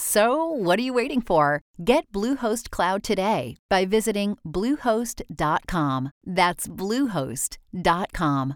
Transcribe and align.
So, 0.00 0.44
what 0.44 0.78
are 0.78 0.82
you 0.82 0.94
waiting 0.94 1.20
for? 1.20 1.60
Get 1.84 2.12
Bluehost 2.12 2.70
Cloud 2.70 3.02
today 3.02 3.56
by 3.68 3.84
visiting 3.84 4.38
Bluehost.com. 4.46 6.10
That's 6.24 6.68
Bluehost.com. 6.68 8.54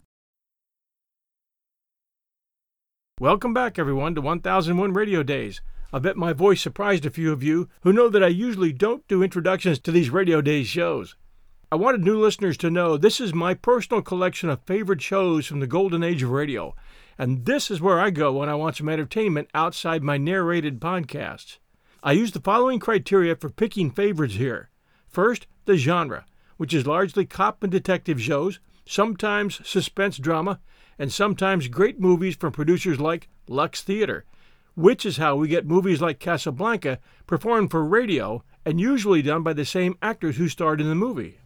Welcome 3.19 3.53
back, 3.53 3.77
everyone, 3.77 4.15
to 4.15 4.21
1001 4.21 4.93
Radio 4.93 5.25
Days. 5.25 5.61
I 5.93 5.99
bet 5.99 6.17
my 6.17 6.33
voice 6.33 6.61
surprised 6.61 7.07
a 7.07 7.11
few 7.11 7.33
of 7.33 7.43
you 7.43 7.69
who 7.81 7.93
know 7.93 8.09
that 8.09 8.23
I 8.23 8.29
usually 8.29 8.73
don't 8.73 9.07
do 9.09 9.25
introductions 9.25 9.81
to 9.81 9.91
these 9.91 10.11
Radio 10.11 10.43
Days 10.43 10.69
shows. 10.69 11.17
I 11.73 11.75
wanted 11.75 12.05
new 12.05 12.21
listeners 12.21 12.56
to 12.59 12.71
know 12.71 12.97
this 12.97 13.21
is 13.21 13.34
my 13.34 13.55
personal 13.55 14.01
collection 14.01 14.49
of 14.49 14.62
favorite 14.62 15.03
shows 15.03 15.47
from 15.47 15.59
the 15.59 15.67
golden 15.67 16.05
age 16.05 16.23
of 16.23 16.31
radio 16.31 16.77
and 17.19 17.45
this 17.45 17.71
is 17.71 17.81
where 17.81 18.01
I 18.01 18.11
go 18.11 18.33
when 18.33 18.49
I 18.49 18.55
want 18.55 18.77
some 18.77 18.89
entertainment 18.89 19.49
outside 19.55 20.03
my 20.03 20.17
narrated 20.17 20.81
podcasts. 20.81 21.59
I 22.03 22.13
use 22.13 22.33
the 22.33 22.41
following 22.41 22.81
criteria 22.81 23.37
for 23.37 23.49
picking 23.49 23.91
favorites 23.91 24.35
here. 24.35 24.71
First, 25.09 25.47
the 25.67 25.77
genre, 25.77 26.25
which 26.57 26.75
is 26.75 26.87
largely 26.87 27.25
cop 27.25 27.63
and 27.63 27.71
detective 27.71 28.21
shows, 28.21 28.61
sometimes 28.85 29.67
suspense 29.67 30.19
drama, 30.19 30.61
and 30.99 31.13
sometimes 31.13 31.69
great 31.69 32.01
movies 32.01 32.37
from 32.37 32.53
producers 32.53 33.01
like 33.01 33.29
Lux 33.49 33.83
Theater, 33.83 34.25
which 34.75 35.05
is 35.05 35.17
how 35.17 35.37
we 35.37 35.49
get 35.49 35.67
movies 35.67 36.01
like 36.01 36.19
Casablanca 36.19 36.99
performed 37.27 37.71
for 37.71 37.85
radio 37.85 38.43
and 38.65 38.81
usually 38.81 39.23
done 39.23 39.43
by 39.43 39.53
the 39.53 39.65
same 39.65 39.97
actors 40.01 40.37
who 40.37 40.49
starred 40.49 40.81
in 40.81 40.89
the 40.89 40.95
movie. 40.95 41.39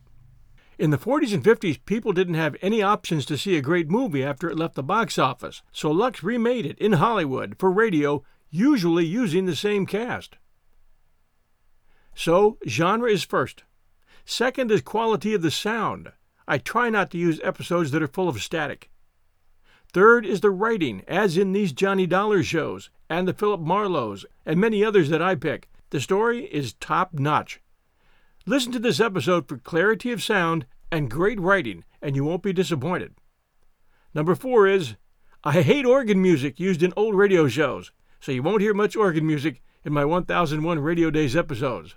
In 0.79 0.91
the 0.91 0.99
40s 0.99 1.33
and 1.33 1.43
50s, 1.43 1.79
people 1.87 2.13
didn't 2.13 2.35
have 2.35 2.55
any 2.61 2.83
options 2.83 3.25
to 3.27 3.39
see 3.39 3.57
a 3.57 3.63
great 3.63 3.89
movie 3.89 4.23
after 4.23 4.51
it 4.51 4.59
left 4.59 4.75
the 4.75 4.83
box 4.83 5.19
office, 5.19 5.63
so 5.73 5.91
Lux 5.91 6.23
remade 6.23 6.67
it 6.67 6.79
in 6.79 6.95
Hollywood 6.95 7.57
for 7.59 7.71
radio, 7.71 8.23
usually 8.51 9.07
using 9.07 9.47
the 9.47 9.57
same 9.57 9.87
cast. 9.87 10.37
So, 12.15 12.59
genre 12.69 13.11
is 13.11 13.25
first. 13.25 13.65
Second 14.27 14.71
is 14.71 14.83
quality 14.83 15.33
of 15.33 15.41
the 15.41 15.51
sound. 15.51 16.13
I 16.47 16.59
try 16.59 16.91
not 16.91 17.11
to 17.13 17.19
use 17.19 17.41
episodes 17.43 17.91
that 17.93 18.03
are 18.03 18.09
full 18.09 18.29
of 18.29 18.43
static. 18.43 18.91
Third 19.93 20.27
is 20.27 20.43
the 20.43 20.51
writing, 20.51 21.03
as 21.09 21.39
in 21.39 21.53
these 21.53 21.73
Johnny 21.73 22.07
Dollar 22.07 22.43
shows, 22.43 22.91
and 23.09 23.27
the 23.27 23.33
Philip 23.33 23.63
Marlowes, 23.63 24.27
and 24.45 24.61
many 24.61 24.85
others 24.85 25.09
that 25.09 25.23
I 25.23 25.37
pick. 25.37 25.71
The 25.89 26.01
story 26.01 26.45
is 26.45 26.75
top 26.75 27.15
notch. 27.15 27.61
Listen 28.49 28.71
to 28.71 28.79
this 28.79 29.01
episode 29.01 29.49
for 29.49 29.59
clarity 29.59 30.13
of 30.13 30.23
sound 30.23 30.67
and 30.93 31.11
great 31.11 31.41
writing, 31.41 31.83
and 32.01 32.15
you 32.15 32.23
won't 32.23 32.45
be 32.45 32.53
disappointed. 32.53 33.13
Number 34.15 34.37
four 34.37 34.69
is 34.69 34.95
I 35.43 35.63
hate 35.63 35.85
organ 35.85 36.23
music 36.23 36.61
used 36.61 36.81
in 36.81 36.93
old 36.97 37.17
radio 37.17 37.49
shows, 37.49 37.91
so 38.21 38.31
you 38.31 38.45
won't 38.45 38.63
hear 38.63 38.73
much 38.73 38.95
organ 38.95 39.27
music 39.27 39.63
in 39.85 39.93
my 39.93 40.05
1001 40.05 40.79
Radio 40.79 41.11
Days 41.11 41.35
episodes. 41.35 41.97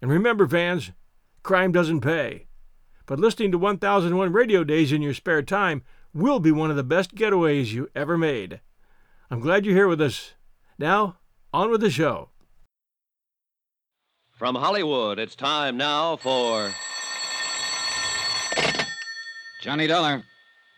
And 0.00 0.10
remember, 0.10 0.48
fans, 0.48 0.92
crime 1.42 1.72
doesn't 1.72 2.00
pay. 2.00 2.46
But 3.04 3.20
listening 3.20 3.52
to 3.52 3.58
1001 3.58 4.32
Radio 4.32 4.64
Days 4.64 4.92
in 4.92 5.02
your 5.02 5.12
spare 5.12 5.42
time 5.42 5.82
will 6.14 6.40
be 6.40 6.52
one 6.52 6.70
of 6.70 6.76
the 6.76 6.82
best 6.82 7.14
getaways 7.14 7.70
you 7.70 7.90
ever 7.94 8.16
made. 8.16 8.60
I'm 9.30 9.40
glad 9.40 9.66
you're 9.66 9.74
here 9.74 9.88
with 9.88 10.00
us. 10.00 10.32
Now, 10.78 11.18
on 11.52 11.70
with 11.70 11.82
the 11.82 11.90
show. 11.90 12.30
From 14.40 14.54
Hollywood, 14.54 15.18
it's 15.18 15.34
time 15.34 15.76
now 15.76 16.16
for. 16.16 16.72
Johnny 19.60 19.86
Dollar. 19.86 20.22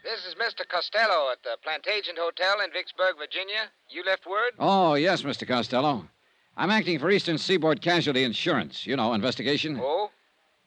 This 0.03 0.25
is 0.27 0.35
Mr. 0.35 0.69
Costello 0.69 1.31
at 1.31 1.45
the 1.45 1.57
Plantagenet 1.63 2.19
Hotel 2.19 2.55
in 2.65 2.73
Vicksburg, 2.73 3.17
Virginia. 3.17 3.71
You 3.89 4.03
left 4.03 4.27
word? 4.27 4.55
Oh, 4.59 4.95
yes, 4.95 5.23
Mr. 5.23 5.47
Costello. 5.47 6.09
I'm 6.57 6.73
acting 6.73 6.99
for 6.99 7.09
Eastern 7.09 7.39
Seaboard 7.39 7.81
Casualty 7.81 8.25
Insurance. 8.25 8.85
You 8.85 8.97
know, 8.97 9.13
investigation. 9.13 9.79
Oh? 9.81 10.11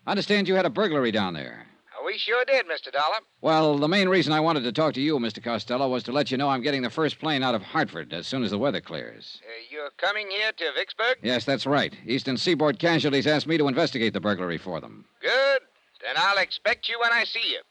I 0.08 0.12
understand 0.12 0.48
you 0.48 0.56
had 0.56 0.66
a 0.66 0.70
burglary 0.70 1.12
down 1.12 1.34
there. 1.34 1.68
We 2.06 2.20
sure 2.20 2.46
did, 2.46 2.68
Mr. 2.68 2.92
Dollar. 2.92 3.16
Well, 3.42 3.80
the 3.80 3.88
main 3.88 4.08
reason 4.08 4.32
I 4.32 4.40
wanted 4.40 4.64
to 4.64 4.72
talk 4.72 4.94
to 4.94 5.02
you, 5.02 5.18
Mr. 5.18 5.44
Costello, 5.44 5.90
was 5.90 6.04
to 6.04 6.12
let 6.12 6.30
you 6.30 6.38
know 6.38 6.50
I'm 6.50 6.62
getting 6.62 6.84
the 6.84 6.90
first 6.92 7.18
plane 7.18 7.42
out 7.42 7.56
of 7.56 7.64
Hartford 7.64 8.14
as 8.14 8.28
soon 8.28 8.44
as 8.44 8.52
the 8.52 8.60
weather 8.60 8.80
clears. 8.80 9.42
Uh, 9.44 9.50
you're 9.72 9.90
coming 9.98 10.30
here 10.30 10.52
to 10.52 10.66
Vicksburg? 10.76 11.18
Yes, 11.24 11.46
that's 11.46 11.66
right. 11.66 11.98
Eastern 12.06 12.38
Seaboard 12.38 12.78
Casualties 12.78 13.26
asked 13.26 13.48
me 13.48 13.58
to 13.58 13.68
investigate 13.68 14.14
the 14.14 14.20
burglary 14.20 14.60
for 14.60 14.80
them. 14.80 15.06
Good. 15.20 15.62
Then 16.04 16.14
I'll 16.16 16.38
expect 16.38 16.88
you 16.88 17.00
when 17.00 17.12
I 17.12 17.24
see 17.24 17.50
you. 17.50 17.62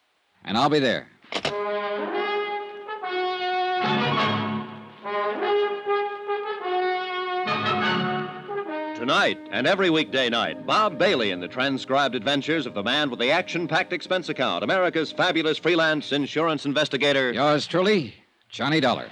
And 0.44 0.58
I'll 0.58 0.68
be 0.68 0.80
there. 0.80 1.06
Tonight 9.04 9.38
and 9.50 9.66
every 9.66 9.90
weekday 9.90 10.30
night, 10.30 10.66
Bob 10.66 10.98
Bailey 10.98 11.30
in 11.30 11.38
the 11.38 11.46
transcribed 11.46 12.14
adventures 12.14 12.64
of 12.64 12.72
the 12.72 12.82
man 12.82 13.10
with 13.10 13.20
the 13.20 13.30
action 13.30 13.68
packed 13.68 13.92
expense 13.92 14.30
account, 14.30 14.64
America's 14.64 15.12
fabulous 15.12 15.58
freelance 15.58 16.10
insurance 16.10 16.64
investigator. 16.64 17.30
Yours 17.30 17.66
truly, 17.66 18.14
Johnny 18.48 18.80
Dollar. 18.80 19.04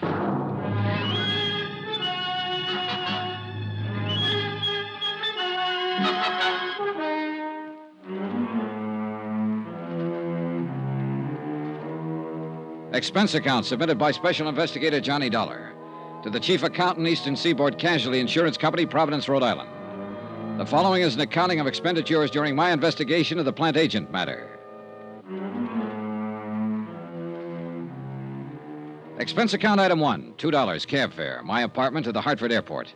Expense 12.94 13.34
account 13.34 13.66
submitted 13.66 13.98
by 13.98 14.10
Special 14.10 14.48
Investigator 14.48 15.02
Johnny 15.02 15.28
Dollar 15.28 15.74
to 16.22 16.30
the 16.30 16.40
Chief 16.40 16.62
Accountant, 16.62 17.06
Eastern 17.06 17.36
Seaboard 17.36 17.76
Casualty 17.76 18.20
Insurance 18.20 18.56
Company, 18.56 18.86
Providence, 18.86 19.28
Rhode 19.28 19.42
Island. 19.42 19.68
The 20.58 20.66
following 20.66 21.02
is 21.02 21.14
an 21.14 21.22
accounting 21.22 21.60
of 21.60 21.66
expenditures 21.66 22.30
during 22.30 22.54
my 22.54 22.72
investigation 22.72 23.38
of 23.38 23.46
the 23.46 23.52
Plantagenet 23.52 24.12
matter. 24.12 24.58
Expense 29.18 29.54
account 29.54 29.80
item 29.80 29.98
one 29.98 30.34
$2 30.36 30.86
cab 30.86 31.14
fare, 31.14 31.42
my 31.42 31.62
apartment 31.62 32.04
to 32.04 32.12
the 32.12 32.20
Hartford 32.20 32.52
airport. 32.52 32.94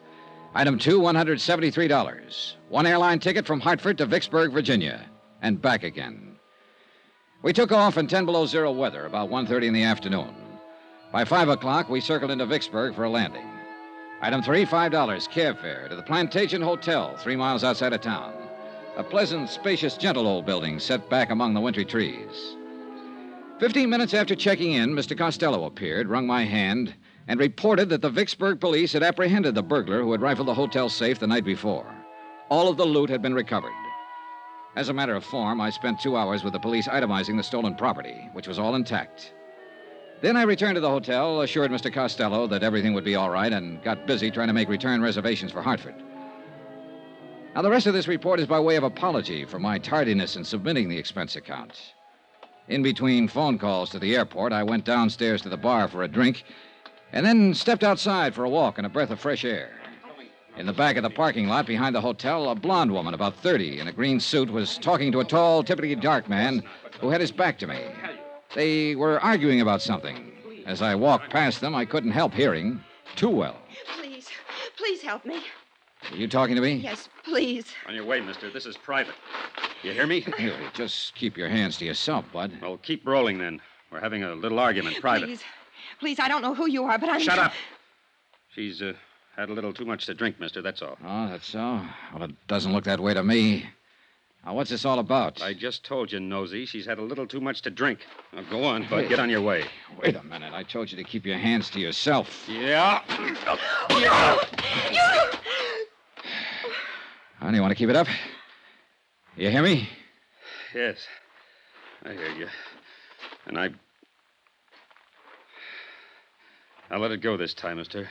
Item 0.55 0.79
two 0.79 1.01
$173. 1.01 2.55
One 2.69 2.87
airline 2.87 3.19
ticket 3.21 3.47
from 3.47 3.61
Hartford 3.61 3.97
to 3.99 4.07
Vicksburg, 4.07 4.53
Virginia, 4.53 5.09
and 5.41 5.61
back 5.61 5.83
again. 5.83 6.37
We 7.43 7.55
took 7.55 7.73
off 7.73 7.97
in 7.97 8.07
10 8.07 8.27
below 8.27 8.45
zero 8.45 8.71
weather 8.71 9.07
about 9.07 9.31
1.30 9.31 9.65
in 9.65 9.73
the 9.73 9.85
afternoon. 9.85 10.35
By 11.11 11.25
5 11.25 11.49
o'clock, 11.49 11.89
we 11.89 12.01
circled 12.03 12.31
into 12.31 12.45
Vicksburg 12.45 12.95
for 12.95 13.05
a 13.05 13.11
landing. 13.11 13.56
Item 14.23 14.43
three, 14.43 14.65
$5 14.65 15.31
cab 15.31 15.61
fare 15.61 15.89
to 15.89 15.95
the 15.95 16.03
Plantation 16.03 16.63
Hotel, 16.63 17.15
three 17.19 17.37
miles 17.37 17.63
outside 17.63 17.93
of 17.93 18.01
town. 18.01 18.33
A 18.97 19.05
pleasant, 19.05 19.51
spacious, 19.51 19.99
gentle 19.99 20.27
old 20.27 20.47
building 20.47 20.81
set 20.81 21.11
back 21.11 21.29
among 21.29 21.53
the 21.53 21.61
wintry 21.61 21.85
trees. 21.85 22.57
Fifteen 23.59 23.91
minutes 23.91 24.15
after 24.15 24.35
checking 24.35 24.73
in, 24.73 24.95
Mr. 24.95 25.17
Costello 25.17 25.67
appeared, 25.67 26.09
wrung 26.09 26.27
my 26.27 26.45
hand, 26.45 26.95
and 27.29 27.39
reported 27.39 27.91
that 27.91 28.01
the 28.01 28.09
Vicksburg 28.09 28.59
police 28.59 28.95
had 28.95 29.03
apprehended 29.03 29.55
the 29.55 29.63
burglar 29.63 30.01
who 30.01 30.13
had 30.13 30.23
rifled 30.23 30.49
the 30.49 30.55
hotel 30.55 30.89
safe 30.89 31.19
the 31.19 31.27
night 31.27 31.45
before. 31.45 31.87
All 32.49 32.71
of 32.71 32.79
the 32.79 32.87
loot 32.87 33.11
had 33.11 33.21
been 33.21 33.35
recovered. 33.35 33.73
As 34.77 34.89
a 34.89 34.95
matter 34.95 35.15
of 35.15 35.25
form, 35.25 35.61
I 35.61 35.69
spent 35.69 36.01
two 36.01 36.17
hours 36.17 36.43
with 36.43 36.55
the 36.55 36.59
police 36.59 36.89
itemizing 36.89 37.37
the 37.37 37.43
stolen 37.43 37.75
property, 37.75 38.31
which 38.33 38.49
was 38.49 38.59
all 38.59 38.77
intact. 38.77 39.35
Then 40.23 40.37
I 40.37 40.43
returned 40.43 40.77
to 40.77 40.81
the 40.81 40.89
hotel, 40.89 41.43
assured 41.43 41.71
Mr. 41.71 41.93
Costello 41.93 42.47
that 42.47 42.63
everything 42.63 42.95
would 42.95 43.05
be 43.05 43.17
all 43.17 43.31
right, 43.31 43.53
and 43.53 43.83
got 43.83 44.07
busy 44.07 44.31
trying 44.31 44.49
to 44.49 44.55
make 44.55 44.69
return 44.69 45.03
reservations 45.03 45.53
for 45.53 45.61
Hartford. 45.61 45.95
Now, 47.55 47.63
the 47.63 47.71
rest 47.71 47.87
of 47.87 47.95
this 47.95 48.09
report 48.09 48.41
is 48.41 48.47
by 48.47 48.61
way 48.61 48.77
of 48.77 48.83
apology 48.83 49.45
for 49.45 49.59
my 49.59 49.79
tardiness 49.79 50.37
in 50.37 50.45
submitting 50.45 50.89
the 50.89 50.99
expense 50.99 51.37
account. 51.37 51.95
In 52.69 52.83
between 52.83 53.29
phone 53.29 53.59
calls 53.59 53.91
to 53.91 53.99
the 53.99 54.17
airport, 54.17 54.53
I 54.53 54.63
went 54.63 54.85
downstairs 54.85 55.43
to 55.43 55.49
the 55.49 55.57
bar 55.57 55.87
for 55.87 56.03
a 56.03 56.09
drink 56.09 56.45
and 57.13 57.25
then 57.25 57.55
stepped 57.55 57.85
outside 57.85 58.35
for 58.35 58.45
a 58.45 58.51
walk 58.51 58.79
and 58.79 58.87
a 58.87 58.91
breath 58.91 59.11
of 59.11 59.21
fresh 59.21 59.45
air. 59.45 59.71
In 60.57 60.67
the 60.67 60.73
back 60.73 60.97
of 60.97 61.03
the 61.03 61.11
parking 61.11 61.49
lot 61.49 61.67
behind 61.67 61.95
the 61.95 62.01
hotel, 62.01 62.49
a 62.51 62.55
blonde 62.55 62.91
woman, 62.91 63.15
about 63.15 63.37
30, 63.37 63.81
in 63.81 63.89
a 63.89 63.93
green 63.93 64.19
suit, 64.19 64.51
was 64.51 64.79
talking 64.79 65.13
to 65.13 65.21
a 65.21 65.25
tall, 65.25 65.63
typically 65.63 65.95
dark 65.95 66.29
man 66.29 66.63
who 67.01 67.11
had 67.11 67.21
his 67.21 67.31
back 67.31 67.59
to 67.59 67.67
me. 67.67 67.81
They 68.55 68.95
were 68.95 69.21
arguing 69.21 69.61
about 69.61 69.83
something. 69.83 70.33
As 70.67 70.83
I 70.83 70.95
walked 70.95 71.31
past 71.31 71.61
them, 71.61 71.75
I 71.75 71.85
couldn't 71.85 72.11
help 72.13 72.33
hearing 72.33 72.81
too 73.15 73.29
well. 73.29 73.57
Please, 73.99 74.29
please 74.77 75.03
help 75.03 75.25
me. 75.25 75.41
Are 76.11 76.17
you 76.17 76.29
talking 76.29 76.55
to 76.57 76.63
me? 76.63 76.75
Yes, 76.75 77.09
please. 77.25 77.67
On 77.87 77.95
your 77.95 78.05
way, 78.05 78.21
mister. 78.21 78.51
This 78.51 78.67
is 78.67 78.77
private. 78.77 79.15
You 79.83 79.93
hear 79.93 80.07
me? 80.07 80.21
Here, 80.39 80.57
just 80.75 81.15
keep 81.15 81.37
your 81.37 81.49
hands 81.49 81.77
to 81.79 81.85
yourself, 81.85 82.25
Bud. 82.33 82.53
Well, 82.61 82.79
keep 82.79 83.07
rolling 83.07 83.39
then. 83.39 83.61
We're 83.91 84.01
having 84.01 84.25
a 84.25 84.35
little 84.35 84.59
argument, 84.59 85.01
private. 85.01 85.27
Please, 85.27 85.43
please, 86.01 86.21
I 86.21 86.29
don't 86.29 86.43
know 86.43 86.55
who 86.55 86.69
you 86.69 86.85
are, 86.85 86.99
but 86.99 87.09
I'm. 87.09 87.21
Shut 87.21 87.39
up. 87.39 87.53
She's 88.55 88.83
uh, 88.83 88.95
had 89.37 89.51
a 89.51 89.53
little 89.53 89.73
too 89.73 89.85
much 89.85 90.07
to 90.07 90.15
drink, 90.15 90.41
mister, 90.41 90.63
that's 90.63 90.83
all. 90.83 90.97
Oh, 91.05 91.29
that's 91.29 91.47
so? 91.47 91.81
Well, 92.13 92.23
it 92.25 92.47
doesn't 92.49 92.73
look 92.73 92.85
that 92.85 93.01
way 93.01 93.15
to 93.15 93.23
me. 93.23 93.67
Now, 94.47 94.55
what's 94.55 94.71
this 94.71 94.85
all 94.85 95.01
about? 95.01 95.43
I 95.43 95.53
just 95.55 95.85
told 95.85 96.13
you, 96.13 96.21
Nosy, 96.21 96.67
she's 96.67 96.87
had 96.87 96.99
a 96.99 97.03
little 97.03 97.27
too 97.27 97.41
much 97.41 97.63
to 97.63 97.71
drink. 97.71 98.07
Now, 98.33 98.43
go 98.49 98.63
on, 98.63 98.87
Bud. 98.89 99.09
Get 99.09 99.19
on 99.19 99.29
your 99.29 99.43
way. 99.43 99.65
Wait 100.01 100.15
a 100.15 100.23
minute. 100.23 100.53
I 100.53 100.63
told 100.63 100.89
you 100.89 100.97
to 100.97 101.03
keep 101.03 101.27
your 101.27 101.37
hands 101.37 101.69
to 101.71 101.81
yourself. 101.81 102.45
Yeah. 102.49 103.03
Honey, 107.41 107.57
you 107.57 107.61
want 107.61 107.73
to 107.73 107.75
keep 107.75 107.89
it 107.89 107.97
up? 107.97 108.07
You 109.35 109.51
hear 109.51 109.63
me? 109.63 109.89
Yes. 110.73 110.99
I 112.05 112.13
hear 112.13 112.31
you. 112.31 112.47
And 113.47 113.59
I. 113.59 113.71
I'll 116.89 117.01
let 117.01 117.11
it 117.11 117.21
go 117.21 117.37
this 117.37 117.53
time, 117.53 117.79
mister. 117.79 118.09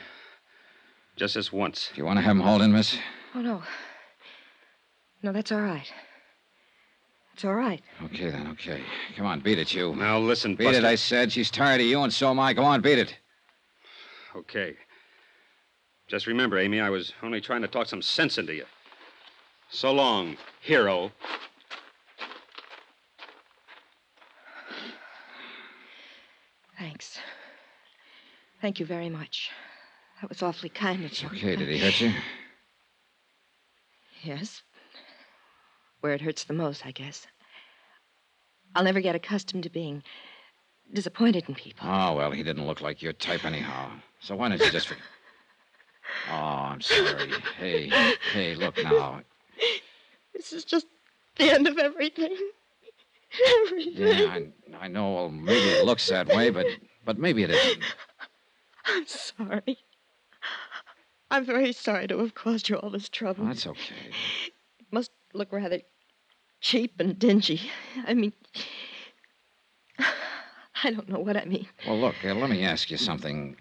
Just 1.16 1.34
this 1.34 1.50
once. 1.50 1.88
Do 1.94 1.98
you 2.02 2.04
want 2.04 2.18
to 2.18 2.22
have 2.22 2.32
him 2.32 2.40
hauled 2.40 2.60
in, 2.60 2.72
miss? 2.72 2.98
Oh, 3.34 3.40
no. 3.40 3.62
No, 5.22 5.32
that's 5.32 5.50
all 5.50 5.62
right. 5.62 5.90
It's 7.36 7.44
all 7.44 7.54
right. 7.54 7.82
Okay, 8.02 8.30
then, 8.30 8.46
okay. 8.52 8.80
Come 9.14 9.26
on, 9.26 9.40
beat 9.40 9.58
it, 9.58 9.74
you. 9.74 9.94
Now, 9.94 10.18
listen, 10.18 10.54
Beat 10.56 10.64
Buster. 10.64 10.78
it, 10.78 10.84
I 10.86 10.94
said. 10.94 11.30
She's 11.30 11.50
tired 11.50 11.82
of 11.82 11.86
you, 11.86 12.00
and 12.00 12.10
so 12.10 12.30
am 12.30 12.40
I. 12.40 12.54
Go 12.54 12.64
on, 12.64 12.80
beat 12.80 12.98
it. 12.98 13.14
Okay. 14.34 14.74
Just 16.08 16.26
remember, 16.26 16.58
Amy, 16.58 16.80
I 16.80 16.88
was 16.88 17.12
only 17.22 17.42
trying 17.42 17.60
to 17.60 17.68
talk 17.68 17.88
some 17.88 18.00
sense 18.00 18.38
into 18.38 18.54
you. 18.54 18.64
So 19.68 19.92
long, 19.92 20.38
hero. 20.62 21.12
Thanks. 26.78 27.18
Thank 28.62 28.80
you 28.80 28.86
very 28.86 29.10
much. 29.10 29.50
That 30.22 30.30
was 30.30 30.42
awfully 30.42 30.70
kind 30.70 31.04
of 31.04 31.22
you. 31.22 31.28
Okay, 31.28 31.54
did 31.54 31.68
he 31.68 31.76
hurt 31.76 32.00
you? 32.00 32.12
Yes. 34.22 34.62
Where 36.00 36.12
it 36.12 36.20
hurts 36.20 36.44
the 36.44 36.54
most, 36.54 36.86
I 36.86 36.90
guess. 36.90 37.26
I'll 38.74 38.84
never 38.84 39.00
get 39.00 39.14
accustomed 39.14 39.62
to 39.64 39.70
being 39.70 40.02
disappointed 40.92 41.44
in 41.48 41.54
people. 41.54 41.88
Oh, 41.88 42.14
well, 42.14 42.30
he 42.30 42.42
didn't 42.42 42.66
look 42.66 42.80
like 42.80 43.02
your 43.02 43.12
type 43.12 43.44
anyhow. 43.44 43.90
So 44.20 44.36
why 44.36 44.48
don't 44.48 44.60
you 44.60 44.70
just. 44.70 44.88
For... 44.88 44.96
Oh, 46.30 46.34
I'm 46.34 46.80
sorry. 46.80 47.30
Hey, 47.58 47.90
hey, 48.32 48.54
look 48.54 48.76
now. 48.82 49.22
This 50.32 50.52
is 50.52 50.64
just 50.64 50.86
the 51.36 51.50
end 51.50 51.66
of 51.66 51.78
everything. 51.78 52.36
Everything. 53.64 54.06
Yeah, 54.06 54.38
I, 54.80 54.84
I 54.84 54.88
know. 54.88 55.12
Well, 55.12 55.28
maybe 55.30 55.68
it 55.70 55.84
looks 55.84 56.08
that 56.08 56.28
way, 56.28 56.50
but 56.50 56.66
but 57.04 57.18
maybe 57.18 57.42
it 57.42 57.50
isn't. 57.50 57.82
I'm 58.86 59.06
sorry. 59.06 59.78
I'm 61.30 61.44
very 61.44 61.72
sorry 61.72 62.06
to 62.06 62.18
have 62.18 62.34
caused 62.34 62.68
you 62.68 62.76
all 62.76 62.90
this 62.90 63.08
trouble. 63.08 63.46
That's 63.46 63.66
okay. 63.66 64.10
It 64.78 64.86
must 64.90 65.10
look 65.36 65.52
rather 65.52 65.80
cheap 66.60 66.98
and 66.98 67.18
dingy. 67.18 67.60
I 68.06 68.14
mean, 68.14 68.32
I 70.82 70.90
don't 70.90 71.08
know 71.08 71.18
what 71.20 71.36
I 71.36 71.44
mean. 71.44 71.66
Well, 71.86 71.98
look, 71.98 72.14
uh, 72.24 72.34
let 72.34 72.50
me 72.50 72.64
ask 72.64 72.90
you 72.90 72.96
something. 72.96 73.56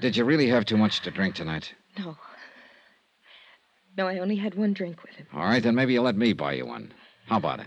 Did 0.00 0.16
you 0.16 0.24
really 0.24 0.48
have 0.48 0.64
too 0.64 0.76
much 0.76 1.00
to 1.00 1.10
drink 1.10 1.34
tonight? 1.34 1.74
No. 1.98 2.16
No, 3.96 4.06
I 4.06 4.18
only 4.18 4.36
had 4.36 4.54
one 4.54 4.72
drink 4.72 5.02
with 5.02 5.14
him. 5.14 5.26
All 5.34 5.44
right, 5.44 5.62
then 5.62 5.74
maybe 5.74 5.92
you'll 5.92 6.04
let 6.04 6.16
me 6.16 6.32
buy 6.32 6.52
you 6.52 6.66
one. 6.66 6.92
How 7.26 7.38
about 7.38 7.60
it? 7.60 7.66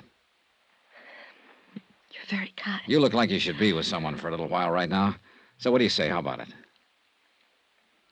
You're 1.76 2.40
very 2.40 2.54
kind. 2.56 2.82
You 2.88 3.00
look 3.00 3.14
like 3.14 3.30
you 3.30 3.40
should 3.40 3.60
be 3.60 3.74
with 3.74 3.86
someone 3.86 4.16
for 4.16 4.30
a 4.30 4.32
little 4.32 4.48
while 4.48 4.72
right 4.72 4.90
now. 4.90 5.16
So 5.58 5.72
what 5.72 5.80
do 5.80 5.84
you 5.84 5.90
say? 5.90 6.08
How 6.08 6.20
about 6.20 6.40
it? 6.40 6.48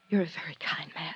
You're 0.10 0.24
a 0.24 0.26
very 0.26 0.56
kind 0.60 0.92
man. 0.96 1.14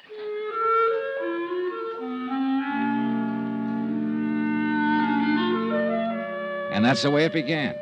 And 6.73 6.83
that's 6.83 7.03
the 7.03 7.11
way 7.11 7.23
it 7.23 7.33
began. 7.33 7.75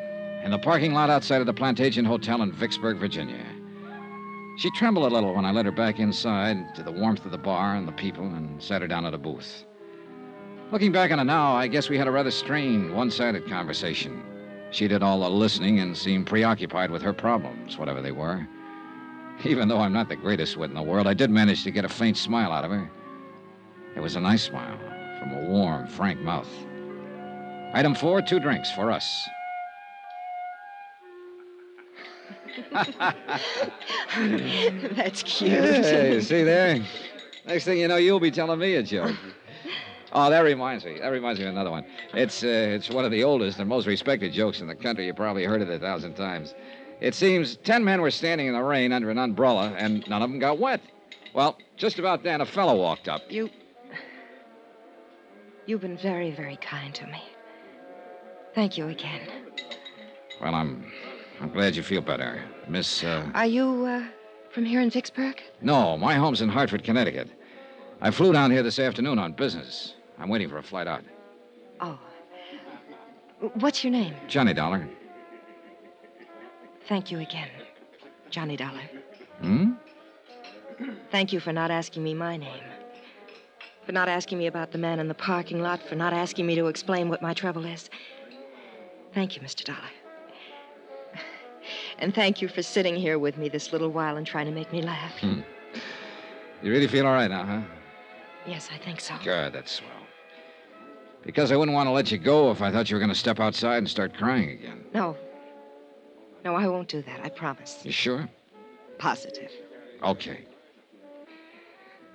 In 0.44 0.52
the 0.52 0.60
parking 0.60 0.94
lot 0.94 1.10
outside 1.10 1.40
of 1.40 1.48
the 1.48 1.54
Plantation 1.54 2.04
Hotel 2.04 2.42
in 2.42 2.52
Vicksburg, 2.52 2.98
Virginia. 2.98 3.46
She 4.58 4.70
trembled 4.72 5.10
a 5.10 5.16
little 5.16 5.34
when 5.34 5.46
I 5.46 5.52
led 5.52 5.66
her 5.66 5.72
back 5.72 5.98
inside 5.98 6.76
to 6.76 6.84
the 6.84 6.92
warmth 6.92 7.24
of 7.24 7.32
the 7.32 7.38
bar 7.38 7.76
and 7.76 7.88
the 7.88 7.94
people 7.94 8.26
and 8.26 8.62
sat 8.62 8.82
her 8.82 8.90
down 8.90 9.06
at 9.06 9.14
a 9.14 9.18
booth. 9.18 9.64
Looking 10.74 10.92
back 10.92 11.10
on 11.10 11.22
it 11.22 11.24
now, 11.24 11.54
I 11.54 11.68
guess 11.68 11.88
we 11.88 11.98
had 11.98 12.08
a 12.08 12.12
rather 12.12 12.32
strained, 12.32 12.94
one 12.94 13.10
sided 13.10 13.48
conversation. 13.48 14.22
She 14.72 14.90
did 14.90 15.04
all 15.04 15.22
the 15.22 15.30
listening 15.30 15.80
and 15.80 15.98
seemed 15.98 16.28
preoccupied 16.28 16.92
with 16.92 17.02
her 17.02 17.14
problems, 17.14 17.78
whatever 17.78 18.02
they 18.02 18.12
were. 18.12 18.46
Even 19.46 19.70
though 19.70 19.80
I'm 19.80 19.94
not 19.94 20.10
the 20.10 20.18
greatest 20.18 20.58
wit 20.58 20.70
in 20.70 20.76
the 20.76 20.84
world, 20.84 21.08
I 21.08 21.14
did 21.14 21.30
manage 21.30 21.64
to 21.64 21.72
get 21.72 21.86
a 21.86 21.90
faint 21.90 22.18
smile 22.18 22.52
out 22.52 22.66
of 22.66 22.72
her. 22.72 22.92
It 23.96 24.02
was 24.02 24.18
a 24.18 24.22
nice 24.22 24.44
smile 24.44 24.78
from 25.18 25.32
a 25.32 25.48
warm, 25.48 25.88
frank 25.88 26.20
mouth. 26.20 26.50
Item 27.74 27.96
four, 27.96 28.22
two 28.22 28.40
drinks 28.40 28.70
for 28.72 28.92
us. 28.92 29.30
That's 34.96 35.24
cute. 35.24 35.52
Hey, 35.52 36.20
see 36.22 36.44
there? 36.44 36.84
Next 37.46 37.64
thing 37.64 37.80
you 37.80 37.88
know, 37.88 37.96
you'll 37.96 38.20
be 38.20 38.32
telling 38.32 38.60
me 38.60 38.76
a 38.76 38.84
joke. 38.84 39.16
Oh, 40.12 40.30
that 40.30 40.42
reminds 40.42 40.84
me. 40.84 41.00
That 41.00 41.08
reminds 41.10 41.40
me 41.40 41.46
of 41.46 41.52
another 41.52 41.72
one. 41.72 41.86
It's 42.14 42.44
uh, 42.44 42.48
it's 42.48 42.90
one 42.90 43.06
of 43.06 43.12
the 43.12 43.24
oldest 43.24 43.60
and 43.60 43.70
most 43.70 43.88
respected 43.88 44.34
jokes 44.34 44.60
in 44.60 44.68
the 44.68 44.76
country. 44.76 45.06
You 45.06 45.14
probably 45.14 45.46
heard 45.46 45.62
it 45.62 45.70
a 45.70 45.80
thousand 45.80 46.16
times. 46.16 46.54
It 47.00 47.16
seems 47.16 47.56
ten 47.58 47.84
men 47.86 48.02
were 48.02 48.12
standing 48.12 48.48
in 48.48 48.54
the 48.54 48.62
rain 48.62 48.92
under 48.92 49.10
an 49.10 49.18
umbrella, 49.18 49.74
and 49.78 50.06
none 50.10 50.22
of 50.22 50.30
them 50.30 50.40
got 50.40 50.60
wet. 50.60 50.82
Well, 51.34 51.58
just 51.78 52.00
about 52.00 52.24
then, 52.24 52.42
a 52.42 52.46
fellow 52.46 52.76
walked 52.76 53.08
up. 53.08 53.22
You. 53.30 53.50
You've 55.66 55.82
been 55.82 55.98
very, 55.98 56.32
very 56.32 56.58
kind 56.58 56.94
to 56.96 57.08
me. 57.08 57.24
Thank 58.54 58.78
you 58.78 58.88
again. 58.88 59.22
Well, 60.42 60.56
I'm 60.56 60.92
I'm 61.40 61.50
glad 61.50 61.76
you 61.76 61.84
feel 61.84 62.02
better, 62.02 62.44
Miss. 62.68 63.04
Uh... 63.04 63.30
Are 63.34 63.46
you 63.46 63.86
uh, 63.86 64.04
from 64.52 64.66
here 64.66 64.82
in 64.82 64.90
Vicksburg? 64.90 65.42
No, 65.62 65.98
my 65.98 66.16
home's 66.16 66.42
in 66.42 66.50
Hartford, 66.50 66.84
Connecticut. 66.84 67.30
I 68.02 68.12
flew 68.12 68.34
down 68.34 68.52
here 68.52 68.64
this 68.64 68.80
afternoon 68.80 69.20
on 69.20 69.34
business. 69.34 69.96
I'm 70.20 70.30
waiting 70.30 70.50
for 70.50 70.58
a 70.58 70.64
flight 70.64 70.88
out. 70.88 71.04
Oh. 71.80 72.00
What's 73.56 73.84
your 73.84 73.92
name? 73.92 74.14
Johnny 74.28 74.54
Dollar. 74.54 74.88
Thank 76.88 77.12
you 77.12 77.20
again, 77.20 77.50
Johnny 78.30 78.56
Dollar. 78.56 78.82
Hmm? 79.40 79.72
Thank 81.12 81.34
you 81.34 81.40
for 81.40 81.54
not 81.54 81.72
asking 81.72 82.04
me 82.04 82.14
my 82.14 82.38
name. 82.38 82.64
For 83.86 83.92
not 83.94 84.10
asking 84.10 84.38
me 84.38 84.48
about 84.48 84.72
the 84.72 84.78
man 84.78 85.00
in 85.00 85.08
the 85.08 85.16
parking 85.16 85.62
lot, 85.62 85.82
for 85.82 85.96
not 85.96 86.14
asking 86.14 86.46
me 86.46 86.56
to 86.56 86.68
explain 86.68 87.10
what 87.10 87.22
my 87.22 87.34
trouble 87.34 87.66
is. 87.66 87.90
Thank 89.14 89.36
you, 89.36 89.42
Mr. 89.42 89.64
Dollar. 89.64 89.80
And 92.00 92.16
thank 92.16 92.42
you 92.42 92.48
for 92.48 92.64
sitting 92.64 92.96
here 92.96 93.20
with 93.20 93.38
me 93.38 93.48
this 93.48 93.72
little 93.72 93.90
while 93.90 94.18
and 94.18 94.26
trying 94.26 94.48
to 94.48 94.52
make 94.52 94.72
me 94.74 94.82
laugh. 94.82 95.18
Hmm. 95.20 95.42
You 96.64 96.72
really 96.72 96.88
feel 96.88 97.06
all 97.06 97.14
right 97.14 97.30
now, 97.30 97.46
huh? 97.46 97.62
Yes, 98.46 98.70
I 98.74 98.78
think 98.78 99.00
so. 99.00 99.14
Good, 99.24 99.54
that's 99.54 99.72
swell. 99.74 99.90
Because 101.24 101.52
I 101.52 101.56
wouldn't 101.56 101.76
want 101.76 101.88
to 101.88 101.92
let 101.92 102.12
you 102.12 102.18
go 102.18 102.50
if 102.50 102.62
I 102.62 102.72
thought 102.72 102.90
you 102.90 102.96
were 102.96 103.00
going 103.00 103.10
to 103.12 103.16
step 103.16 103.40
outside 103.40 103.78
and 103.78 103.90
start 103.90 104.16
crying 104.16 104.50
again. 104.50 104.84
No. 104.94 105.16
No, 106.44 106.56
I 106.56 106.68
won't 106.68 106.88
do 106.88 107.04
that. 107.04 107.20
I 107.24 107.30
promise. 107.30 107.80
You 107.84 107.92
sure? 107.92 108.28
Positive. 108.98 109.52
Okay. 110.04 110.46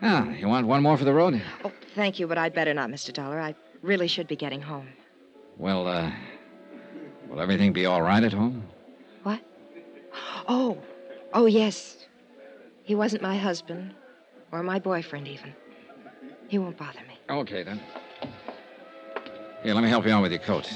Ah, 0.02 0.28
you 0.30 0.48
want 0.48 0.66
one 0.66 0.82
more 0.82 0.98
for 0.98 1.04
the 1.04 1.14
road? 1.14 1.40
Oh, 1.64 1.72
thank 1.94 2.18
you, 2.18 2.26
but 2.26 2.38
I'd 2.38 2.54
better 2.54 2.74
not, 2.74 2.90
Mr. 2.90 3.12
Dollar. 3.12 3.40
I 3.40 3.54
really 3.82 4.08
should 4.08 4.26
be 4.26 4.36
getting 4.36 4.60
home. 4.60 4.88
Well, 5.56 5.86
uh, 5.86 6.10
will 7.28 7.40
everything 7.40 7.72
be 7.72 7.86
all 7.86 8.02
right 8.02 8.22
at 8.22 8.32
home? 8.32 8.62
What? 9.22 9.40
Oh, 10.48 10.78
oh, 11.32 11.46
yes. 11.46 12.06
He 12.84 12.94
wasn't 12.94 13.22
my 13.22 13.36
husband, 13.36 13.94
or 14.52 14.62
my 14.62 14.78
boyfriend, 14.78 15.26
even. 15.28 15.54
He 16.48 16.58
won't 16.58 16.76
bother 16.76 17.00
me. 17.08 17.18
Okay, 17.28 17.62
then. 17.62 17.80
Here, 19.62 19.74
let 19.74 19.82
me 19.82 19.88
help 19.88 20.06
you 20.06 20.12
on 20.12 20.22
with 20.22 20.30
your 20.30 20.40
coat. 20.40 20.70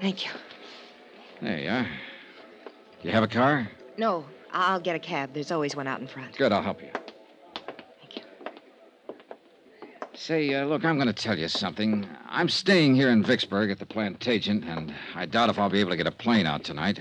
Thank 0.00 0.26
you. 0.26 0.32
There 1.40 1.58
you 1.58 1.68
are. 1.70 1.86
You 3.02 3.10
have 3.12 3.22
a 3.22 3.28
car? 3.28 3.68
No, 3.96 4.24
I'll 4.52 4.80
get 4.80 4.94
a 4.96 4.98
cab. 4.98 5.32
There's 5.32 5.50
always 5.50 5.74
one 5.74 5.86
out 5.86 6.00
in 6.00 6.06
front. 6.06 6.36
Good, 6.36 6.52
I'll 6.52 6.62
help. 6.62 6.82
You. 6.82 6.90
Say, 10.18 10.52
uh, 10.52 10.64
look, 10.64 10.84
I'm 10.84 10.96
going 10.96 11.06
to 11.06 11.12
tell 11.12 11.38
you 11.38 11.46
something. 11.46 12.04
I'm 12.28 12.48
staying 12.48 12.96
here 12.96 13.10
in 13.10 13.22
Vicksburg 13.22 13.70
at 13.70 13.78
the 13.78 13.86
Plantagenet, 13.86 14.64
and 14.64 14.92
I 15.14 15.26
doubt 15.26 15.48
if 15.48 15.60
I'll 15.60 15.70
be 15.70 15.78
able 15.78 15.90
to 15.90 15.96
get 15.96 16.08
a 16.08 16.10
plane 16.10 16.44
out 16.44 16.64
tonight. 16.64 17.00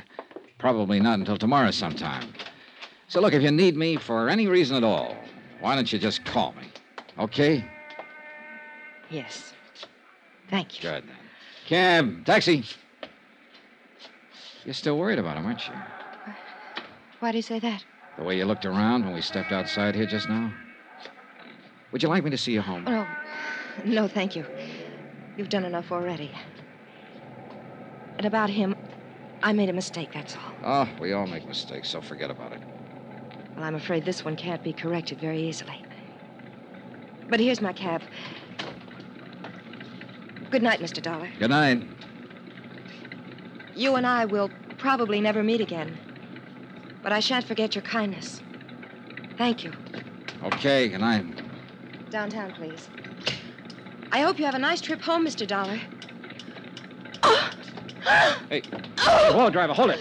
Probably 0.59 1.00
not 1.00 1.17
until 1.17 1.36
tomorrow 1.36 1.71
sometime. 1.71 2.31
So, 3.07 3.19
look, 3.19 3.33
if 3.33 3.41
you 3.41 3.50
need 3.50 3.75
me 3.75 3.95
for 3.95 4.29
any 4.29 4.45
reason 4.45 4.77
at 4.77 4.83
all, 4.83 5.17
why 5.62 5.74
don't 5.74 5.91
you 5.91 5.97
just 5.97 6.25
call 6.25 6.53
me? 6.53 6.67
Okay? 7.17 7.65
Yes. 9.09 9.53
Thank 10.51 10.77
you. 10.77 10.88
Good, 10.88 11.03
then. 11.07 11.15
Cab, 11.65 12.25
taxi. 12.25 12.65
You're 14.63 14.75
still 14.75 14.97
worried 14.97 15.17
about 15.17 15.38
him, 15.38 15.47
aren't 15.47 15.67
you? 15.67 15.74
Why 17.19 17.31
do 17.31 17.39
you 17.39 17.41
say 17.41 17.57
that? 17.59 17.83
The 18.15 18.24
way 18.24 18.38
you 18.38 18.45
looked 18.45 18.65
around 18.65 19.05
when 19.05 19.15
we 19.15 19.21
stepped 19.21 19.51
outside 19.51 19.95
here 19.95 20.05
just 20.05 20.29
now? 20.29 20.53
Would 21.91 22.03
you 22.03 22.10
like 22.10 22.24
me 22.24 22.29
to 22.32 22.38
see 22.38 22.53
you 22.53 22.62
home? 22.62 22.86
Oh, 22.88 22.91
no. 22.91 24.01
No, 24.01 24.08
thank 24.08 24.36
you. 24.36 24.46
You've 25.36 25.50
done 25.50 25.63
enough 25.63 25.91
already. 25.91 26.32
And 28.17 28.25
about 28.25 28.50
him, 28.50 28.75
I 29.44 29.53
made 29.53 29.70
a 29.70 29.74
mistake, 29.74 30.10
that's 30.13 30.36
all. 30.36 30.53
Oh, 30.63 30.89
we 31.00 31.13
all 31.13 31.27
make 31.27 31.48
mistakes, 31.48 31.89
so 31.89 32.01
forget 32.01 32.32
about 32.32 32.53
it. 32.53 32.60
Well, 33.56 33.65
I'm 33.65 33.75
afraid 33.75 34.03
this 34.03 34.25
one 34.25 34.36
can't 34.36 34.63
be 34.63 34.74
corrected 34.74 35.20
very 35.20 35.41
easily. 35.41 35.75
But 37.29 37.39
here's 37.39 37.62
my 37.62 37.74
cab. 37.74 38.01
Good 40.50 40.63
night, 40.63 40.79
Mr. 40.79 41.01
Dollar. 41.01 41.29
Good 41.39 41.50
night. 41.50 41.84
You 43.75 43.96
and 43.96 44.08
I 44.08 44.25
will 44.25 44.50
probably 44.77 45.22
never 45.22 45.44
meet 45.44 45.62
again. 45.62 45.98
But 47.03 47.12
I 47.12 47.20
shan't 47.20 47.46
forget 47.46 47.75
your 47.75 47.84
kindness. 47.84 48.41
Thank 49.38 49.63
you. 49.63 49.72
Okay, 50.44 50.89
good 50.89 51.01
night. 51.01 51.47
Downtown, 52.09 52.51
please. 52.51 52.87
I 54.11 54.21
hope 54.21 54.39
you 54.39 54.45
have 54.45 54.55
a 54.55 54.59
nice 54.59 54.79
trip 54.79 55.01
home, 55.01 55.25
Mr. 55.25 55.45
Dollar. 55.45 55.79
Hey, 58.49 58.61
hey, 58.71 59.33
whoa, 59.33 59.49
driver, 59.49 59.73
hold 59.73 59.89
it. 59.89 59.99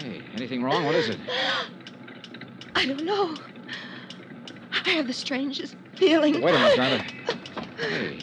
Hey, 0.00 0.20
anything 0.34 0.64
wrong? 0.64 0.84
What 0.84 0.96
is 0.96 1.10
it? 1.10 1.18
I 2.74 2.84
don't 2.84 3.04
know. 3.04 3.36
I 4.84 4.90
have 4.90 5.06
the 5.06 5.12
strangest 5.12 5.76
feeling. 5.94 6.42
Wait 6.42 6.54
a 6.54 6.58
minute, 6.58 6.74
driver. 6.74 7.04
Hey, 7.78 8.18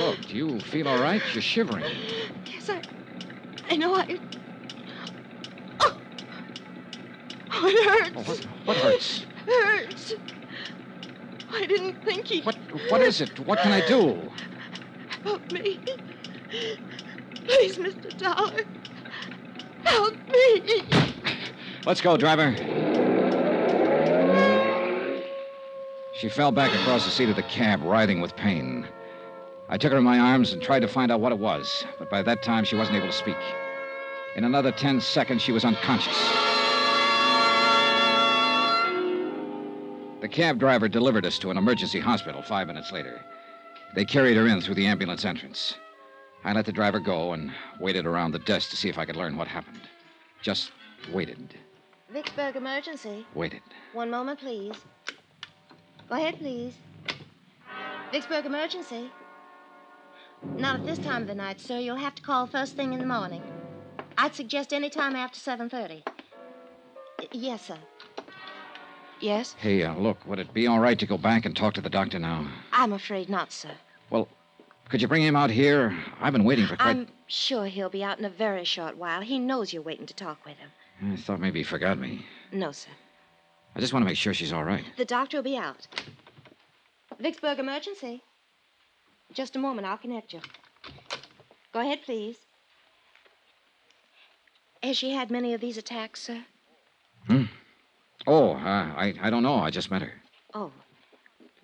look, 0.00 0.20
do 0.26 0.36
you 0.36 0.60
feel 0.60 0.88
all 0.88 1.00
right? 1.00 1.22
You're 1.32 1.42
shivering. 1.42 1.84
Yes, 2.46 2.68
I. 2.70 2.82
I 3.70 3.76
know 3.76 3.94
I. 3.94 4.18
Oh, 5.80 6.00
oh 7.52 7.66
it 7.66 7.88
hurts. 7.88 8.12
Oh, 8.16 8.22
what, 8.22 8.46
what 8.64 8.76
hurts? 8.78 9.26
hurts. 9.46 10.12
I 11.52 11.66
didn't 11.66 12.04
think 12.04 12.26
he. 12.26 12.42
What, 12.42 12.56
what 12.88 13.00
is 13.00 13.20
it? 13.20 13.38
What 13.40 13.58
can 13.60 13.72
I 13.72 13.86
do? 13.86 14.18
Help 15.22 15.52
me. 15.52 15.80
Please, 17.34 17.76
Mr. 17.76 18.16
Dollar. 18.16 18.64
Help 19.84 20.14
me. 20.28 20.84
Let's 21.84 22.00
go, 22.00 22.16
driver. 22.16 22.54
She 26.14 26.28
fell 26.28 26.52
back 26.52 26.72
across 26.80 27.04
the 27.04 27.10
seat 27.10 27.30
of 27.30 27.36
the 27.36 27.42
cab, 27.42 27.82
writhing 27.82 28.20
with 28.20 28.36
pain. 28.36 28.86
I 29.68 29.78
took 29.78 29.92
her 29.92 29.98
in 29.98 30.04
my 30.04 30.18
arms 30.18 30.52
and 30.52 30.60
tried 30.60 30.80
to 30.80 30.88
find 30.88 31.10
out 31.10 31.20
what 31.20 31.32
it 31.32 31.38
was, 31.38 31.84
but 31.98 32.10
by 32.10 32.22
that 32.22 32.42
time 32.42 32.64
she 32.64 32.76
wasn't 32.76 32.98
able 32.98 33.06
to 33.06 33.12
speak. 33.12 33.38
In 34.36 34.44
another 34.44 34.70
ten 34.72 35.00
seconds, 35.00 35.42
she 35.42 35.52
was 35.52 35.64
unconscious. 35.64 36.59
The 40.20 40.28
cab 40.28 40.58
driver 40.58 40.88
delivered 40.88 41.24
us 41.24 41.38
to 41.38 41.50
an 41.50 41.56
emergency 41.56 41.98
hospital 42.00 42.42
five 42.42 42.66
minutes 42.66 42.92
later. 42.92 43.20
They 43.94 44.04
carried 44.04 44.36
her 44.36 44.46
in 44.46 44.60
through 44.60 44.74
the 44.74 44.86
ambulance 44.86 45.24
entrance. 45.24 45.74
I 46.44 46.52
let 46.52 46.66
the 46.66 46.72
driver 46.72 47.00
go 47.00 47.32
and 47.32 47.52
waited 47.80 48.06
around 48.06 48.32
the 48.32 48.38
desk 48.40 48.70
to 48.70 48.76
see 48.76 48.88
if 48.88 48.98
I 48.98 49.04
could 49.04 49.16
learn 49.16 49.36
what 49.36 49.48
happened. 49.48 49.80
Just 50.42 50.72
waited, 51.12 51.54
Vicksburg 52.10 52.56
emergency. 52.56 53.26
waited. 53.34 53.62
One 53.92 54.10
moment, 54.10 54.40
please. 54.40 54.74
Go 56.08 56.16
ahead, 56.16 56.38
please. 56.38 56.74
Vicksburg 58.10 58.46
emergency. 58.46 59.10
Not 60.56 60.80
at 60.80 60.86
this 60.86 60.98
time 60.98 61.22
of 61.22 61.28
the 61.28 61.34
night, 61.34 61.60
sir. 61.60 61.78
You'll 61.78 61.96
have 61.96 62.14
to 62.16 62.22
call 62.22 62.46
first 62.46 62.74
thing 62.74 62.92
in 62.94 62.98
the 62.98 63.06
morning. 63.06 63.42
I'd 64.18 64.34
suggest 64.34 64.72
any 64.72 64.90
time 64.90 65.14
after 65.14 65.38
7.30. 65.38 66.02
Y- 67.18 67.28
Yes, 67.32 67.66
sir. 67.66 67.78
Yes? 69.20 69.54
Hey, 69.58 69.82
uh, 69.82 69.94
look, 69.94 70.26
would 70.26 70.38
it 70.38 70.52
be 70.54 70.66
all 70.66 70.78
right 70.80 70.98
to 70.98 71.06
go 71.06 71.18
back 71.18 71.44
and 71.44 71.54
talk 71.56 71.74
to 71.74 71.80
the 71.80 71.90
doctor 71.90 72.18
now? 72.18 72.48
I'm 72.72 72.92
afraid 72.92 73.28
not, 73.28 73.52
sir. 73.52 73.72
Well, 74.08 74.28
could 74.88 75.02
you 75.02 75.08
bring 75.08 75.22
him 75.22 75.36
out 75.36 75.50
here? 75.50 75.96
I've 76.20 76.32
been 76.32 76.44
waiting 76.44 76.66
for 76.66 76.76
quite. 76.76 76.88
I'm 76.88 77.06
sure 77.26 77.66
he'll 77.66 77.90
be 77.90 78.02
out 78.02 78.18
in 78.18 78.24
a 78.24 78.30
very 78.30 78.64
short 78.64 78.96
while. 78.96 79.20
He 79.20 79.38
knows 79.38 79.72
you're 79.72 79.82
waiting 79.82 80.06
to 80.06 80.14
talk 80.14 80.44
with 80.44 80.56
him. 80.56 80.70
I 81.12 81.16
thought 81.16 81.40
maybe 81.40 81.60
he 81.60 81.64
forgot 81.64 81.98
me. 81.98 82.24
No, 82.52 82.72
sir. 82.72 82.90
I 83.76 83.80
just 83.80 83.92
want 83.92 84.02
to 84.04 84.06
make 84.06 84.16
sure 84.16 84.34
she's 84.34 84.52
all 84.52 84.64
right. 84.64 84.84
The 84.96 85.04
doctor 85.04 85.38
will 85.38 85.44
be 85.44 85.56
out. 85.56 85.86
Vicksburg 87.18 87.58
emergency. 87.58 88.22
Just 89.32 89.54
a 89.54 89.58
moment, 89.58 89.86
I'll 89.86 89.98
connect 89.98 90.32
you. 90.32 90.40
Go 91.72 91.80
ahead, 91.80 92.00
please. 92.04 92.36
Has 94.82 94.96
she 94.96 95.12
had 95.12 95.30
many 95.30 95.54
of 95.54 95.60
these 95.60 95.76
attacks, 95.78 96.22
sir? 96.22 96.44
Oh, 98.32 98.52
uh, 98.52 98.92
I, 98.96 99.12
I 99.20 99.28
don't 99.28 99.42
know. 99.42 99.56
I 99.56 99.70
just 99.70 99.90
met 99.90 100.02
her. 100.02 100.12
Oh. 100.54 100.70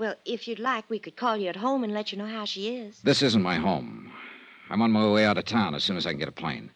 Well, 0.01 0.17
if 0.25 0.49
you'd 0.49 0.59
like, 0.59 0.91
we 0.91 0.99
could 0.99 1.15
call 1.15 1.37
you 1.37 1.49
at 1.49 1.55
home 1.55 1.85
and 1.85 1.95
let 1.95 2.11
you 2.11 2.19
know 2.19 2.27
how 2.27 2.45
she 2.45 2.75
is. 2.75 3.01
This 3.03 3.23
isn't 3.23 3.41
my 3.41 3.55
home. 3.55 4.11
I'm 4.69 4.83
on 4.83 4.91
my 4.91 5.09
way 5.09 5.25
out 5.25 5.39
of 5.39 5.45
town 5.45 5.77
as 5.77 5.85
soon 5.85 5.97
as 5.97 6.07
I 6.07 6.11
can 6.11 6.19
get 6.19 6.27
a 6.27 6.33
plane. 6.33 6.73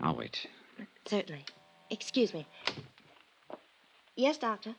I'll 0.00 0.16
wait. 0.16 0.46
Certainly. 1.04 1.44
Excuse 1.90 2.32
me. 2.32 2.46
Yes, 4.16 4.38
doctor. 4.38 4.74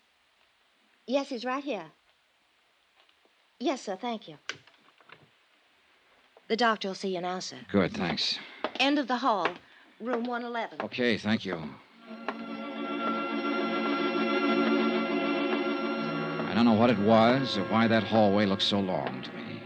Yes, 1.05 1.29
he's 1.29 1.45
right 1.45 1.63
here. 1.63 1.85
Yes, 3.59 3.83
sir, 3.83 3.97
thank 4.01 4.27
you. 4.27 4.37
The 6.47 6.55
doctor 6.55 6.87
will 6.87 6.95
see 6.95 7.13
you 7.13 7.21
now, 7.21 7.37
sir. 7.37 7.57
Good, 7.71 7.93
thanks. 7.93 8.39
End 8.79 8.97
of 8.97 9.07
the 9.07 9.17
hall, 9.17 9.47
room 9.99 10.23
111. 10.23 10.81
Okay, 10.81 11.19
thank 11.19 11.45
you. 11.45 11.61
Don't 16.57 16.65
know 16.65 16.73
what 16.73 16.89
it 16.89 16.97
was 16.97 17.55
or 17.55 17.63
why 17.65 17.87
that 17.87 18.01
hallway 18.01 18.47
looked 18.47 18.63
so 18.63 18.79
long 18.79 19.21
to 19.21 19.31
me. 19.33 19.61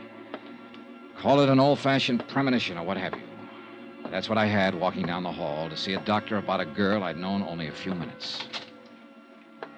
Call 1.16 1.40
it 1.40 1.48
an 1.48 1.58
old 1.58 1.80
fashioned 1.80 2.28
premonition 2.28 2.78
or 2.78 2.84
what 2.84 2.98
have 2.98 3.14
you. 3.14 3.22
That's 4.10 4.28
what 4.28 4.38
I 4.38 4.46
had 4.46 4.76
walking 4.76 5.06
down 5.06 5.24
the 5.24 5.32
hall 5.32 5.70
to 5.70 5.78
see 5.78 5.94
a 5.94 6.02
doctor 6.02 6.36
about 6.36 6.60
a 6.60 6.66
girl 6.66 7.04
I'd 7.04 7.16
known 7.16 7.44
only 7.44 7.70
a 7.70 7.72
few 7.72 7.96
minutes. 7.96 8.46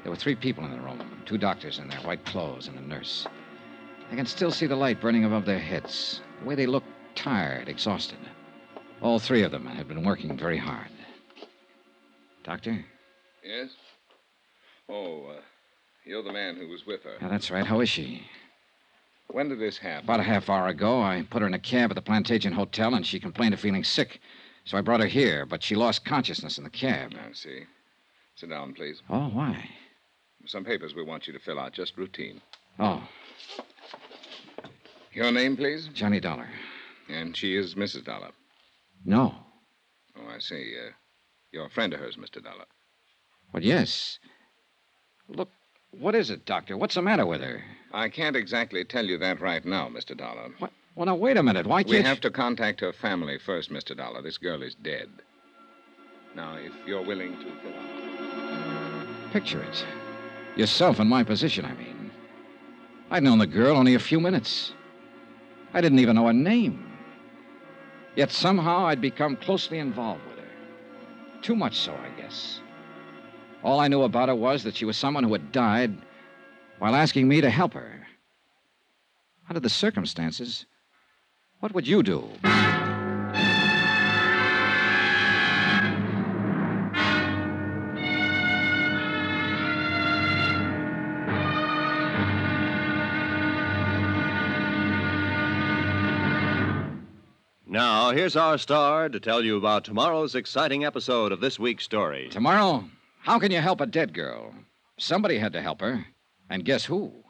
There 0.02 0.12
were 0.12 0.16
three 0.16 0.34
people 0.34 0.66
in 0.66 0.72
the 0.72 0.82
room 0.82 1.00
two 1.26 1.38
doctors 1.38 1.78
in 1.78 1.88
their 1.88 2.00
white 2.00 2.26
clothes 2.26 2.68
and 2.68 2.80
a 2.80 2.82
nurse. 2.82 3.28
I 4.12 4.16
can 4.16 4.26
still 4.26 4.52
see 4.52 4.66
the 4.66 4.76
light 4.76 5.00
burning 5.00 5.24
above 5.24 5.46
their 5.46 5.60
heads, 5.60 6.20
the 6.40 6.48
way 6.48 6.56
they 6.56 6.66
looked 6.66 6.90
tired, 7.14 7.70
exhausted. 7.70 8.18
All 9.04 9.20
three 9.20 9.44
of 9.44 9.52
them 9.52 9.68
had 9.68 9.88
been 9.88 10.04
working 10.04 10.36
very 10.36 10.58
hard. 10.58 10.90
Doctor? 12.44 12.84
Yes? 13.44 13.70
Oh, 14.90 15.28
uh, 15.28 15.42
you're 16.06 16.24
the 16.24 16.34
man 16.34 16.56
who 16.56 16.68
was 16.68 16.86
with 16.86 17.04
her. 17.04 17.16
Yeah, 17.22 17.30
that's 17.30 17.52
right. 17.52 17.66
How 17.66 17.80
is 17.82 17.90
she? 17.90 18.24
When 19.28 19.50
did 19.50 19.60
this 19.60 19.78
happen? 19.78 20.06
About 20.06 20.20
a 20.20 20.24
half 20.24 20.50
hour 20.50 20.68
ago, 20.68 21.02
I 21.02 21.26
put 21.30 21.42
her 21.42 21.48
in 21.48 21.54
a 21.54 21.60
cab 21.60 21.92
at 21.92 21.96
the 21.96 22.02
Plantation 22.02 22.54
Hotel, 22.54 22.94
and 22.94 23.06
she 23.06 23.20
complained 23.20 23.54
of 23.54 23.60
feeling 23.60 23.84
sick. 23.84 24.20
So 24.66 24.78
I 24.78 24.82
brought 24.82 25.00
her 25.00 25.08
here, 25.08 25.46
but 25.46 25.64
she 25.64 25.76
lost 25.76 26.06
consciousness 26.06 26.58
in 26.58 26.64
the 26.64 26.70
cab. 26.70 27.14
I 27.16 27.34
see. 27.34 27.64
Sit 28.36 28.50
down, 28.50 28.74
please. 28.74 29.02
Oh, 29.10 29.30
why? 29.30 29.70
Some 30.46 30.66
papers 30.66 30.94
we 30.94 31.04
want 31.04 31.26
you 31.28 31.34
to 31.34 31.40
fill 31.40 31.60
out, 31.60 31.74
just 31.74 31.98
routine. 31.98 32.42
Oh, 32.80 33.02
Your 35.14 35.32
name, 35.32 35.56
please? 35.56 35.90
Johnny 35.94 36.20
Dollar. 36.20 36.48
And 37.10 37.36
she 37.36 37.56
is 37.56 37.76
Mrs. 37.76 38.06
Dollar. 38.06 38.32
No. 39.06 39.36
Oh, 40.18 40.28
I 40.34 40.40
see. 40.40 40.74
Uh, 40.80 40.92
you're 41.52 41.66
a 41.66 41.70
friend 41.70 41.94
of 41.94 42.00
hers, 42.00 42.18
Mr. 42.18 42.44
Dollar. 42.44 42.66
Well, 43.54 43.64
yes. 43.64 44.18
Look, 45.28 45.50
what 46.00 46.16
is 46.16 46.30
it, 46.30 46.46
Doctor? 46.46 46.78
What's 46.78 46.96
the 46.96 47.02
matter 47.02 47.26
with 47.26 47.42
her? 47.42 47.64
I 47.94 48.10
can't 48.10 48.36
exactly 48.36 48.84
tell 48.84 49.06
you 49.06 49.18
that 49.20 49.40
right 49.40 49.64
now, 49.64 49.88
Mr. 49.88 50.18
Dollar. 50.18 50.50
What? 50.58 50.72
Well, 50.96 51.08
now, 51.08 51.16
wait 51.16 51.38
a 51.38 51.44
minute. 51.44 51.66
Why 51.66 51.84
can't 51.84 51.92
We 51.92 52.02
have 52.02 52.22
to 52.22 52.30
contact 52.30 52.80
her 52.82 52.94
family 52.94 53.40
first, 53.40 53.72
Mr. 53.72 53.98
Dollar. 53.98 54.22
This 54.22 54.38
girl 54.38 54.62
is 54.62 54.76
dead. 54.76 55.10
Now, 56.36 56.56
if 56.56 56.72
you're 56.86 57.04
willing 57.04 57.36
to 57.38 57.44
fill 57.44 57.74
out. 57.74 59.32
Picture 59.32 59.64
it. 59.64 59.86
Yourself 60.56 61.00
in 61.00 61.08
my 61.08 61.24
position, 61.24 61.66
I 61.66 61.74
mean. 61.74 62.12
I'd 63.10 63.24
known 63.24 63.40
the 63.40 63.48
girl 63.48 63.76
only 63.76 63.96
a 63.96 64.00
few 64.00 64.20
minutes. 64.20 64.74
I 65.74 65.82
didn't 65.82 66.00
even 66.00 66.16
know 66.16 66.28
her 66.28 66.34
name. 66.34 66.92
Yet 68.16 68.32
somehow 68.32 68.86
I'd 68.86 69.02
become 69.02 69.36
closely 69.36 69.80
involved 69.80 70.22
with 70.28 70.38
her. 70.38 70.52
Too 71.42 71.56
much 71.56 71.78
so, 71.80 71.94
I 71.94 72.22
guess. 72.22 72.60
All 73.64 73.80
I 73.80 73.88
knew 73.88 74.02
about 74.02 74.28
her 74.28 74.36
was 74.36 74.64
that 74.64 74.76
she 74.76 74.84
was 74.84 74.98
someone 74.98 75.24
who 75.24 75.32
had 75.32 75.54
died 75.54 75.98
while 76.80 76.96
asking 76.96 77.30
me 77.30 77.40
to 77.40 77.50
help 77.50 77.74
her. 77.74 78.06
Under 79.48 79.62
the 79.62 79.70
circumstances, 79.70 80.66
what 81.62 81.74
would 81.74 81.88
you 81.88 82.04
do? 82.04 82.28
Now, 97.66 98.12
here's 98.12 98.36
our 98.36 98.58
star 98.58 99.10
to 99.10 99.20
tell 99.20 99.44
you 99.44 99.58
about 99.58 99.84
tomorrow's 99.84 100.36
exciting 100.36 100.86
episode 100.86 101.32
of 101.32 101.40
this 101.40 101.58
week's 101.58 101.84
story. 101.84 102.28
Tomorrow, 102.30 102.84
how 103.24 103.40
can 103.40 103.52
you 103.52 103.60
help 103.60 103.80
a 103.80 103.86
dead 103.86 104.14
girl? 104.14 104.54
Somebody 105.00 105.38
had 105.38 105.54
to 105.54 105.62
help 105.62 105.80
her. 105.80 106.06
And 106.50 106.66
guess 106.66 106.84
who? 106.84 107.24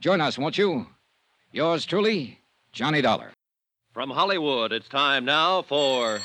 Join 0.00 0.20
us, 0.20 0.36
won't 0.36 0.58
you? 0.58 0.86
Yours 1.52 1.86
truly, 1.86 2.40
Johnny 2.72 3.00
Dollar. 3.00 3.30
From 3.92 4.10
Hollywood, 4.10 4.72
it's 4.72 4.88
time 4.88 5.24
now 5.24 5.62
for. 5.62 6.18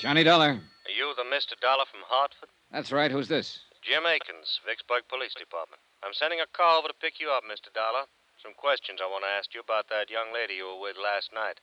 Johnny 0.00 0.24
Dollar. 0.24 0.56
Are 0.56 0.96
you 0.96 1.12
the 1.16 1.28
Mr. 1.28 1.52
Dollar 1.60 1.84
from 1.84 2.00
Hartford? 2.08 2.48
That's 2.72 2.90
right. 2.90 3.12
Who's 3.12 3.28
this? 3.28 3.60
Jim 3.84 4.06
Akins, 4.06 4.58
Vicksburg 4.66 5.02
Police 5.12 5.34
Department. 5.36 5.82
I'm 6.02 6.14
sending 6.16 6.40
a 6.40 6.48
car 6.56 6.78
over 6.78 6.88
to 6.88 6.94
pick 6.94 7.20
you 7.20 7.28
up, 7.28 7.44
Mr. 7.44 7.68
Dollar. 7.74 8.08
Some 8.42 8.54
questions 8.56 9.04
I 9.04 9.06
want 9.06 9.22
to 9.28 9.36
ask 9.36 9.52
you 9.52 9.60
about 9.60 9.92
that 9.92 10.08
young 10.08 10.32
lady 10.32 10.54
you 10.54 10.64
were 10.64 10.80
with 10.80 10.96
last 10.96 11.30
night. 11.36 11.60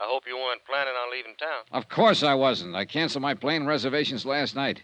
I 0.00 0.04
hope 0.06 0.24
you 0.26 0.36
weren't 0.36 0.64
planning 0.64 0.94
on 0.94 1.12
leaving 1.12 1.34
town. 1.36 1.64
Of 1.72 1.90
course 1.90 2.22
I 2.22 2.34
wasn't. 2.34 2.74
I 2.74 2.86
canceled 2.86 3.22
my 3.22 3.34
plane 3.34 3.66
reservations 3.66 4.24
last 4.24 4.56
night. 4.56 4.82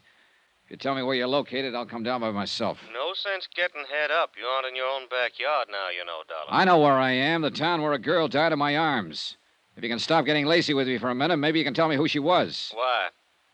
If 0.66 0.73
you 0.73 0.76
tell 0.76 0.94
me 0.94 1.02
where 1.02 1.14
you're 1.14 1.26
located, 1.26 1.75
I'll 1.75 1.87
come 1.87 2.02
down 2.02 2.20
by 2.20 2.32
myself. 2.32 2.78
No 2.92 3.14
sense 3.14 3.49
getting 3.54 3.85
head 3.90 4.11
up. 4.11 4.32
You 4.38 4.44
aren't 4.44 4.66
in 4.66 4.76
your 4.76 4.88
own 4.88 5.08
backyard 5.08 5.68
now, 5.70 5.88
you 5.88 6.04
know, 6.04 6.20
Dollar. 6.28 6.50
I 6.50 6.64
know 6.64 6.78
where 6.80 6.99
I 6.99 7.12
am, 7.12 7.40
the 7.40 7.50
town 7.50 7.80
where 7.80 7.94
a 7.94 7.99
girl 7.99 8.28
died 8.28 8.52
in 8.52 8.58
my 8.58 8.76
arms. 8.76 9.37
If 9.76 9.82
you 9.82 9.88
can 9.88 9.99
stop 9.99 10.26
getting 10.26 10.44
lacy 10.44 10.75
with 10.75 10.88
me 10.88 10.99
for 10.99 11.08
a 11.08 11.14
minute, 11.14 11.37
maybe 11.37 11.58
you 11.61 11.64
can 11.64 11.73
tell 11.75 11.88
me 11.88 11.96
who 11.96 12.08
she 12.08 12.18
was. 12.18 12.73
Why? 12.75 13.08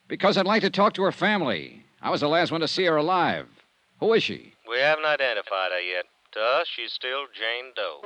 Because 0.09 0.37
I'd 0.37 0.47
like 0.47 0.63
to 0.63 0.71
talk 0.71 0.95
to 0.95 1.03
her 1.03 1.13
family. 1.13 1.85
I 2.01 2.11
was 2.11 2.23
the 2.23 2.29
last 2.29 2.51
one 2.51 2.63
to 2.63 2.69
see 2.69 2.87
her 2.87 2.97
alive. 2.97 3.47
Who 4.01 4.13
is 4.15 4.23
she? 4.23 4.55
We 4.69 4.79
haven't 4.79 5.05
identified 5.05 5.71
her 5.73 5.81
yet. 5.81 6.07
To 6.33 6.41
us, 6.41 6.67
she's 6.75 6.93
still 6.93 7.27
Jane 7.33 7.73
Doe. 7.77 8.01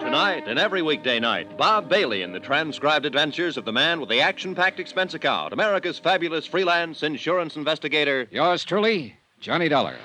Tonight 0.00 0.44
and 0.46 0.58
every 0.58 0.82
weekday 0.82 1.18
night, 1.18 1.56
Bob 1.56 1.88
Bailey 1.88 2.20
in 2.20 2.32
the 2.32 2.40
transcribed 2.40 3.06
adventures 3.06 3.56
of 3.56 3.64
the 3.64 3.72
man 3.72 4.00
with 4.00 4.10
the 4.10 4.20
action 4.20 4.54
packed 4.54 4.78
expense 4.78 5.14
account, 5.14 5.54
America's 5.54 5.98
fabulous 5.98 6.44
freelance 6.44 7.02
insurance 7.02 7.56
investigator. 7.56 8.28
Yours 8.30 8.64
truly, 8.64 9.16
Johnny 9.40 9.70
Dollar. 9.70 9.96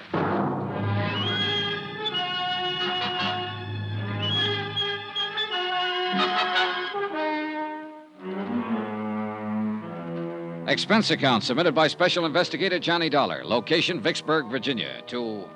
Expense 10.69 11.11
account 11.11 11.43
submitted 11.43 11.75
by 11.75 11.87
Special 11.87 12.25
Investigator 12.25 12.79
Johnny 12.79 13.09
Dollar. 13.09 13.43
Location 13.43 13.99
Vicksburg, 13.99 14.49
Virginia. 14.49 15.01
To. 15.07 15.49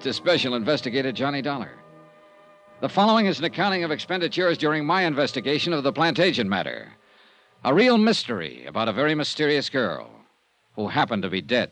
To 0.00 0.14
Special 0.14 0.54
Investigator 0.54 1.12
Johnny 1.12 1.42
Dollar. 1.42 1.72
The 2.80 2.88
following 2.88 3.26
is 3.26 3.38
an 3.38 3.44
accounting 3.44 3.84
of 3.84 3.90
expenditures 3.90 4.56
during 4.56 4.86
my 4.86 5.02
investigation 5.02 5.74
of 5.74 5.82
the 5.82 5.92
Plantagenet 5.92 6.46
matter. 6.46 6.92
A 7.64 7.74
real 7.74 7.98
mystery 7.98 8.64
about 8.64 8.88
a 8.88 8.94
very 8.94 9.14
mysterious 9.14 9.68
girl 9.68 10.10
who 10.74 10.88
happened 10.88 11.22
to 11.24 11.28
be 11.28 11.42
dead. 11.42 11.70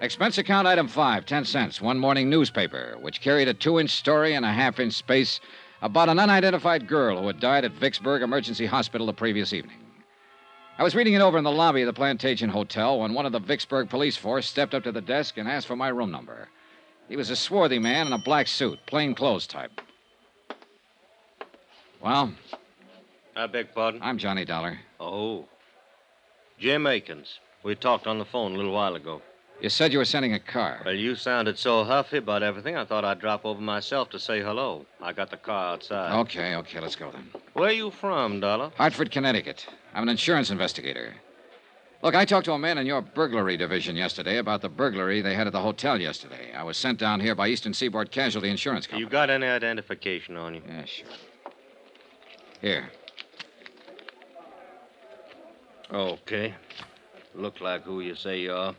Expense 0.00 0.38
account 0.38 0.66
item 0.66 0.88
five, 0.88 1.26
ten 1.26 1.44
cents. 1.44 1.82
One 1.82 1.98
morning 1.98 2.30
newspaper, 2.30 2.96
which 3.02 3.20
carried 3.20 3.48
a 3.48 3.54
two 3.54 3.78
inch 3.78 3.90
story 3.90 4.32
and 4.32 4.46
a 4.46 4.52
half 4.52 4.80
inch 4.80 4.94
space 4.94 5.40
about 5.82 6.08
an 6.08 6.18
unidentified 6.18 6.88
girl 6.88 7.20
who 7.20 7.26
had 7.26 7.38
died 7.38 7.66
at 7.66 7.72
Vicksburg 7.72 8.22
Emergency 8.22 8.64
Hospital 8.64 9.06
the 9.06 9.12
previous 9.12 9.52
evening. 9.52 9.81
I 10.78 10.82
was 10.82 10.94
reading 10.94 11.12
it 11.12 11.20
over 11.20 11.36
in 11.36 11.44
the 11.44 11.50
lobby 11.50 11.82
of 11.82 11.86
the 11.86 11.92
Plantation 11.92 12.48
Hotel 12.48 13.00
when 13.00 13.12
one 13.12 13.26
of 13.26 13.32
the 13.32 13.38
Vicksburg 13.38 13.90
police 13.90 14.16
force 14.16 14.46
stepped 14.46 14.74
up 14.74 14.82
to 14.84 14.92
the 14.92 15.02
desk 15.02 15.36
and 15.36 15.46
asked 15.46 15.66
for 15.66 15.76
my 15.76 15.88
room 15.88 16.10
number. 16.10 16.48
He 17.08 17.16
was 17.16 17.28
a 17.30 17.36
swarthy 17.36 17.78
man 17.78 18.06
in 18.06 18.12
a 18.14 18.18
black 18.18 18.48
suit, 18.48 18.78
plain 18.86 19.14
clothes 19.14 19.46
type. 19.46 19.80
Well, 22.00 22.32
I 23.36 23.46
beg 23.46 23.74
pardon? 23.74 24.00
I'm 24.02 24.16
Johnny 24.18 24.44
Dollar. 24.44 24.78
Oh. 24.98 25.46
Jim 26.58 26.86
Akins. 26.86 27.38
We 27.62 27.74
talked 27.74 28.06
on 28.06 28.18
the 28.18 28.24
phone 28.24 28.54
a 28.54 28.56
little 28.56 28.72
while 28.72 28.96
ago. 28.96 29.20
You 29.60 29.68
said 29.68 29.92
you 29.92 29.98
were 29.98 30.04
sending 30.04 30.32
a 30.32 30.40
car. 30.40 30.80
Well, 30.84 30.94
you 30.94 31.14
sounded 31.14 31.58
so 31.58 31.84
huffy 31.84 32.16
about 32.16 32.42
everything, 32.42 32.76
I 32.76 32.84
thought 32.84 33.04
I'd 33.04 33.20
drop 33.20 33.44
over 33.44 33.60
myself 33.60 34.10
to 34.10 34.18
say 34.18 34.40
hello. 34.40 34.86
I 35.00 35.12
got 35.12 35.30
the 35.30 35.36
car 35.36 35.74
outside. 35.74 36.18
Okay, 36.20 36.56
okay, 36.56 36.80
let's 36.80 36.96
go 36.96 37.12
then. 37.12 37.28
Where 37.52 37.68
are 37.68 37.72
you 37.72 37.90
from, 37.90 38.40
Dollar? 38.40 38.72
Hartford, 38.76 39.10
Connecticut. 39.12 39.66
I'm 39.94 40.04
an 40.04 40.08
insurance 40.08 40.50
investigator. 40.50 41.14
Look, 42.02 42.14
I 42.14 42.24
talked 42.24 42.46
to 42.46 42.52
a 42.52 42.58
man 42.58 42.78
in 42.78 42.86
your 42.86 43.00
burglary 43.00 43.56
division 43.56 43.94
yesterday 43.94 44.38
about 44.38 44.60
the 44.60 44.68
burglary 44.68 45.20
they 45.20 45.34
had 45.34 45.46
at 45.46 45.52
the 45.52 45.60
hotel 45.60 46.00
yesterday. 46.00 46.52
I 46.52 46.64
was 46.64 46.76
sent 46.76 46.98
down 46.98 47.20
here 47.20 47.34
by 47.34 47.48
Eastern 47.48 47.74
Seaboard 47.74 48.10
Casualty 48.10 48.48
Insurance 48.48 48.86
Company. 48.86 49.04
You 49.04 49.08
got 49.08 49.30
any 49.30 49.46
identification 49.46 50.36
on 50.36 50.54
you? 50.54 50.62
Yeah, 50.66 50.84
sure. 50.84 51.06
Here. 52.60 52.90
Okay. 55.92 56.54
Look 57.34 57.60
like 57.60 57.82
who 57.84 58.00
you 58.00 58.14
say 58.14 58.40
you 58.40 58.52
are. 58.52 58.74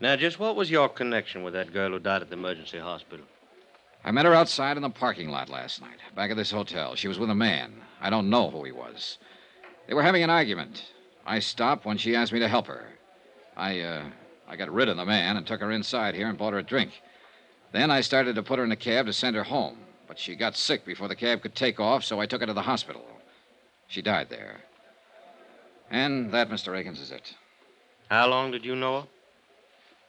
Now, 0.00 0.16
just 0.16 0.40
what 0.40 0.56
was 0.56 0.68
your 0.68 0.88
connection 0.88 1.44
with 1.44 1.52
that 1.52 1.72
girl 1.72 1.90
who 1.90 2.00
died 2.00 2.22
at 2.22 2.28
the 2.28 2.34
emergency 2.34 2.78
hospital? 2.78 3.24
I 4.04 4.10
met 4.10 4.26
her 4.26 4.34
outside 4.34 4.76
in 4.76 4.82
the 4.82 4.90
parking 4.90 5.28
lot 5.28 5.48
last 5.48 5.80
night, 5.80 5.98
back 6.16 6.30
at 6.32 6.36
this 6.36 6.50
hotel. 6.50 6.96
She 6.96 7.06
was 7.06 7.20
with 7.20 7.30
a 7.30 7.36
man. 7.36 7.72
I 8.00 8.10
don't 8.10 8.28
know 8.28 8.50
who 8.50 8.64
he 8.64 8.72
was. 8.72 9.18
They 9.86 9.94
were 9.94 10.02
having 10.02 10.22
an 10.22 10.30
argument. 10.30 10.84
I 11.26 11.38
stopped 11.38 11.84
when 11.84 11.98
she 11.98 12.16
asked 12.16 12.32
me 12.32 12.40
to 12.40 12.48
help 12.48 12.66
her. 12.66 12.86
I, 13.56 13.80
uh, 13.80 14.04
I 14.48 14.56
got 14.56 14.72
rid 14.72 14.88
of 14.88 14.96
the 14.96 15.04
man 15.04 15.36
and 15.36 15.46
took 15.46 15.60
her 15.60 15.70
inside 15.70 16.14
here 16.14 16.28
and 16.28 16.38
bought 16.38 16.52
her 16.52 16.58
a 16.58 16.64
drink. 16.64 17.02
Then 17.72 17.90
I 17.90 18.00
started 18.00 18.34
to 18.34 18.42
put 18.42 18.58
her 18.58 18.64
in 18.64 18.72
a 18.72 18.76
cab 18.76 19.06
to 19.06 19.12
send 19.12 19.36
her 19.36 19.44
home, 19.44 19.78
but 20.06 20.18
she 20.18 20.36
got 20.36 20.56
sick 20.56 20.84
before 20.84 21.08
the 21.08 21.16
cab 21.16 21.42
could 21.42 21.54
take 21.54 21.80
off, 21.80 22.04
so 22.04 22.20
I 22.20 22.26
took 22.26 22.40
her 22.40 22.46
to 22.46 22.52
the 22.52 22.62
hospital. 22.62 23.04
She 23.88 24.02
died 24.02 24.28
there. 24.30 24.60
And 25.90 26.32
that, 26.32 26.48
Mr. 26.48 26.78
Akins, 26.78 27.00
is 27.00 27.10
it. 27.10 27.34
How 28.10 28.26
long 28.28 28.50
did 28.50 28.64
you 28.64 28.76
know 28.76 29.02
her? 29.02 29.06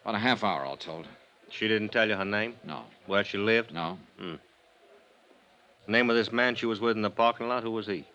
About 0.03 0.15
a 0.15 0.19
half 0.19 0.43
hour, 0.43 0.65
all 0.65 0.77
told. 0.77 1.07
She 1.49 1.67
didn't 1.67 1.89
tell 1.89 2.07
you 2.07 2.15
her 2.15 2.25
name? 2.25 2.55
No. 2.65 2.83
Where 3.05 3.23
she 3.23 3.38
lived? 3.38 3.73
No. 3.73 3.97
Hmm. 4.19 4.36
Name 5.88 6.09
of 6.09 6.15
this 6.15 6.31
man 6.31 6.55
she 6.55 6.65
was 6.65 6.79
with 6.79 6.95
in 6.95 7.01
the 7.01 7.09
parking 7.09 7.47
lot? 7.47 7.63
Who 7.63 7.71
was 7.71 7.88
he? 7.88 8.05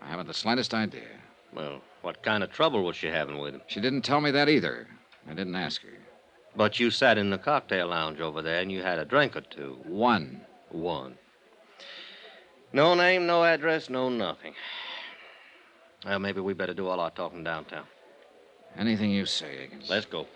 I 0.00 0.08
haven't 0.08 0.26
the 0.26 0.34
slightest 0.34 0.74
idea. 0.74 1.08
Well, 1.54 1.80
what 2.02 2.22
kind 2.22 2.42
of 2.42 2.52
trouble 2.52 2.84
was 2.84 2.96
she 2.96 3.08
having 3.08 3.38
with 3.38 3.54
him? 3.54 3.62
She 3.66 3.80
didn't 3.80 4.02
tell 4.02 4.20
me 4.20 4.30
that 4.30 4.48
either. 4.48 4.86
I 5.28 5.34
didn't 5.34 5.56
ask 5.56 5.82
her. 5.82 5.98
But 6.56 6.80
you 6.80 6.90
sat 6.90 7.18
in 7.18 7.30
the 7.30 7.38
cocktail 7.38 7.88
lounge 7.88 8.20
over 8.20 8.42
there 8.42 8.60
and 8.60 8.70
you 8.70 8.82
had 8.82 8.98
a 8.98 9.04
drink 9.04 9.36
or 9.36 9.42
two. 9.42 9.78
One. 9.84 10.42
One. 10.70 11.16
No 12.72 12.94
name, 12.94 13.26
no 13.26 13.44
address, 13.44 13.88
no 13.88 14.08
nothing. 14.08 14.54
Well, 16.04 16.18
maybe 16.18 16.40
we 16.40 16.52
better 16.52 16.74
do 16.74 16.88
all 16.88 17.00
our 17.00 17.10
talking 17.10 17.42
downtown. 17.42 17.84
Anything 18.76 19.10
you 19.10 19.26
say, 19.26 19.64
Akins. 19.64 19.88
Let's 19.88 20.06
go. 20.06 20.26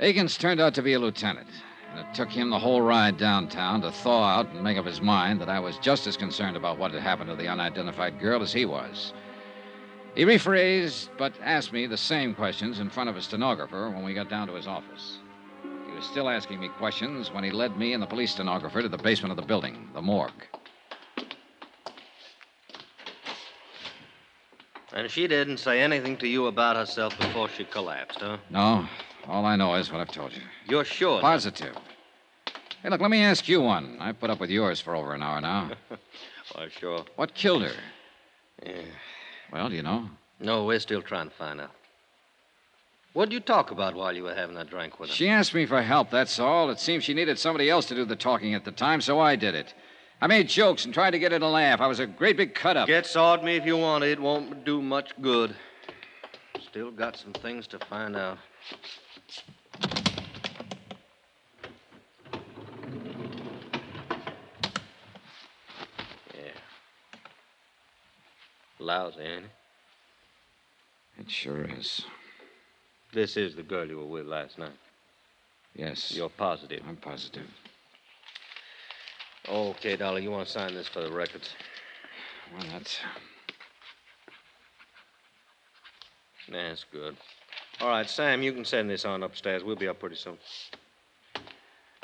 Akins 0.00 0.36
turned 0.36 0.60
out 0.60 0.74
to 0.74 0.82
be 0.82 0.94
a 0.94 0.98
lieutenant. 0.98 1.48
And 1.92 2.00
it 2.00 2.14
took 2.14 2.30
him 2.30 2.48
the 2.48 2.58
whole 2.58 2.80
ride 2.80 3.18
downtown 3.18 3.82
to 3.82 3.92
thaw 3.92 4.24
out 4.24 4.48
and 4.48 4.62
make 4.62 4.78
up 4.78 4.86
his 4.86 5.02
mind 5.02 5.40
that 5.42 5.50
I 5.50 5.60
was 5.60 5.76
just 5.76 6.06
as 6.06 6.16
concerned 6.16 6.56
about 6.56 6.78
what 6.78 6.92
had 6.92 7.02
happened 7.02 7.28
to 7.28 7.36
the 7.36 7.48
unidentified 7.48 8.18
girl 8.18 8.42
as 8.42 8.52
he 8.52 8.64
was. 8.64 9.12
He 10.14 10.24
rephrased, 10.24 11.08
but 11.18 11.34
asked 11.42 11.72
me 11.72 11.86
the 11.86 11.96
same 11.98 12.34
questions 12.34 12.80
in 12.80 12.88
front 12.88 13.10
of 13.10 13.16
a 13.16 13.22
stenographer 13.22 13.90
when 13.90 14.04
we 14.04 14.14
got 14.14 14.30
down 14.30 14.46
to 14.48 14.54
his 14.54 14.66
office. 14.66 15.18
He 15.86 15.94
was 15.94 16.06
still 16.06 16.30
asking 16.30 16.60
me 16.60 16.68
questions 16.68 17.30
when 17.30 17.44
he 17.44 17.50
led 17.50 17.76
me 17.76 17.92
and 17.92 18.02
the 18.02 18.06
police 18.06 18.32
stenographer 18.32 18.80
to 18.80 18.88
the 18.88 18.96
basement 18.96 19.30
of 19.30 19.36
the 19.36 19.46
building, 19.46 19.90
the 19.94 20.02
morgue. 20.02 20.46
And 24.94 25.10
she 25.10 25.26
didn't 25.26 25.58
say 25.58 25.80
anything 25.80 26.16
to 26.18 26.28
you 26.28 26.46
about 26.46 26.76
herself 26.76 27.18
before 27.18 27.48
she 27.48 27.64
collapsed, 27.64 28.20
huh? 28.20 28.36
No, 28.50 28.86
all 29.28 29.44
I 29.44 29.56
know 29.56 29.74
is 29.74 29.90
what 29.90 30.00
I've 30.00 30.10
told 30.10 30.32
you. 30.32 30.42
You're 30.66 30.84
sure? 30.84 31.20
Positive. 31.20 31.76
Hey, 32.82 32.88
look, 32.88 33.00
let 33.00 33.10
me 33.10 33.22
ask 33.22 33.48
you 33.48 33.60
one. 33.60 33.96
I've 34.00 34.18
put 34.18 34.30
up 34.30 34.40
with 34.40 34.50
yours 34.50 34.80
for 34.80 34.96
over 34.96 35.14
an 35.14 35.22
hour 35.22 35.40
now. 35.40 35.70
Why, 36.52 36.68
sure. 36.68 37.04
What 37.16 37.34
killed 37.34 37.62
her? 37.62 37.72
Yeah. 38.64 38.82
Well, 39.52 39.68
do 39.68 39.76
you 39.76 39.82
know? 39.82 40.08
No, 40.40 40.64
we're 40.64 40.80
still 40.80 41.02
trying 41.02 41.30
to 41.30 41.34
find 41.36 41.60
out. 41.60 41.70
What'd 43.12 43.32
you 43.32 43.40
talk 43.40 43.70
about 43.70 43.94
while 43.94 44.16
you 44.16 44.24
were 44.24 44.34
having 44.34 44.56
that 44.56 44.70
drink 44.70 44.98
with 44.98 45.10
her? 45.10 45.14
She 45.14 45.28
asked 45.28 45.54
me 45.54 45.66
for 45.66 45.82
help, 45.82 46.10
that's 46.10 46.38
all. 46.38 46.70
It 46.70 46.80
seems 46.80 47.04
she 47.04 47.14
needed 47.14 47.38
somebody 47.38 47.68
else 47.68 47.86
to 47.86 47.94
do 47.94 48.04
the 48.04 48.16
talking 48.16 48.54
at 48.54 48.64
the 48.64 48.72
time, 48.72 49.00
so 49.00 49.20
I 49.20 49.36
did 49.36 49.54
it. 49.54 49.74
I 50.20 50.28
made 50.28 50.48
jokes 50.48 50.84
and 50.84 50.94
tried 50.94 51.10
to 51.10 51.18
get 51.18 51.32
her 51.32 51.38
to 51.38 51.48
laugh. 51.48 51.80
I 51.80 51.86
was 51.88 52.00
a 52.00 52.06
great 52.06 52.36
big 52.36 52.54
cut 52.54 52.76
up. 52.76 52.88
Get 52.88 53.06
sawed 53.06 53.44
me 53.44 53.56
if 53.56 53.66
you 53.66 53.76
want. 53.76 54.04
It 54.04 54.18
won't 54.18 54.64
do 54.64 54.80
much 54.80 55.10
good. 55.20 55.54
Still 56.60 56.90
got 56.90 57.16
some 57.16 57.32
things 57.32 57.66
to 57.68 57.78
find 57.78 58.16
out. 58.16 58.38
Yeah. 66.34 66.52
Lousy, 68.78 69.20
ain't 69.20 69.44
it? 69.44 69.50
It 71.18 71.30
sure 71.30 71.64
is. 71.64 72.04
This 73.12 73.36
is 73.36 73.54
the 73.54 73.62
girl 73.62 73.86
you 73.86 73.98
were 73.98 74.06
with 74.06 74.26
last 74.26 74.58
night. 74.58 74.72
Yes. 75.74 76.12
You're 76.14 76.28
positive. 76.28 76.82
I'm 76.88 76.96
positive. 76.96 77.46
Okay, 79.48 79.96
Dolly, 79.96 80.22
you 80.22 80.30
want 80.30 80.46
to 80.46 80.52
sign 80.52 80.74
this 80.74 80.88
for 80.88 81.00
the 81.00 81.10
records? 81.10 81.50
Well, 82.52 82.66
that's. 82.72 82.98
That's 86.50 86.84
good. 86.92 87.16
All 87.80 87.88
right, 87.88 88.08
Sam, 88.08 88.42
you 88.42 88.52
can 88.52 88.64
send 88.64 88.88
this 88.90 89.04
on 89.04 89.22
upstairs. 89.22 89.64
We'll 89.64 89.76
be 89.76 89.88
up 89.88 90.00
pretty 90.00 90.16
soon. 90.16 90.38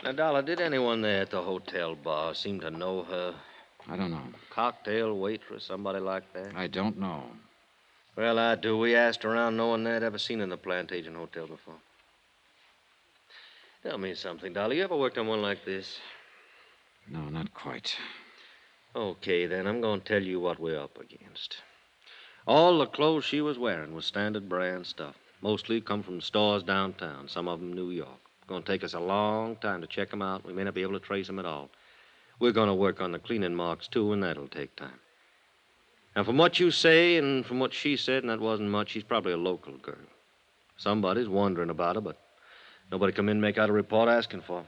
Now, 0.02 0.12
Dollar, 0.12 0.42
did 0.42 0.60
anyone 0.60 1.02
there 1.02 1.22
at 1.22 1.30
the 1.30 1.42
hotel 1.42 1.94
bar 1.94 2.34
seem 2.34 2.60
to 2.60 2.70
know 2.70 3.02
her? 3.04 3.34
I 3.88 3.96
don't 3.96 4.10
know. 4.10 4.22
Cocktail 4.50 5.16
waitress, 5.16 5.64
somebody 5.64 5.98
like 5.98 6.32
that? 6.32 6.52
I 6.54 6.66
don't 6.66 6.98
know. 6.98 7.24
Well, 8.16 8.38
I 8.38 8.56
do. 8.56 8.76
We 8.76 8.96
asked 8.96 9.24
around, 9.24 9.56
no 9.56 9.68
one 9.68 9.84
there'd 9.84 10.02
ever 10.02 10.18
seen 10.18 10.40
in 10.40 10.48
the 10.48 10.56
Plantation 10.56 11.14
Hotel 11.14 11.46
before. 11.46 11.76
Tell 13.82 13.98
me 13.98 14.14
something, 14.14 14.52
Dolly. 14.52 14.78
You 14.78 14.84
ever 14.84 14.96
worked 14.96 15.18
on 15.18 15.28
one 15.28 15.40
like 15.42 15.64
this? 15.64 15.98
No, 17.08 17.20
not 17.28 17.54
quite. 17.54 17.96
Okay, 18.94 19.46
then. 19.46 19.66
I'm 19.66 19.80
going 19.80 20.00
to 20.00 20.06
tell 20.06 20.22
you 20.22 20.40
what 20.40 20.58
we're 20.58 20.80
up 20.80 20.98
against. 20.98 21.58
All 22.46 22.78
the 22.78 22.86
clothes 22.86 23.24
she 23.24 23.40
was 23.40 23.58
wearing 23.58 23.94
was 23.94 24.06
standard 24.06 24.48
brand 24.48 24.86
stuff. 24.86 25.14
Mostly 25.40 25.80
come 25.80 26.02
from 26.02 26.20
stores 26.20 26.62
downtown, 26.62 27.28
some 27.28 27.46
of 27.48 27.60
them 27.60 27.72
New 27.72 27.90
York. 27.90 28.20
It's 28.38 28.48
going 28.48 28.62
to 28.62 28.72
take 28.72 28.82
us 28.82 28.94
a 28.94 29.00
long 29.00 29.56
time 29.56 29.80
to 29.80 29.86
check 29.86 30.12
'em 30.12 30.22
out. 30.22 30.44
We 30.44 30.52
may 30.52 30.64
not 30.64 30.74
be 30.74 30.82
able 30.82 30.94
to 30.94 31.06
trace 31.06 31.28
'em 31.28 31.38
at 31.38 31.46
all. 31.46 31.70
We're 32.40 32.52
going 32.52 32.68
to 32.68 32.74
work 32.74 33.00
on 33.00 33.12
the 33.12 33.18
cleaning 33.18 33.54
marks, 33.54 33.88
too, 33.88 34.12
and 34.12 34.22
that'll 34.22 34.48
take 34.48 34.74
time. 34.76 35.00
Now, 36.16 36.24
from 36.24 36.38
what 36.38 36.58
you 36.58 36.70
say 36.70 37.16
and 37.16 37.46
from 37.46 37.60
what 37.60 37.72
she 37.72 37.96
said, 37.96 38.22
and 38.22 38.30
that 38.30 38.40
wasn't 38.40 38.70
much, 38.70 38.90
she's 38.90 39.04
probably 39.04 39.32
a 39.32 39.36
local 39.36 39.76
girl. 39.76 40.08
Somebody's 40.76 41.28
wondering 41.28 41.70
about 41.70 41.96
her, 41.96 42.00
but 42.00 42.16
nobody 42.90 43.12
come 43.12 43.28
in 43.28 43.32
and 43.36 43.40
make 43.40 43.58
out 43.58 43.70
a 43.70 43.72
report 43.72 44.08
asking 44.08 44.42
for 44.42 44.62
her. 44.62 44.66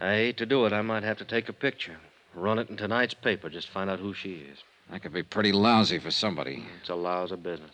I 0.00 0.14
hate 0.14 0.36
to 0.38 0.46
do 0.46 0.66
it. 0.66 0.72
I 0.72 0.82
might 0.82 1.02
have 1.02 1.18
to 1.18 1.24
take 1.24 1.48
a 1.48 1.52
picture, 1.52 1.96
run 2.34 2.58
it 2.58 2.68
in 2.68 2.76
tonight's 2.76 3.14
paper, 3.14 3.48
just 3.48 3.68
find 3.68 3.88
out 3.88 4.00
who 4.00 4.12
she 4.12 4.34
is. 4.34 4.58
That 4.90 5.02
could 5.02 5.12
be 5.12 5.22
pretty 5.22 5.52
lousy 5.52 5.98
for 5.98 6.10
somebody. 6.10 6.64
It's 6.80 6.90
a 6.90 6.94
lousy 6.94 7.36
business. 7.36 7.72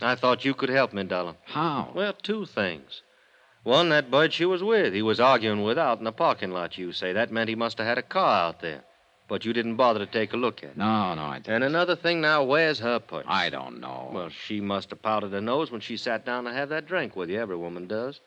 I 0.00 0.14
thought 0.14 0.44
you 0.44 0.54
could 0.54 0.68
help 0.68 0.92
me, 0.92 1.02
Dollar. 1.04 1.34
How? 1.44 1.90
Well, 1.94 2.12
two 2.12 2.46
things. 2.46 3.02
One, 3.64 3.88
that 3.90 4.10
bud 4.10 4.32
she 4.32 4.44
was 4.44 4.62
with. 4.62 4.94
He 4.94 5.02
was 5.02 5.20
arguing 5.20 5.62
with 5.62 5.78
out 5.78 5.98
in 5.98 6.04
the 6.04 6.12
parking 6.12 6.52
lot, 6.52 6.78
you 6.78 6.92
say. 6.92 7.12
That 7.12 7.32
meant 7.32 7.48
he 7.48 7.54
must 7.54 7.78
have 7.78 7.86
had 7.86 7.98
a 7.98 8.02
car 8.02 8.48
out 8.48 8.60
there. 8.60 8.82
But 9.28 9.44
you 9.44 9.52
didn't 9.52 9.76
bother 9.76 9.98
to 9.98 10.06
take 10.06 10.32
a 10.32 10.38
look 10.38 10.62
at 10.62 10.70
it. 10.70 10.76
No, 10.76 11.14
no, 11.14 11.22
I 11.22 11.38
didn't. 11.38 11.56
And 11.56 11.64
another 11.64 11.96
thing 11.96 12.20
now, 12.20 12.44
where's 12.44 12.78
her 12.78 12.98
purse? 12.98 13.26
I 13.28 13.50
don't 13.50 13.80
know. 13.80 14.10
Well, 14.12 14.30
she 14.30 14.60
must 14.60 14.88
have 14.90 15.02
powdered 15.02 15.32
her 15.32 15.40
nose 15.40 15.70
when 15.70 15.82
she 15.82 15.98
sat 15.98 16.24
down 16.24 16.44
to 16.44 16.52
have 16.52 16.70
that 16.70 16.86
drink 16.86 17.14
with 17.14 17.28
you. 17.28 17.38
Every 17.38 17.56
woman 17.56 17.86
does. 17.86 18.20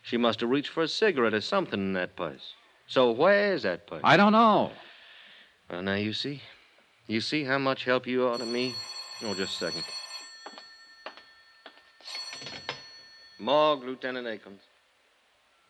She 0.00 0.16
must 0.16 0.40
have 0.40 0.48
reached 0.48 0.70
for 0.70 0.84
a 0.84 0.88
cigarette 0.88 1.34
or 1.34 1.42
something 1.42 1.80
in 1.80 1.92
that 1.94 2.16
purse. 2.16 2.54
So 2.86 3.10
where's 3.10 3.64
that 3.64 3.86
purse? 3.86 4.00
I 4.04 4.16
don't 4.16 4.32
know. 4.32 4.70
Well, 5.68 5.82
now 5.82 5.96
you 5.96 6.14
see. 6.14 6.40
You 7.06 7.20
see 7.20 7.44
how 7.44 7.58
much 7.58 7.84
help 7.84 8.06
you 8.06 8.26
are 8.26 8.38
to 8.38 8.46
me? 8.46 8.74
Oh, 9.22 9.34
just 9.34 9.60
a 9.60 9.66
second. 9.66 9.84
Morgue, 13.40 13.84
Lieutenant 13.84 14.26
Akins. 14.26 14.62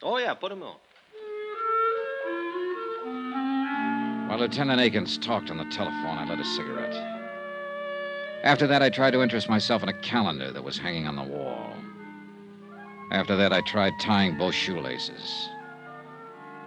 Oh, 0.02 0.16
yeah, 0.16 0.32
put 0.32 0.52
him 0.52 0.62
on. 0.62 0.76
While 4.28 4.38
Lieutenant 4.38 4.80
Akins 4.80 5.18
talked 5.18 5.50
on 5.50 5.58
the 5.58 5.64
telephone, 5.64 6.18
I 6.18 6.24
lit 6.28 6.38
a 6.38 6.44
cigarette. 6.44 6.94
After 8.42 8.66
that, 8.68 8.82
I 8.82 8.88
tried 8.88 9.10
to 9.10 9.22
interest 9.22 9.48
myself 9.48 9.82
in 9.82 9.88
a 9.88 10.00
calendar 10.00 10.50
that 10.52 10.62
was 10.62 10.78
hanging 10.78 11.06
on 11.06 11.16
the 11.16 11.22
wall. 11.22 11.74
After 13.10 13.36
that, 13.36 13.52
I 13.52 13.60
tried 13.62 13.92
tying 14.00 14.38
both 14.38 14.54
shoelaces. 14.54 15.48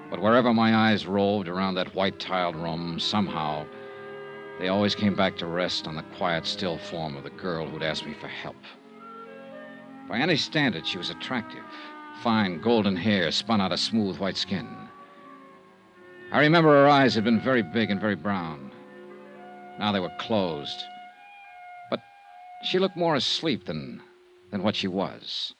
But 0.10 0.22
wherever 0.22 0.54
my 0.54 0.76
eyes 0.76 1.08
roved 1.08 1.48
around 1.48 1.76
that 1.76 1.96
white 1.96 2.20
tiled 2.20 2.56
room, 2.56 3.00
somehow, 3.00 3.66
they 4.60 4.68
always 4.68 4.94
came 4.94 5.16
back 5.16 5.38
to 5.38 5.48
rest 5.48 5.88
on 5.88 5.96
the 5.96 6.04
quiet, 6.18 6.46
still 6.46 6.78
form 6.78 7.16
of 7.16 7.24
the 7.24 7.30
girl 7.32 7.66
who'd 7.66 7.82
asked 7.82 8.06
me 8.06 8.14
for 8.14 8.28
help. 8.28 8.58
By 10.12 10.20
any 10.20 10.36
standard, 10.36 10.86
she 10.86 10.98
was 10.98 11.10
attractive. 11.10 11.64
Fine 12.22 12.60
golden 12.60 12.98
hair 12.98 13.32
spun 13.32 13.62
out 13.62 13.72
of 13.72 13.80
smooth 13.80 14.18
white 14.18 14.36
skin. 14.36 14.68
I 16.34 16.42
remember 16.42 16.70
her 16.70 16.90
eyes 16.90 17.16
had 17.16 17.24
been 17.24 17.40
very 17.40 17.62
big 17.62 17.90
and 17.90 18.02
very 18.02 18.16
brown. 18.16 18.74
Now 19.80 19.94
they 19.94 20.02
were 20.02 20.12
closed. 20.20 20.84
But 21.90 22.02
she 22.62 22.78
looked 22.78 22.98
more 22.98 23.16
asleep 23.16 23.64
than, 23.64 24.02
than 24.50 24.64
what 24.64 24.76
she 24.76 24.90
was. 24.90 25.54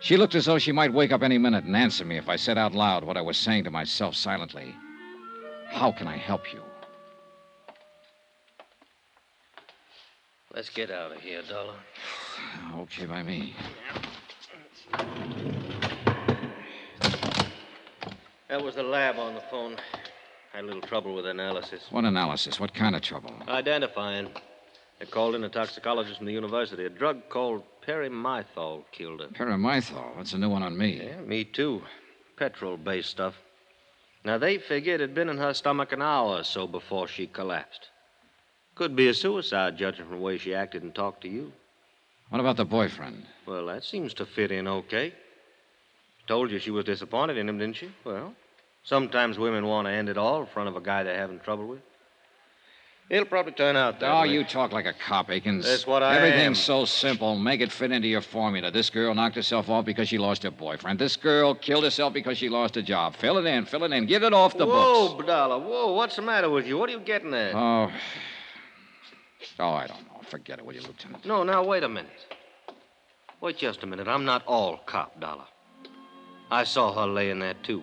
She 0.00 0.18
looked 0.18 0.34
as 0.34 0.44
though 0.44 0.58
she 0.58 0.70
might 0.70 0.92
wake 0.92 1.10
up 1.10 1.22
any 1.22 1.38
minute 1.38 1.64
and 1.64 1.74
answer 1.74 2.04
me 2.04 2.18
if 2.18 2.28
I 2.28 2.36
said 2.36 2.58
out 2.58 2.74
loud 2.74 3.04
what 3.04 3.16
I 3.16 3.22
was 3.22 3.38
saying 3.38 3.64
to 3.64 3.70
myself 3.70 4.16
silently. 4.16 4.74
How 5.68 5.92
can 5.92 6.06
I 6.06 6.18
help 6.18 6.52
you? 6.52 6.60
Let's 10.54 10.68
get 10.68 10.90
out 10.90 11.12
of 11.12 11.20
here, 11.20 11.42
Dollar. 11.48 11.74
Okay 12.76 13.06
by 13.06 13.22
me. 13.22 13.54
That 18.48 18.64
was 18.64 18.74
the 18.74 18.82
lab 18.82 19.16
on 19.16 19.34
the 19.34 19.42
phone. 19.42 19.76
Had 20.52 20.64
a 20.64 20.66
little 20.66 20.82
trouble 20.82 21.14
with 21.14 21.26
analysis. 21.26 21.86
What 21.90 22.04
analysis? 22.04 22.58
What 22.58 22.74
kind 22.74 22.96
of 22.96 23.02
trouble? 23.02 23.32
Identifying. 23.46 24.28
They 24.98 25.06
called 25.06 25.36
in 25.36 25.44
a 25.44 25.48
toxicologist 25.48 26.16
from 26.16 26.26
the 26.26 26.32
university. 26.32 26.84
A 26.84 26.90
drug 26.90 27.28
called 27.28 27.62
perimethol 27.86 28.82
killed 28.90 29.20
her. 29.20 29.28
Perimethol. 29.28 30.16
That's 30.16 30.32
a 30.32 30.38
new 30.38 30.48
one 30.48 30.64
on 30.64 30.76
me. 30.76 31.00
Yeah, 31.00 31.20
me 31.20 31.44
too. 31.44 31.82
Petrol 32.36 32.76
based 32.76 33.10
stuff. 33.10 33.34
Now, 34.24 34.36
they 34.36 34.58
figured 34.58 35.00
it 35.00 35.10
had 35.10 35.14
been 35.14 35.28
in 35.28 35.38
her 35.38 35.54
stomach 35.54 35.92
an 35.92 36.02
hour 36.02 36.40
or 36.40 36.44
so 36.44 36.66
before 36.66 37.06
she 37.06 37.28
collapsed. 37.28 37.89
Could 38.80 38.96
be 38.96 39.08
a 39.08 39.12
suicide, 39.14 39.76
judging 39.76 40.06
from 40.06 40.14
the 40.16 40.22
way 40.22 40.38
she 40.38 40.54
acted 40.54 40.82
and 40.82 40.94
talked 40.94 41.20
to 41.20 41.28
you. 41.28 41.52
What 42.30 42.38
about 42.38 42.56
the 42.56 42.64
boyfriend? 42.64 43.26
Well, 43.44 43.66
that 43.66 43.84
seems 43.84 44.14
to 44.14 44.24
fit 44.24 44.50
in 44.50 44.66
okay. 44.66 45.12
Told 46.26 46.50
you 46.50 46.58
she 46.58 46.70
was 46.70 46.86
disappointed 46.86 47.36
in 47.36 47.46
him, 47.46 47.58
didn't 47.58 47.76
she? 47.76 47.90
Well, 48.04 48.32
sometimes 48.82 49.38
women 49.38 49.66
want 49.66 49.86
to 49.86 49.92
end 49.92 50.08
it 50.08 50.16
all 50.16 50.40
in 50.40 50.46
front 50.46 50.70
of 50.70 50.76
a 50.76 50.80
guy 50.80 51.02
they're 51.02 51.18
having 51.18 51.40
trouble 51.40 51.66
with. 51.66 51.80
It'll 53.10 53.26
probably 53.26 53.52
turn 53.52 53.76
out 53.76 54.00
that 54.00 54.10
Oh, 54.10 54.22
way. 54.22 54.28
you 54.28 54.44
talk 54.44 54.72
like 54.72 54.86
a 54.86 54.94
cop, 54.94 55.28
Akins. 55.28 55.66
That's 55.66 55.86
what 55.86 56.02
I 56.02 56.16
Everything's 56.16 56.46
am. 56.46 56.54
so 56.54 56.86
simple. 56.86 57.36
Make 57.36 57.60
it 57.60 57.70
fit 57.70 57.92
into 57.92 58.08
your 58.08 58.22
formula. 58.22 58.70
This 58.70 58.88
girl 58.88 59.14
knocked 59.14 59.36
herself 59.36 59.68
off 59.68 59.84
because 59.84 60.08
she 60.08 60.16
lost 60.16 60.42
her 60.44 60.50
boyfriend. 60.50 60.98
This 60.98 61.16
girl 61.16 61.54
killed 61.54 61.84
herself 61.84 62.14
because 62.14 62.38
she 62.38 62.48
lost 62.48 62.78
a 62.78 62.82
job. 62.82 63.14
Fill 63.14 63.36
it 63.36 63.44
in, 63.44 63.66
fill 63.66 63.84
it 63.84 63.92
in. 63.92 64.06
Get 64.06 64.22
it 64.22 64.32
off 64.32 64.56
the 64.56 64.64
whoa, 64.64 65.16
books. 65.16 65.26
Dollar, 65.26 65.58
whoa, 65.58 65.92
what's 65.92 66.16
the 66.16 66.22
matter 66.22 66.48
with 66.48 66.66
you? 66.66 66.78
What 66.78 66.88
are 66.88 66.92
you 66.92 67.00
getting 67.00 67.34
at? 67.34 67.54
Oh. 67.54 67.92
Oh, 69.58 69.70
I 69.70 69.86
don't 69.86 70.04
know. 70.06 70.20
Forget 70.28 70.58
it, 70.58 70.66
will 70.66 70.74
you, 70.74 70.82
Lieutenant? 70.82 71.24
No, 71.24 71.42
now, 71.42 71.64
wait 71.64 71.82
a 71.82 71.88
minute. 71.88 72.10
Wait 73.40 73.56
just 73.56 73.82
a 73.82 73.86
minute. 73.86 74.06
I'm 74.06 74.24
not 74.24 74.44
all 74.46 74.78
cop, 74.86 75.18
Dollar. 75.20 75.44
I 76.50 76.64
saw 76.64 76.92
her 76.92 77.10
laying 77.10 77.38
there, 77.38 77.54
too. 77.62 77.82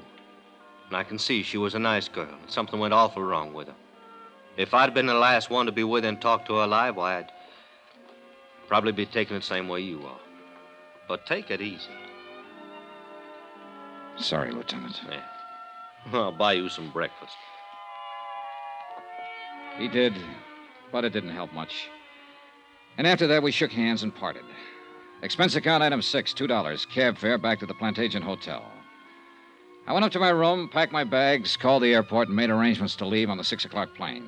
And 0.88 0.96
I 0.96 1.04
can 1.04 1.18
see 1.18 1.44
she 1.44 1.58
was 1.58 1.76
a 1.76 1.80
nice 1.80 2.08
girl. 2.08 2.30
and 2.42 2.52
Something 2.52 2.80
went 2.80 2.94
awful 2.94 3.24
wrong 3.24 3.54
with 3.54 3.68
her. 3.68 3.76
If 4.56 4.74
I'd 4.74 4.94
been 4.94 5.06
the 5.06 5.14
last 5.14 5.50
one 5.50 5.66
to 5.66 5.72
be 5.72 5.84
with 5.84 6.04
her 6.04 6.10
and 6.10 6.22
talk 6.22 6.46
to 6.48 6.56
her 6.56 6.64
alive, 6.64 6.96
why, 6.96 7.20
I'd 7.20 7.32
probably 8.68 8.92
be 8.92 9.06
taking 9.06 9.36
it 9.36 9.42
the 9.42 9.46
same 9.46 9.68
way 9.68 9.82
you 9.82 10.06
are. 10.06 10.20
But 11.08 11.26
take 11.26 11.52
it 11.52 11.62
easy. 11.62 11.92
Sorry, 14.18 14.52
Lieutenant. 14.52 15.00
Yeah. 15.10 15.22
I'll 16.14 16.32
buy 16.32 16.54
you 16.54 16.70
some 16.70 16.90
breakfast. 16.92 17.36
He 19.78 19.88
did, 19.88 20.16
but 20.92 21.06
it 21.06 21.14
didn't 21.14 21.32
help 21.32 21.54
much. 21.54 21.90
And 22.98 23.06
after 23.06 23.28
that, 23.28 23.44
we 23.44 23.52
shook 23.52 23.72
hands 23.72 24.04
and 24.04 24.14
parted. 24.14 24.44
Expense 25.22 25.56
account 25.56 25.84
item 25.84 26.02
six, 26.02 26.34
$2. 26.34 26.90
Cab 26.90 27.18
fare 27.18 27.38
back 27.38 27.60
to 27.60 27.66
the 27.66 27.74
Plantation 27.74 28.22
Hotel. 28.22 28.64
I 29.88 29.94
went 29.94 30.06
up 30.06 30.12
to 30.12 30.20
my 30.20 30.30
room, 30.30 30.68
packed 30.70 30.92
my 30.92 31.04
bags, 31.04 31.56
called 31.56 31.82
the 31.82 31.94
airport, 31.94 32.28
and 32.28 32.36
made 32.36 32.50
arrangements 32.50 32.96
to 32.98 33.06
leave 33.06 33.30
on 33.30 33.38
the 33.38 33.44
six 33.44 33.66
o'clock 33.66 33.96
plane. 33.96 34.26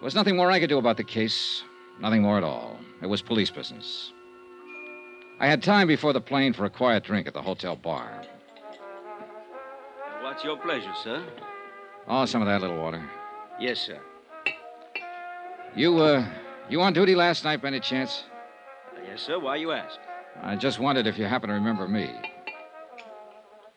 There 0.00 0.04
was 0.04 0.14
nothing 0.14 0.36
more 0.36 0.50
I 0.50 0.58
could 0.58 0.70
do 0.70 0.78
about 0.78 0.96
the 0.96 1.04
case. 1.04 1.62
Nothing 2.00 2.22
more 2.22 2.38
at 2.38 2.44
all. 2.44 2.78
It 3.02 3.06
was 3.06 3.20
police 3.20 3.50
business. 3.50 4.12
I 5.40 5.46
had 5.46 5.62
time 5.62 5.86
before 5.86 6.12
the 6.12 6.20
plane 6.20 6.52
for 6.52 6.64
a 6.64 6.70
quiet 6.70 7.04
drink 7.04 7.26
at 7.26 7.34
the 7.34 7.42
hotel 7.42 7.76
bar. 7.76 8.22
What's 10.22 10.42
your 10.44 10.56
pleasure, 10.56 10.94
sir? 11.02 11.24
Oh, 12.06 12.24
some 12.24 12.42
of 12.42 12.48
that 12.48 12.60
little 12.60 12.78
water. 12.78 13.02
Yes, 13.60 13.80
sir. 13.80 14.00
You, 15.76 15.98
uh, 15.98 16.26
you 16.68 16.80
on 16.80 16.92
duty 16.92 17.14
last 17.14 17.44
night 17.44 17.62
by 17.62 17.68
any 17.68 17.80
chance? 17.80 18.24
Yes, 19.06 19.22
sir. 19.22 19.38
Why 19.38 19.56
you 19.56 19.72
ask? 19.72 19.98
I 20.42 20.56
just 20.56 20.78
wondered 20.78 21.06
if 21.06 21.18
you 21.18 21.24
happen 21.24 21.48
to 21.48 21.54
remember 21.54 21.86
me. 21.88 22.10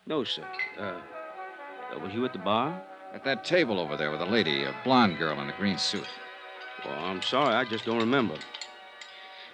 No, 0.08 0.24
sir. 0.24 0.46
Uh, 0.80 1.00
uh, 1.94 2.00
was 2.00 2.14
you 2.14 2.26
at 2.26 2.34
the 2.34 2.40
bar? 2.40 2.82
At 3.14 3.24
that 3.26 3.44
table 3.44 3.80
over 3.80 3.98
there 3.98 4.10
with 4.10 4.22
a 4.22 4.26
lady, 4.26 4.64
a 4.64 4.74
blonde 4.84 5.18
girl 5.18 5.40
in 5.42 5.50
a 5.50 5.58
green 5.58 5.78
suit. 5.78 6.08
Well, 6.86 6.98
I'm 7.00 7.22
sorry. 7.22 7.54
I 7.54 7.66
just 7.66 7.86
don't 7.86 8.00
remember. 8.00 8.36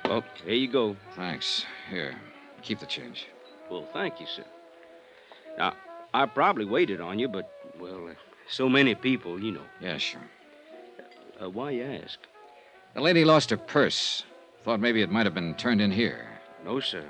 Well, 0.06 0.23
here 0.45 0.54
you 0.54 0.71
go. 0.71 0.95
Thanks. 1.15 1.65
Here, 1.89 2.15
keep 2.62 2.80
the 2.80 2.86
change. 2.86 3.28
Well, 3.69 3.88
thank 3.93 4.19
you, 4.19 4.28
sir. 4.28 4.45
Now, 5.58 5.73
I 6.13 6.26
probably 6.28 6.65
waited 6.65 7.02
on 7.02 7.19
you, 7.19 7.28
but, 7.28 7.52
well, 7.80 8.08
uh, 8.08 8.13
so 8.47 8.69
many 8.69 8.95
people, 8.95 9.41
you 9.41 9.52
know. 9.52 9.65
Yeah, 9.82 9.97
sure. 9.97 10.21
Uh, 11.41 11.50
why 11.50 11.71
you 11.71 11.84
ask? 11.84 12.19
The 12.93 13.02
lady 13.02 13.23
lost 13.23 13.50
her 13.52 13.58
purse. 13.58 14.23
Thought 14.63 14.80
maybe 14.80 15.02
it 15.02 15.12
might 15.12 15.26
have 15.26 15.36
been 15.36 15.56
turned 15.56 15.82
in 15.82 15.91
here. 15.91 16.28
No, 16.65 16.80
sir. 16.80 17.06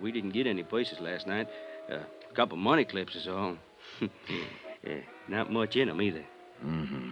We 0.00 0.12
didn't 0.12 0.30
get 0.30 0.46
any 0.46 0.62
places 0.62 1.00
last 1.00 1.26
night. 1.26 1.48
Uh, 1.90 1.98
a 2.30 2.34
couple 2.34 2.56
of 2.56 2.62
money 2.62 2.84
clips 2.84 3.16
is 3.16 3.26
all. 3.26 3.56
yeah, 4.00 5.00
not 5.28 5.50
much 5.50 5.76
in 5.76 5.88
'em 5.88 6.00
either. 6.00 6.24
Mm-hmm. 6.64 7.10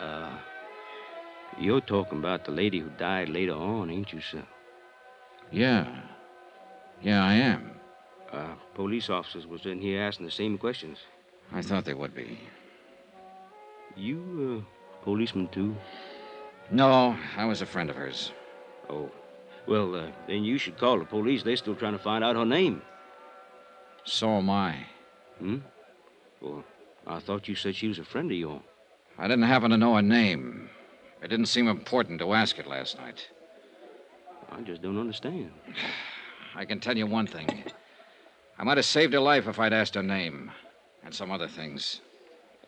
Uh, 0.00 0.32
you're 1.58 1.80
talking 1.80 2.18
about 2.18 2.44
the 2.44 2.50
lady 2.50 2.80
who 2.80 2.90
died 2.90 3.28
later 3.28 3.54
on, 3.54 3.90
ain't 3.90 4.12
you, 4.12 4.20
sir? 4.20 4.42
Yeah. 5.50 5.86
Yeah, 7.02 7.24
I 7.24 7.34
am. 7.34 7.70
Uh, 8.32 8.54
police 8.74 9.10
officers 9.10 9.46
was 9.46 9.66
in 9.66 9.80
here 9.80 10.02
asking 10.02 10.26
the 10.26 10.32
same 10.32 10.58
questions. 10.58 10.98
I 11.52 11.62
thought 11.62 11.84
they 11.84 11.94
would 11.94 12.14
be. 12.14 12.38
You, 13.96 14.64
uh, 14.64 15.04
policeman, 15.04 15.48
too? 15.48 15.76
No, 16.70 17.16
I 17.36 17.44
was 17.44 17.62
a 17.62 17.66
friend 17.66 17.90
of 17.90 17.96
hers. 17.96 18.32
Oh. 18.88 19.10
Well, 19.66 19.94
uh, 19.94 20.10
then 20.26 20.44
you 20.44 20.58
should 20.58 20.78
call 20.78 20.98
the 20.98 21.04
police. 21.04 21.42
They're 21.42 21.56
still 21.56 21.76
trying 21.76 21.92
to 21.92 21.98
find 21.98 22.24
out 22.24 22.36
her 22.36 22.44
name. 22.44 22.82
So 24.04 24.28
am 24.38 24.50
I. 24.50 24.86
Hmm? 25.38 25.58
Well, 26.40 26.64
I 27.06 27.20
thought 27.20 27.48
you 27.48 27.54
said 27.54 27.76
she 27.76 27.88
was 27.88 27.98
a 27.98 28.04
friend 28.04 28.30
of 28.30 28.36
yours. 28.36 28.62
I 29.18 29.28
didn't 29.28 29.44
happen 29.44 29.70
to 29.70 29.76
know 29.76 29.94
her 29.94 30.02
name. 30.02 30.68
It 31.22 31.28
didn't 31.28 31.46
seem 31.46 31.68
important 31.68 32.18
to 32.20 32.32
ask 32.32 32.58
it 32.58 32.66
last 32.66 32.98
night. 32.98 33.28
I 34.50 34.60
just 34.62 34.82
don't 34.82 34.98
understand. 34.98 35.50
I 36.54 36.64
can 36.64 36.80
tell 36.80 36.96
you 36.96 37.06
one 37.06 37.26
thing. 37.26 37.64
I 38.58 38.64
might 38.64 38.76
have 38.76 38.86
saved 38.86 39.12
her 39.12 39.20
life 39.20 39.46
if 39.46 39.58
I'd 39.58 39.72
asked 39.72 39.94
her 39.94 40.02
name. 40.02 40.50
And 41.04 41.14
some 41.14 41.30
other 41.30 41.48
things. 41.48 42.00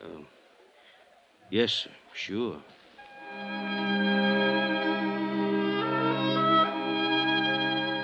Uh, 0.01 0.23
yes, 1.51 1.73
sir. 1.73 1.91
Sure. 2.15 2.57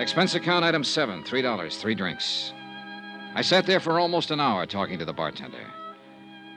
Expense 0.01 0.35
account 0.35 0.65
item 0.65 0.83
seven, 0.83 1.23
three 1.25 1.43
dollars, 1.43 1.77
three 1.77 1.95
drinks. 1.95 2.53
I 3.35 3.43
sat 3.43 3.67
there 3.67 3.81
for 3.81 4.01
almost 4.01 4.31
an 4.31 4.41
hour 4.41 4.67
talking 4.67 4.99
to 4.99 5.05
the 5.05 5.13
bartender. 5.13 5.67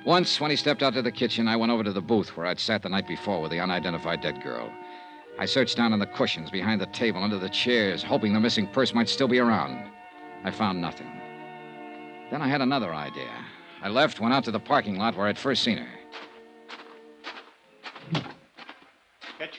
Once, 0.06 0.42
when 0.42 0.50
he 0.50 0.58
stepped 0.58 0.82
out 0.82 0.94
to 0.94 1.02
the 1.02 1.12
kitchen, 1.12 1.48
I 1.48 1.56
went 1.56 1.72
over 1.72 1.84
to 1.84 1.94
the 1.94 2.02
booth 2.02 2.36
where 2.36 2.46
I'd 2.46 2.60
sat 2.60 2.82
the 2.82 2.90
night 2.90 3.08
before 3.08 3.42
with 3.42 3.52
the 3.52 3.60
unidentified 3.60 4.22
dead 4.22 4.42
girl. 4.42 4.72
I 5.40 5.46
searched 5.46 5.78
down 5.78 5.94
on 5.94 6.00
the 6.00 6.06
cushions, 6.06 6.52
behind 6.52 6.82
the 6.82 6.88
table, 6.88 7.24
under 7.24 7.38
the 7.38 7.50
chairs, 7.50 8.04
hoping 8.04 8.34
the 8.34 8.40
missing 8.40 8.68
purse 8.68 8.94
might 8.94 9.10
still 9.10 9.28
be 9.28 9.40
around. 9.40 9.92
I 10.44 10.52
found 10.52 10.82
nothing. 10.82 11.12
Then 12.32 12.42
I 12.42 12.48
had 12.48 12.62
another 12.62 12.94
idea. 12.94 13.32
I 13.82 13.90
left, 13.90 14.20
went 14.20 14.34
out 14.34 14.44
to 14.46 14.52
the 14.52 14.60
parking 14.60 14.98
lot 14.98 15.16
where 15.16 15.28
I'd 15.28 15.38
first 15.38 15.64
seen 15.64 15.78
her. 15.78 15.88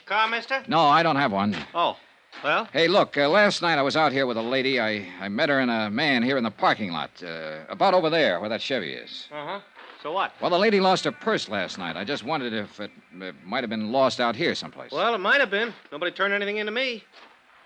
Car, 0.06 0.28
mister? 0.28 0.62
No, 0.68 0.80
I 0.80 1.02
don't 1.02 1.16
have 1.16 1.32
one. 1.32 1.56
Oh, 1.74 1.96
well? 2.42 2.68
Hey, 2.72 2.88
look, 2.88 3.16
uh, 3.16 3.28
last 3.28 3.62
night 3.62 3.78
I 3.78 3.82
was 3.82 3.96
out 3.96 4.12
here 4.12 4.26
with 4.26 4.36
a 4.36 4.42
lady. 4.42 4.80
I, 4.80 5.06
I 5.20 5.28
met 5.28 5.48
her 5.48 5.60
and 5.60 5.70
a 5.70 5.90
man 5.90 6.22
here 6.22 6.36
in 6.36 6.44
the 6.44 6.50
parking 6.50 6.92
lot, 6.92 7.10
uh, 7.22 7.60
about 7.68 7.94
over 7.94 8.10
there 8.10 8.40
where 8.40 8.48
that 8.48 8.60
Chevy 8.62 8.92
is. 8.92 9.28
Uh 9.32 9.46
huh. 9.46 9.60
So 10.02 10.12
what? 10.12 10.32
Well, 10.40 10.50
the 10.50 10.58
lady 10.58 10.80
lost 10.80 11.04
her 11.04 11.12
purse 11.12 11.48
last 11.48 11.78
night. 11.78 11.96
I 11.96 12.04
just 12.04 12.24
wondered 12.24 12.52
if 12.52 12.78
it, 12.78 12.90
it 13.20 13.34
might 13.44 13.62
have 13.62 13.70
been 13.70 13.90
lost 13.90 14.20
out 14.20 14.36
here 14.36 14.54
someplace. 14.54 14.92
Well, 14.92 15.14
it 15.14 15.18
might 15.18 15.40
have 15.40 15.50
been. 15.50 15.72
Nobody 15.90 16.12
turned 16.12 16.34
anything 16.34 16.58
into 16.58 16.72
me. 16.72 17.02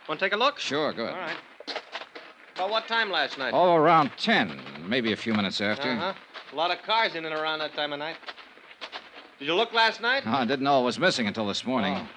Want 0.09 0.21
to 0.21 0.27
take 0.27 0.33
a 0.33 0.37
look? 0.37 0.59
Sure, 0.59 0.93
good. 0.93 1.11
All 1.11 1.17
right. 1.17 1.37
About 2.55 2.71
what 2.71 2.87
time 2.87 3.11
last 3.11 3.39
night? 3.39 3.53
Oh, 3.55 3.75
around 3.75 4.11
10, 4.19 4.61
maybe 4.87 5.13
a 5.13 5.17
few 5.17 5.35
minutes 5.35 5.61
after. 5.61 5.91
Uh 5.91 5.97
huh. 5.97 6.15
A 6.53 6.57
lot 6.57 6.71
of 6.71 6.81
cars 6.83 7.15
in 7.15 7.25
and 7.25 7.35
around 7.35 7.59
that 7.59 7.75
time 7.75 7.93
of 7.93 7.99
night. 7.99 8.17
Did 9.39 9.47
you 9.47 9.55
look 9.55 9.73
last 9.73 10.01
night? 10.01 10.27
I 10.27 10.45
didn't 10.45 10.63
know 10.65 10.81
it 10.81 10.85
was 10.85 10.99
missing 10.99 11.27
until 11.27 11.47
this 11.47 11.65
morning. 11.65 11.95
Oh. 11.97 12.09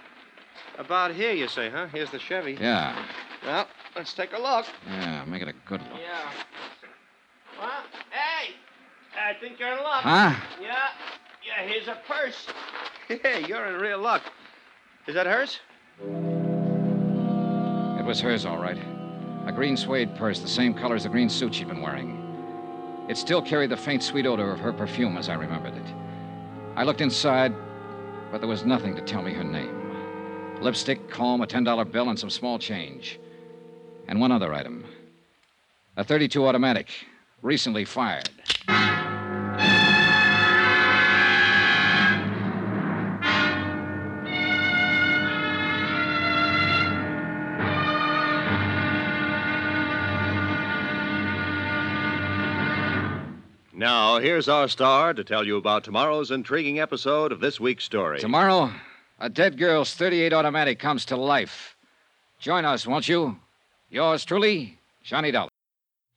About 0.82 1.14
here, 1.14 1.32
you 1.32 1.48
say, 1.48 1.70
huh? 1.70 1.86
Here's 1.94 2.10
the 2.10 2.18
Chevy. 2.18 2.58
Yeah, 2.60 3.06
Well, 3.46 3.68
let's 3.96 4.16
take 4.16 4.34
a 4.34 4.40
look. 4.40 4.66
yeah, 4.88 5.24
make 5.26 5.44
it 5.44 5.48
a 5.48 5.54
good 5.68 5.80
look. 5.80 6.00
Yeah. 6.02 6.32
Well, 7.60 7.84
hey! 8.10 8.56
I 9.16 9.36
think 9.40 9.60
you're 9.60 9.74
in 9.74 9.84
luck. 9.84 10.02
Huh? 10.02 10.34
Yeah. 10.60 10.76
Yeah, 11.46 11.68
here's 11.68 11.88
a 11.88 12.00
purse. 12.08 12.48
Hey, 13.08 13.46
you're 13.48 13.68
in 13.68 13.76
real 13.80 14.00
luck. 14.00 14.24
Is 15.06 15.14
that 15.14 15.28
hers? 15.28 15.60
It 18.00 18.04
was 18.06 18.20
hers, 18.20 18.48
all 18.48 18.58
right. 18.58 18.80
A 19.46 19.52
green 19.52 19.78
suede 19.78 20.16
purse, 20.16 20.40
the 20.40 20.48
same 20.48 20.74
color 20.74 20.96
as 20.96 21.04
the 21.04 21.10
green 21.10 21.30
suit 21.30 21.54
she'd 21.54 21.68
been 21.68 21.84
wearing. 21.84 23.06
It 23.08 23.18
still 23.18 23.42
carried 23.44 23.70
the 23.70 23.78
faint, 23.78 24.02
sweet 24.02 24.26
odor 24.26 24.50
of 24.52 24.60
her 24.60 24.74
perfume 24.74 25.16
as 25.18 25.30
I 25.30 25.36
remembered 25.36 25.76
it. 25.76 25.94
I 26.76 26.84
looked 26.86 27.02
inside, 27.02 27.54
but 28.32 28.40
there 28.42 28.48
was 28.50 28.66
nothing 28.66 28.96
to 28.96 29.02
tell 29.04 29.22
me 29.22 29.32
her 29.34 29.44
name 29.44 29.81
lipstick, 30.62 31.10
comb, 31.10 31.42
a 31.42 31.48
$10 31.48 31.92
bill, 31.92 32.10
and 32.10 32.20
some 32.20 32.30
small 32.30 32.60
change. 32.60 33.20
And 34.08 34.20
one 34.20 34.32
other 34.32 34.54
item 34.54 34.86
a 35.98 36.04
32 36.04 36.48
automatic, 36.48 36.90
recently 37.42 37.84
fired. 37.84 38.30
Now, 53.74 54.20
here's 54.20 54.48
our 54.48 54.68
star 54.68 55.14
to 55.14 55.24
tell 55.24 55.46
you 55.46 55.58
about 55.58 55.84
tomorrow's 55.84 56.30
intriguing 56.30 56.80
episode 56.80 57.32
of 57.32 57.40
this 57.40 57.60
week's 57.60 57.84
story. 57.84 58.20
Tomorrow, 58.20 58.72
a 59.22 59.30
dead 59.30 59.56
girl's 59.58 59.94
38 59.94 60.34
automatic 60.34 60.80
comes 60.80 61.06
to 61.06 61.16
life. 61.16 61.78
Join 62.40 62.66
us, 62.66 62.88
won't 62.88 63.08
you? 63.08 63.38
Yours 63.90 64.26
truly, 64.26 64.80
Johnny 65.04 65.30
Dollar. 65.30 65.50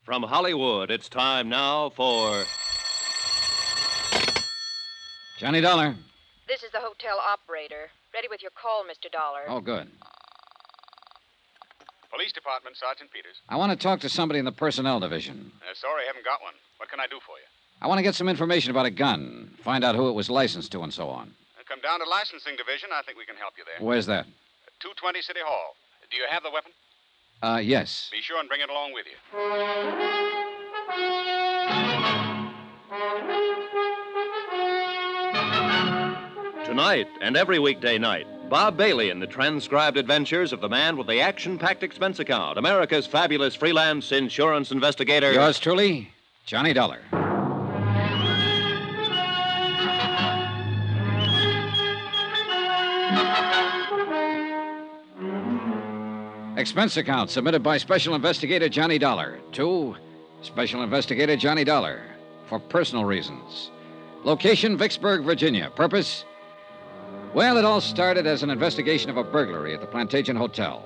From 0.05 0.23
Hollywood, 0.23 0.91
it's 0.91 1.09
time 1.09 1.51
now 1.51 1.91
for. 1.91 2.45
Johnny 5.39 5.61
Dollar. 5.61 5.95
This 6.49 6.63
is 6.63 6.71
the 6.73 6.81
hotel 6.81 7.19
operator. 7.19 7.91
Ready 8.15 8.29
with 8.31 8.41
your 8.41 8.53
call, 8.53 8.85
Mr. 8.85 9.13
Dollar. 9.13 9.43
Oh, 9.49 9.61
good. 9.61 9.87
Police 12.11 12.33
Department, 12.33 12.77
Sergeant 12.77 13.11
Peters. 13.11 13.37
I 13.51 13.57
want 13.57 13.73
to 13.73 13.77
talk 13.77 14.01
to 14.01 14.09
somebody 14.09 14.39
in 14.39 14.45
the 14.47 14.53
personnel 14.53 15.01
division. 15.01 15.53
Uh, 15.61 15.75
sorry, 15.75 16.05
I 16.05 16.07
haven't 16.07 16.25
got 16.25 16.41
one. 16.41 16.55
What 16.79 16.89
can 16.89 17.01
I 17.01 17.07
do 17.07 17.17
for 17.27 17.37
you? 17.37 17.45
I 17.83 17.87
want 17.87 17.99
to 17.99 18.03
get 18.03 18.15
some 18.15 18.29
information 18.29 18.71
about 18.71 18.87
a 18.87 18.91
gun, 18.91 19.51
find 19.63 19.85
out 19.85 19.95
who 19.95 20.09
it 20.09 20.13
was 20.13 20.31
licensed 20.31 20.73
to, 20.73 20.83
and 20.83 20.95
so 20.95 21.09
on. 21.09 21.35
Come 21.69 21.81
down 21.81 22.01
to 22.01 22.09
licensing 22.09 22.57
division. 22.57 22.91
I 22.93 23.03
think 23.03 23.19
we 23.19 23.25
can 23.25 23.37
help 23.37 23.55
you 23.57 23.65
there. 23.65 23.85
Where's 23.85 24.07
that? 24.07 24.27
220 24.81 25.23
City 25.23 25.41
Hall. 25.45 25.77
Do 26.11 26.17
you 26.17 26.25
have 26.29 26.43
the 26.43 26.51
weapon? 26.51 26.73
Uh, 27.43 27.61
yes. 27.63 28.11
Be 28.13 28.21
sure 28.21 28.39
and 28.39 28.49
bring 28.49 28.61
it 28.61 28.71
along 28.71 28.93
with 28.93 29.07
you. 29.07 29.17
Tonight 36.65 37.09
and 37.21 37.37
every 37.37 37.59
weekday 37.59 37.99
night, 37.99 38.27
Bob 38.49 38.77
Bailey 38.77 39.11
in 39.11 39.21
the 39.21 39.27
transcribed 39.27 39.97
adventures 39.97 40.53
of 40.53 40.61
the 40.61 40.69
man 40.69 40.97
with 40.97 41.07
the 41.07 41.21
action 41.21 41.59
packed 41.59 41.83
expense 41.83 42.19
account, 42.19 42.59
America's 42.59 43.07
fabulous 43.07 43.55
freelance 43.55 44.13
insurance 44.13 44.71
investigator. 44.71 45.33
Yours 45.33 45.59
truly, 45.59 46.11
Johnny 46.47 46.73
Dollar. 46.73 47.01
Expense 56.65 56.97
account 56.97 57.29
submitted 57.29 57.63
by 57.63 57.77
Special 57.77 58.15
Investigator 58.15 58.71
Johnny 58.71 58.97
Dollar 58.97 59.39
to 59.53 59.95
Special 60.41 60.83
Investigator 60.83 61.37
Johnny 61.37 61.63
Dollar 61.63 62.01
for 62.47 62.59
personal 62.59 63.05
reasons. 63.05 63.71
Location 64.23 64.79
Vicksburg, 64.79 65.25
Virginia. 65.25 65.71
Purpose? 65.77 66.25
Well, 67.35 67.59
it 67.59 67.67
all 67.67 67.83
started 67.83 68.27
as 68.27 68.43
an 68.43 68.49
investigation 68.49 69.11
of 69.11 69.19
a 69.19 69.23
burglary 69.23 69.75
at 69.75 69.83
the 69.83 69.87
Plantation 69.87 70.37
Hotel. 70.37 70.83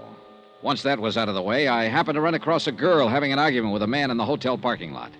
Once 0.62 0.82
that 0.82 0.98
was 0.98 1.16
out 1.16 1.28
of 1.28 1.36
the 1.36 1.42
way, 1.42 1.68
I 1.68 1.84
happened 1.84 2.16
to 2.16 2.22
run 2.22 2.34
across 2.34 2.66
a 2.66 2.72
girl 2.72 3.06
having 3.06 3.32
an 3.32 3.38
argument 3.38 3.72
with 3.72 3.84
a 3.84 3.86
man 3.86 4.10
in 4.10 4.16
the 4.16 4.26
hotel 4.26 4.58
parking 4.58 4.92
lot. 4.92 5.12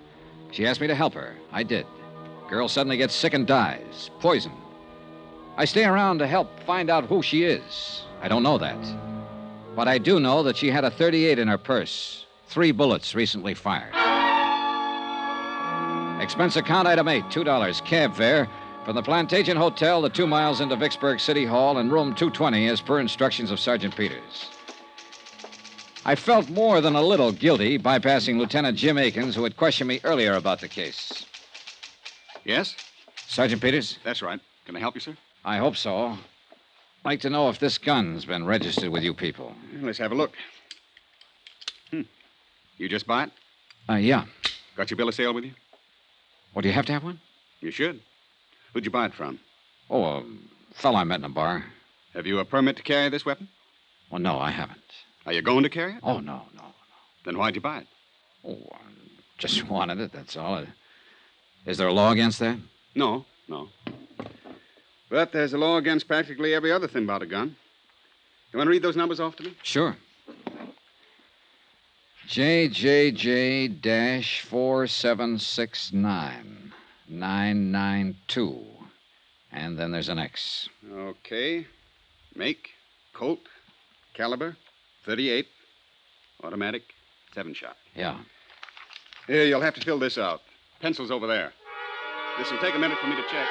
She 0.51 0.67
asked 0.67 0.81
me 0.81 0.89
to 0.89 0.95
help 0.97 1.15
her. 1.15 1.37
I 1.53 1.63
did. 1.63 1.87
Girl 2.51 2.67
suddenly 2.67 2.97
gets 2.97 3.15
sick 3.15 3.33
and 3.33 3.47
dies. 3.47 4.11
Poison. 4.19 4.55
I 5.57 5.67
stay 5.67 5.85
around 5.85 6.19
to 6.19 6.27
help 6.27 6.49
find 6.65 6.91
out 6.91 7.05
who 7.05 7.23
she 7.23 7.45
is. 7.45 8.03
I 8.21 8.27
don't 8.27 8.43
know 8.43 8.59
that. 8.59 9.08
But 9.79 9.87
I 9.87 9.99
do 9.99 10.19
know 10.19 10.43
that 10.43 10.57
she 10.57 10.73
had 10.73 10.83
a 10.83 10.91
38 10.91 11.39
in 11.39 11.47
her 11.47 11.57
purse. 11.57 12.27
Three 12.49 12.73
bullets 12.73 13.15
recently 13.15 13.55
fired. 13.55 13.95
Expense 16.21 16.57
account 16.57 16.89
item 16.89 17.07
eight, 17.07 17.23
$2 17.27 17.85
cab 17.85 18.17
fare 18.17 18.49
from 18.85 18.97
the 18.97 19.03
Plantation 19.05 19.57
Hotel, 19.57 20.03
the 20.03 20.09
two 20.09 20.27
miles 20.27 20.61
into 20.61 20.75
Vicksburg 20.75 21.21
City 21.21 21.45
Hall, 21.45 21.79
and 21.79 21.93
room 21.93 22.13
220 22.13 22.67
as 22.67 22.81
per 22.81 22.99
instructions 22.99 23.53
of 23.53 23.61
Sergeant 23.61 23.97
Peters. 23.97 24.51
I 26.05 26.17
felt 26.17 26.51
more 26.51 26.81
than 26.81 26.97
a 26.97 27.01
little 27.03 27.31
guilty 27.31 27.79
bypassing 27.79 28.37
Lieutenant 28.37 28.77
Jim 28.77 28.99
Akins, 28.99 29.37
who 29.37 29.45
had 29.45 29.57
questioned 29.57 29.87
me 29.87 30.01
earlier 30.03 30.33
about 30.33 30.61
the 30.61 30.67
case. 30.67 31.25
Yes? 32.45 32.75
Sergeant 33.29 33.63
Peters? 33.63 34.01
That's 34.03 34.23
right. 34.23 34.41
Can 34.67 34.75
I 34.75 34.81
help 34.81 34.97
you, 34.97 35.01
sir? 35.01 35.17
I 35.45 35.59
hope 35.59 35.77
so. 35.77 36.19
Like 37.05 37.21
to 37.21 37.31
know 37.31 37.49
if 37.49 37.59
this 37.59 37.79
gun's 37.79 38.25
been 38.25 38.45
registered 38.45 38.91
with 38.91 39.03
you 39.03 39.15
people. 39.15 39.55
Let's 39.81 39.99
have 39.99 40.13
a 40.13 40.15
look. 40.15 40.33
Hmm. 41.91 42.03
You 42.77 42.89
just 42.89 43.07
buy 43.07 43.25
it? 43.25 43.31
Uh, 43.89 43.95
yeah. 43.95 44.27
Got 44.77 44.91
your 44.91 44.97
bill 44.97 45.09
of 45.09 45.15
sale 45.15 45.33
with 45.33 45.45
you? 45.45 45.53
Well, 46.55 46.63
do 46.63 46.69
you 46.69 46.75
have 46.75 46.87
to 46.87 46.93
have 46.93 47.05
one? 47.05 47.21
You 47.61 47.71
should. 47.71 48.01
Who'd 48.73 48.85
you 48.85 48.91
buy 48.91 49.07
it 49.07 49.15
from? 49.15 49.41
Oh, 49.89 50.05
a 50.05 50.25
fellow 50.75 50.99
I 50.99 51.05
met 51.05 51.21
in 51.21 51.25
a 51.25 51.29
bar. 51.31 51.65
Have 52.15 52.27
you 52.27 52.39
a 52.41 52.45
permit 52.45 52.77
to 52.77 52.83
carry 52.83 53.09
this 53.09 53.25
weapon? 53.25 53.49
Well, 54.11 54.21
no, 54.21 54.39
I 54.39 54.51
haven't. 54.51 54.81
Are 55.27 55.33
you 55.33 55.43
going 55.43 55.63
to 55.63 55.69
carry 55.71 55.93
it? 55.95 56.01
Oh, 56.03 56.21
no, 56.21 56.43
no. 56.55 56.65
Then 57.25 57.39
why'd 57.39 57.55
you 57.55 57.61
buy 57.61 57.79
it? 57.79 57.87
Oh, 58.47 58.59
I 58.73 58.79
just 59.39 59.65
wanted 59.71 60.01
it, 60.01 60.13
that's 60.13 60.37
all. 60.37 60.65
Is 61.67 61.79
there 61.79 61.89
a 61.89 61.93
law 61.93 62.13
against 62.13 62.39
that? 62.41 62.59
No, 62.95 63.25
no. 63.49 63.69
But 65.11 65.33
there's 65.33 65.55
a 65.55 65.59
law 65.59 65.77
against 65.79 66.07
practically 66.07 66.55
every 66.55 66.71
other 66.71 66.87
thing 66.89 67.05
about 67.05 67.23
a 67.23 67.27
gun. 67.27 67.57
You 68.53 68.59
want 68.59 68.67
to 68.67 68.71
read 68.71 68.83
those 68.83 68.97
numbers 68.97 69.21
off 69.21 69.37
to 69.37 69.43
me? 69.43 69.55
Sure. 69.63 69.97
JJJ 72.29 73.81
dash 73.81 74.43
four 74.43 74.87
seven 74.87 75.39
six 75.39 75.93
nine 75.93 76.73
nine 77.09 77.73
nine 77.73 78.17
two. 78.27 78.65
And 79.51 79.79
then 79.79 79.93
there's 79.93 80.11
an 80.11 80.19
X. 80.19 80.69
Okay. 80.93 81.67
Make, 82.37 82.71
Colt, 83.15 83.41
caliber, 84.15 84.57
38, 85.07 85.47
automatic, 86.45 86.83
seven 87.35 87.55
shot. 87.55 87.77
Yeah. 87.95 88.19
Here, 89.27 89.45
you'll 89.45 89.63
have 89.63 89.75
to 89.75 89.81
fill 89.81 89.99
this 89.99 90.19
out. 90.19 90.43
Pencil's 90.81 91.11
over 91.11 91.27
there. 91.27 91.53
This 92.39 92.51
will 92.51 92.59
take 92.59 92.75
a 92.75 92.79
minute 92.79 92.99
for 92.99 93.07
me 93.07 93.17
to 93.17 93.23
check. 93.23 93.49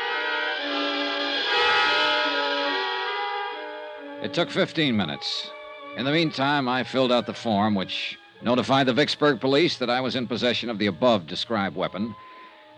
It 4.21 4.33
took 4.33 4.49
15 4.49 4.97
minutes. 4.97 5.51
In 5.95 6.03
the 6.03 6.11
meantime, 6.11 6.67
I 6.67 6.83
filled 6.83 7.11
out 7.11 7.27
the 7.27 7.33
form 7.33 7.75
which 7.75 8.17
notified 8.41 8.87
the 8.87 8.93
Vicksburg 8.93 9.39
police 9.39 9.77
that 9.77 9.91
I 9.91 10.01
was 10.01 10.15
in 10.15 10.25
possession 10.25 10.71
of 10.71 10.79
the 10.79 10.87
above 10.87 11.27
described 11.27 11.75
weapon, 11.75 12.15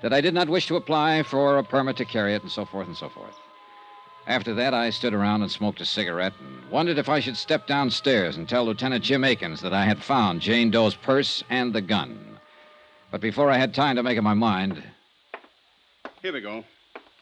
that 0.01 0.11
I 0.11 0.19
did 0.19 0.33
not 0.33 0.49
wish 0.49 0.67
to 0.67 0.75
apply 0.75 1.23
for 1.23 1.57
a 1.57 1.63
permit 1.63 1.95
to 1.97 2.05
carry 2.05 2.33
it, 2.33 2.41
and 2.41 2.51
so 2.51 2.65
forth 2.65 2.87
and 2.87 2.97
so 2.97 3.07
forth. 3.07 3.35
After 4.27 4.53
that, 4.55 4.73
I 4.73 4.89
stood 4.89 5.13
around 5.13 5.41
and 5.41 5.49
smoked 5.49 5.79
a 5.79 5.85
cigarette 5.85 6.33
and 6.41 6.69
wondered 6.69 6.97
if 6.97 7.07
I 7.07 7.21
should 7.21 7.37
step 7.37 7.67
downstairs 7.67 8.35
and 8.35 8.47
tell 8.47 8.65
Lieutenant 8.65 9.05
Jim 9.05 9.23
Akins 9.23 9.61
that 9.61 9.73
I 9.73 9.85
had 9.85 10.03
found 10.03 10.41
Jane 10.41 10.69
Doe's 10.71 10.95
purse 10.95 11.41
and 11.49 11.73
the 11.73 11.81
gun. 11.81 12.37
But 13.11 13.21
before 13.21 13.49
I 13.49 13.57
had 13.57 13.73
time 13.73 13.95
to 13.95 14.03
make 14.03 14.17
up 14.17 14.25
my 14.25 14.33
mind, 14.33 14.83
Here 16.21 16.33
we 16.33 16.41
go. 16.41 16.65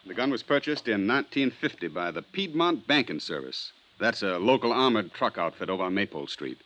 The 0.08 0.16
gun 0.16 0.32
was 0.32 0.42
purchased 0.42 0.88
in 0.88 1.08
1950 1.08 1.88
by 1.90 2.10
the 2.10 2.24
Piedmont 2.24 2.88
Banking 2.88 3.20
Service. 3.20 3.74
That's 4.00 4.22
a 4.22 4.38
local 4.38 4.72
armored 4.72 5.14
truck 5.14 5.38
outfit 5.38 5.70
over 5.70 5.84
on 5.84 5.94
Maple 5.94 6.28
Street. 6.28 6.60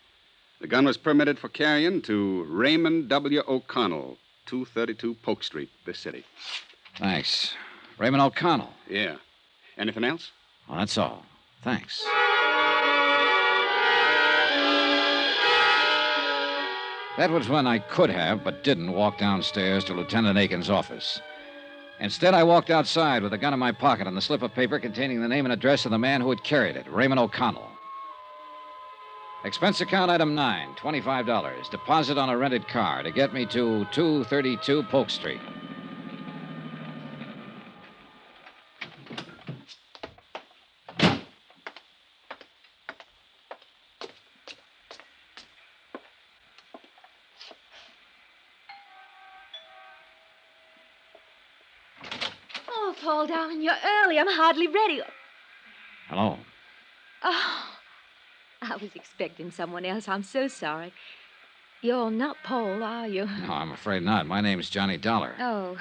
The 0.59 0.67
gun 0.67 0.85
was 0.85 0.97
permitted 0.97 1.39
for 1.39 1.49
carrying 1.49 2.01
to 2.03 2.43
Raymond 2.43 3.09
W. 3.09 3.41
O'Connell, 3.47 4.17
232 4.45 5.15
Polk 5.23 5.43
Street, 5.43 5.69
this 5.85 5.99
city. 5.99 6.23
thanks. 6.97 7.53
Raymond 7.97 8.21
O'Connell. 8.21 8.73
Yeah. 8.89 9.15
Anything 9.77 10.03
else? 10.03 10.31
Well, 10.67 10.79
that's 10.79 10.97
all. 10.97 11.25
Thanks. 11.63 12.03
That 17.17 17.29
was 17.29 17.49
when 17.49 17.67
I 17.67 17.79
could 17.79 18.09
have, 18.09 18.43
but 18.43 18.63
didn't, 18.63 18.93
walk 18.93 19.17
downstairs 19.17 19.83
to 19.85 19.93
Lieutenant 19.93 20.37
Akins' 20.37 20.69
office. 20.69 21.21
Instead, 22.01 22.33
I 22.33 22.43
walked 22.43 22.71
outside 22.71 23.21
with 23.21 23.31
a 23.33 23.37
gun 23.37 23.53
in 23.53 23.59
my 23.59 23.71
pocket 23.71 24.07
and 24.07 24.17
the 24.17 24.21
slip 24.21 24.41
of 24.41 24.55
paper 24.55 24.79
containing 24.79 25.21
the 25.21 25.27
name 25.27 25.45
and 25.45 25.53
address 25.53 25.85
of 25.85 25.91
the 25.91 25.99
man 25.99 26.19
who 26.19 26.31
had 26.31 26.43
carried 26.43 26.75
it, 26.75 26.91
Raymond 26.91 27.19
O'Connell. 27.19 27.69
Expense 29.45 29.81
account 29.81 30.09
item 30.09 30.33
nine, 30.33 30.73
$25. 30.75 31.69
Deposit 31.69 32.17
on 32.17 32.29
a 32.29 32.37
rented 32.37 32.67
car 32.67 33.03
to 33.03 33.11
get 33.11 33.33
me 33.33 33.45
to 33.45 33.85
232 33.91 34.83
Polk 34.83 35.11
Street. 35.11 35.41
Oh, 52.73 52.95
Paul, 53.01 53.27
darling, 53.27 53.61
you're 53.61 53.73
early. 54.03 54.19
I'm 54.19 54.27
hardly 54.51 54.67
ready. 54.67 55.01
Hello. 56.09 56.37
Oh, 57.23 57.63
I 58.61 58.75
was 58.75 58.89
expecting 58.95 59.49
someone 59.49 59.85
else. 59.85 60.09
I'm 60.09 60.23
so 60.23 60.49
sorry. 60.49 60.91
You're 61.81 62.11
not 62.11 62.35
Paul, 62.43 62.83
are 62.83 63.07
you? 63.07 63.25
No, 63.25 63.53
I'm 63.53 63.71
afraid 63.71 64.03
not. 64.03 64.27
My 64.27 64.41
name's 64.41 64.69
Johnny 64.69 64.97
Dollar. 64.97 65.35
Oh. 65.39 65.77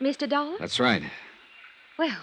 Mr. 0.00 0.28
Dollar? 0.28 0.56
That's 0.58 0.80
right. 0.80 1.04
Well, 1.96 2.18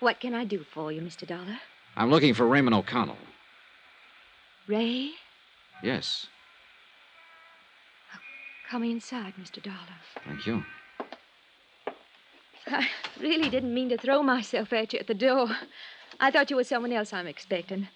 what 0.00 0.20
can 0.20 0.34
I 0.34 0.44
do 0.44 0.62
for 0.74 0.92
you, 0.92 1.00
Mr. 1.00 1.26
Dollar? 1.26 1.58
I'm 1.96 2.10
looking 2.10 2.34
for 2.34 2.46
Raymond 2.46 2.74
O'Connell. 2.74 3.16
Ray? 4.66 5.12
Yes. 5.82 6.26
Come 8.70 8.84
inside, 8.84 9.32
Mr. 9.40 9.62
Dollar. 9.62 9.98
Thank 10.26 10.46
you. 10.46 10.64
I 12.70 12.88
really 13.20 13.48
didn't 13.48 13.74
mean 13.74 13.88
to 13.90 13.96
throw 13.98 14.22
myself 14.22 14.72
at 14.72 14.92
you 14.92 14.98
at 14.98 15.06
the 15.06 15.14
door. 15.14 15.48
I 16.20 16.30
thought 16.30 16.50
you 16.50 16.56
were 16.56 16.64
someone 16.64 16.92
else 16.92 17.12
I'm 17.12 17.26
expecting. 17.26 17.88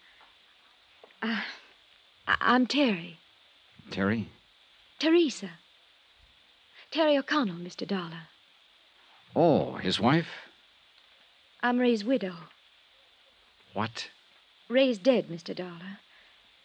Uh, 1.22 1.40
I- 2.26 2.36
I'm 2.40 2.66
Terry. 2.66 3.18
Terry? 3.90 4.28
Teresa. 4.98 5.50
Terry 6.90 7.16
O'Connell, 7.16 7.56
Mr. 7.56 7.86
Dollar. 7.86 8.28
Oh, 9.34 9.74
his 9.76 9.98
wife? 9.98 10.28
I'm 11.62 11.78
Ray's 11.78 12.04
widow. 12.04 12.34
What? 13.72 14.08
Ray's 14.68 14.98
dead, 14.98 15.28
Mr. 15.28 15.54
Dollar. 15.54 15.98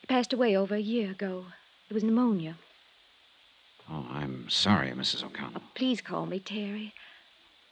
He 0.02 0.08
passed 0.08 0.34
away 0.34 0.56
over 0.56 0.76
a 0.76 0.80
year 0.80 1.12
ago. 1.12 1.46
It 1.90 1.94
was 1.94 2.04
pneumonia. 2.04 2.58
Oh, 3.90 4.06
I'm 4.12 4.50
sorry, 4.50 4.92
Mrs. 4.92 5.24
O'Connell. 5.24 5.62
Please 5.76 6.02
call 6.02 6.26
me 6.26 6.40
Terry. 6.40 6.94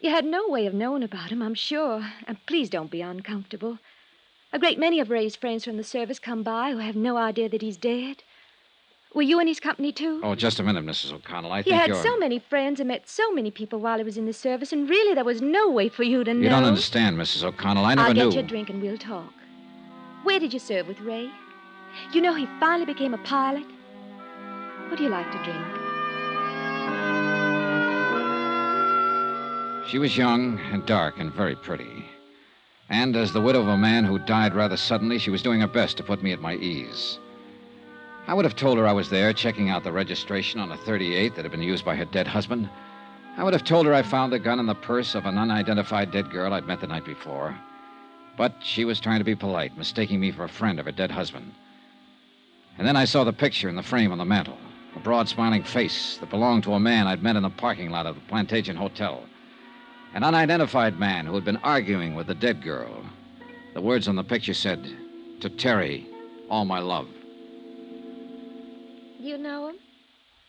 You 0.05 0.11
had 0.11 0.23
no 0.23 0.47
way 0.47 0.67
of 0.67 0.73
knowing 0.75 1.01
about 1.01 1.31
him, 1.31 1.41
I'm 1.41 1.55
sure. 1.55 2.11
And 2.27 2.37
please 2.45 2.69
don't 2.69 2.91
be 2.91 3.01
uncomfortable. 3.01 3.79
A 4.53 4.59
great 4.59 4.77
many 4.77 4.99
of 4.99 5.09
Ray's 5.09 5.35
friends 5.35 5.65
from 5.65 5.77
the 5.77 5.83
service 5.83 6.19
come 6.19 6.43
by 6.43 6.69
who 6.69 6.77
have 6.77 6.95
no 6.95 7.17
idea 7.17 7.49
that 7.49 7.63
he's 7.63 7.75
dead. 7.75 8.21
Were 9.15 9.23
you 9.23 9.39
in 9.39 9.47
his 9.47 9.59
company, 9.59 9.91
too? 9.91 10.21
Oh, 10.21 10.35
just 10.35 10.59
a 10.59 10.63
minute, 10.63 10.85
Mrs. 10.85 11.11
O'Connell. 11.11 11.51
I 11.51 11.63
he 11.63 11.71
think 11.71 11.81
had 11.81 11.89
you're. 11.89 12.03
so 12.03 12.19
many 12.19 12.37
friends 12.37 12.79
and 12.79 12.87
met 12.87 13.09
so 13.09 13.31
many 13.31 13.49
people 13.49 13.79
while 13.79 13.97
he 13.97 14.03
was 14.03 14.15
in 14.15 14.27
the 14.27 14.33
service, 14.33 14.71
and 14.71 14.87
really 14.87 15.15
there 15.15 15.23
was 15.23 15.41
no 15.41 15.71
way 15.71 15.89
for 15.89 16.03
you 16.03 16.23
to 16.23 16.35
know. 16.35 16.39
You 16.39 16.49
don't 16.49 16.65
understand, 16.65 17.17
Mrs. 17.17 17.43
O'Connell. 17.43 17.85
I 17.85 17.95
never 17.95 18.09
I'll 18.09 18.13
knew. 18.13 18.25
get 18.25 18.33
you 18.35 18.39
a 18.41 18.43
drink 18.43 18.69
and 18.69 18.83
we'll 18.83 18.99
talk. 18.99 19.33
Where 20.21 20.39
did 20.39 20.53
you 20.53 20.59
serve 20.59 20.87
with 20.87 20.99
Ray? 20.99 21.31
You 22.13 22.21
know 22.21 22.35
he 22.35 22.45
finally 22.59 22.85
became 22.85 23.15
a 23.15 23.23
pilot. 23.23 23.65
What 24.87 24.97
do 24.97 25.03
you 25.03 25.09
like 25.09 25.31
to 25.31 25.43
drink? 25.43 25.74
She 29.87 29.99
was 29.99 30.17
young 30.17 30.59
and 30.71 30.83
dark 30.85 31.19
and 31.19 31.31
very 31.31 31.55
pretty. 31.55 32.05
And 32.89 33.15
as 33.15 33.31
the 33.31 33.41
widow 33.41 33.61
of 33.61 33.67
a 33.67 33.77
man 33.77 34.03
who 34.03 34.17
died 34.17 34.55
rather 34.55 34.77
suddenly, 34.77 35.19
she 35.19 35.29
was 35.29 35.43
doing 35.43 35.61
her 35.61 35.67
best 35.67 35.97
to 35.97 36.03
put 36.03 36.23
me 36.23 36.31
at 36.31 36.41
my 36.41 36.55
ease. 36.55 37.19
I 38.27 38.33
would 38.33 38.45
have 38.45 38.55
told 38.55 38.79
her 38.79 38.87
I 38.87 38.93
was 38.93 39.09
there 39.09 39.31
checking 39.31 39.69
out 39.69 39.83
the 39.83 39.91
registration 39.91 40.59
on 40.59 40.71
a 40.71 40.77
38 40.77 41.35
that 41.35 41.45
had 41.45 41.51
been 41.51 41.61
used 41.61 41.85
by 41.85 41.95
her 41.95 42.05
dead 42.05 42.25
husband. 42.25 42.67
I 43.37 43.43
would 43.43 43.53
have 43.53 43.63
told 43.63 43.85
her 43.85 43.93
I 43.93 44.01
found 44.01 44.33
the 44.33 44.39
gun 44.39 44.59
in 44.59 44.65
the 44.65 44.73
purse 44.73 45.13
of 45.13 45.27
an 45.27 45.37
unidentified 45.37 46.09
dead 46.09 46.31
girl 46.31 46.53
I'd 46.53 46.65
met 46.65 46.81
the 46.81 46.87
night 46.87 47.05
before. 47.05 47.55
But 48.37 48.55
she 48.61 48.85
was 48.85 48.99
trying 48.99 49.19
to 49.19 49.25
be 49.25 49.35
polite, 49.35 49.77
mistaking 49.77 50.19
me 50.19 50.31
for 50.31 50.45
a 50.45 50.49
friend 50.49 50.79
of 50.79 50.85
her 50.85 50.91
dead 50.91 51.11
husband. 51.11 51.53
And 52.79 52.87
then 52.87 52.95
I 52.95 53.05
saw 53.05 53.23
the 53.23 53.33
picture 53.33 53.69
in 53.69 53.75
the 53.75 53.83
frame 53.83 54.11
on 54.11 54.17
the 54.17 54.25
mantel 54.25 54.57
a 54.95 54.99
broad, 54.99 55.27
smiling 55.27 55.63
face 55.63 56.17
that 56.17 56.29
belonged 56.29 56.63
to 56.63 56.73
a 56.73 56.79
man 56.79 57.05
I'd 57.05 57.21
met 57.21 57.35
in 57.35 57.43
the 57.43 57.49
parking 57.49 57.89
lot 57.89 58.05
of 58.05 58.15
the 58.15 58.21
Plantation 58.21 58.77
Hotel. 58.77 59.21
An 60.15 60.23
unidentified 60.23 60.97
man 60.97 61.25
who 61.25 61.35
had 61.35 61.43
been 61.43 61.57
arguing 61.57 62.15
with 62.15 62.27
the 62.27 62.35
dead 62.35 62.63
girl. 62.63 63.03
The 63.73 63.81
words 63.81 64.07
on 64.07 64.15
the 64.15 64.23
picture 64.23 64.53
said, 64.53 64.87
To 65.41 65.49
Terry, 65.49 66.07
all 66.49 66.63
my 66.63 66.79
love. 66.79 67.09
You 69.19 69.37
know 69.37 69.67
him? 69.67 69.75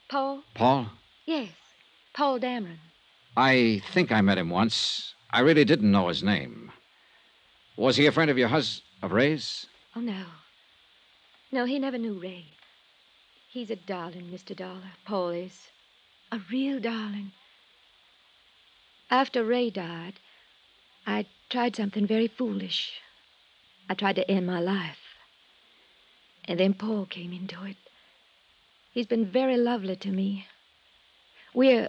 Paul? 0.08 0.44
Paul? 0.54 0.86
Yes, 1.26 1.50
Paul 2.14 2.38
Dameron. 2.38 2.78
I 3.36 3.82
think 3.92 4.12
I 4.12 4.20
met 4.20 4.38
him 4.38 4.50
once. 4.50 5.14
I 5.30 5.40
really 5.40 5.64
didn't 5.64 5.90
know 5.90 6.06
his 6.06 6.22
name. 6.22 6.70
Was 7.76 7.96
he 7.96 8.06
a 8.06 8.12
friend 8.12 8.30
of 8.30 8.38
your 8.38 8.48
hus... 8.48 8.82
of 9.02 9.10
Ray's? 9.10 9.66
Oh, 9.96 10.00
no. 10.00 10.26
No, 11.50 11.64
he 11.64 11.80
never 11.80 11.98
knew 11.98 12.14
Ray. 12.14 12.44
He's 13.48 13.70
a 13.70 13.76
darling, 13.76 14.30
Mr. 14.32 14.54
Dollar. 14.54 14.92
Paul 15.04 15.30
is. 15.30 15.70
A 16.30 16.38
real 16.52 16.78
darling. 16.78 17.32
After 19.10 19.44
Ray 19.44 19.70
died, 19.70 20.14
I 21.06 21.26
tried 21.48 21.76
something 21.76 22.06
very 22.06 22.26
foolish. 22.26 23.00
I 23.88 23.94
tried 23.94 24.16
to 24.16 24.28
end 24.30 24.46
my 24.46 24.60
life. 24.60 24.98
And 26.46 26.58
then 26.58 26.74
Paul 26.74 27.06
came 27.06 27.32
into 27.32 27.64
it. 27.64 27.76
He's 28.92 29.06
been 29.06 29.26
very 29.26 29.56
lovely 29.56 29.96
to 29.96 30.10
me. 30.10 30.46
We're. 31.54 31.88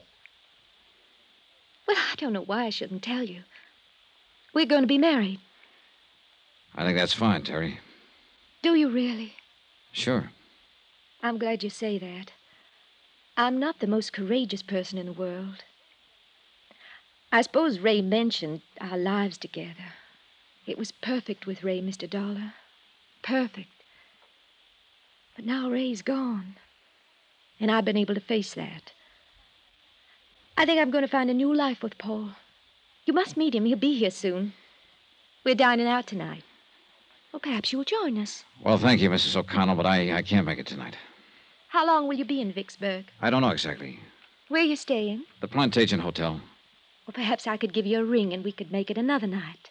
Well, 1.88 1.98
I 1.98 2.16
don't 2.18 2.34
know 2.34 2.42
why 2.42 2.66
I 2.66 2.70
shouldn't 2.70 3.04
tell 3.04 3.24
you. 3.24 3.44
We're 4.54 4.66
going 4.66 4.82
to 4.82 4.88
be 4.88 4.98
married. 4.98 5.40
I 6.76 6.84
think 6.84 6.98
that's 6.98 7.14
fine, 7.14 7.44
Terry. 7.44 7.80
Do 8.62 8.76
you 8.76 8.90
really? 8.90 9.36
Sure. 9.92 10.32
I'm 11.24 11.38
glad 11.38 11.64
you 11.64 11.70
say 11.70 11.98
that. 11.98 12.32
I'm 13.36 13.60
not 13.60 13.80
the 13.80 13.88
most 13.88 14.14
courageous 14.14 14.62
person 14.62 14.98
in 14.98 15.06
the 15.06 15.14
world. 15.14 15.64
I 17.32 17.42
suppose 17.42 17.80
Ray 17.80 18.02
mentioned 18.02 18.62
our 18.80 18.98
lives 18.98 19.38
together. 19.38 19.94
It 20.66 20.78
was 20.78 20.92
perfect 20.92 21.46
with 21.46 21.64
Ray, 21.64 21.82
Mr. 21.82 22.10
Dollar. 22.10 22.54
Perfect. 23.22 23.70
But 25.36 25.46
now 25.46 25.70
Ray's 25.70 26.02
gone. 26.02 26.56
And 27.60 27.72
I've 27.72 27.86
been 27.86 27.98
able 27.98 28.16
to 28.16 28.22
face 28.22 28.54
that. 28.54 28.92
I 30.58 30.66
think 30.66 30.80
I'm 30.80 30.92
going 30.92 31.04
to 31.04 31.08
find 31.10 31.30
a 31.30 31.34
new 31.34 31.54
life 31.54 31.84
with 31.84 31.98
Paul. 31.98 32.32
You 33.06 33.14
must 33.14 33.38
meet 33.38 33.56
him. 33.56 33.66
He'll 33.66 33.78
be 33.78 33.98
here 33.98 34.12
soon. 34.12 34.54
We're 35.46 35.56
dining 35.56 35.88
out 35.88 36.08
tonight. 36.08 36.44
Well, 37.32 37.40
perhaps 37.40 37.72
you'll 37.72 37.84
join 37.84 38.18
us. 38.18 38.44
Well, 38.64 38.78
thank 38.78 39.02
you, 39.02 39.10
Mrs. 39.10 39.36
O'Connell, 39.36 39.76
but 39.76 39.86
I, 39.86 40.18
I 40.18 40.22
can't 40.22 40.46
make 40.46 40.60
it 40.60 40.66
tonight. 40.66 40.96
How 41.70 41.86
long 41.86 42.08
will 42.08 42.16
you 42.16 42.26
be 42.26 42.42
in 42.42 42.52
Vicksburg? 42.52 43.06
I 43.22 43.30
don't 43.30 43.42
know 43.42 43.50
exactly. 43.50 44.00
Where 44.48 44.62
are 44.62 44.66
you 44.66 44.76
staying? 44.76 45.24
The 45.42 45.48
Plantation 45.48 46.00
Hotel. 46.00 46.42
Well, 47.08 47.14
perhaps 47.14 47.48
I 47.48 47.56
could 47.56 47.72
give 47.72 47.86
you 47.86 48.02
a 48.02 48.04
ring 48.04 48.34
and 48.34 48.44
we 48.44 48.52
could 48.52 48.70
make 48.70 48.92
it 48.92 48.98
another 48.98 49.28
night. 49.28 49.70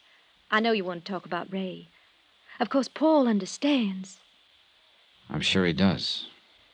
I 0.51 0.61
know 0.61 0.73
you 0.73 0.85
want 0.85 1.05
to 1.05 1.13
talk 1.13 1.27
about 1.27 1.53
Ray. 1.53 1.89
Of 2.59 2.71
course, 2.71 2.89
Paul 2.89 3.29
understands. 3.29 4.21
I'm 5.29 5.43
sure 5.43 5.67
he 5.67 5.75
does. 5.75 6.29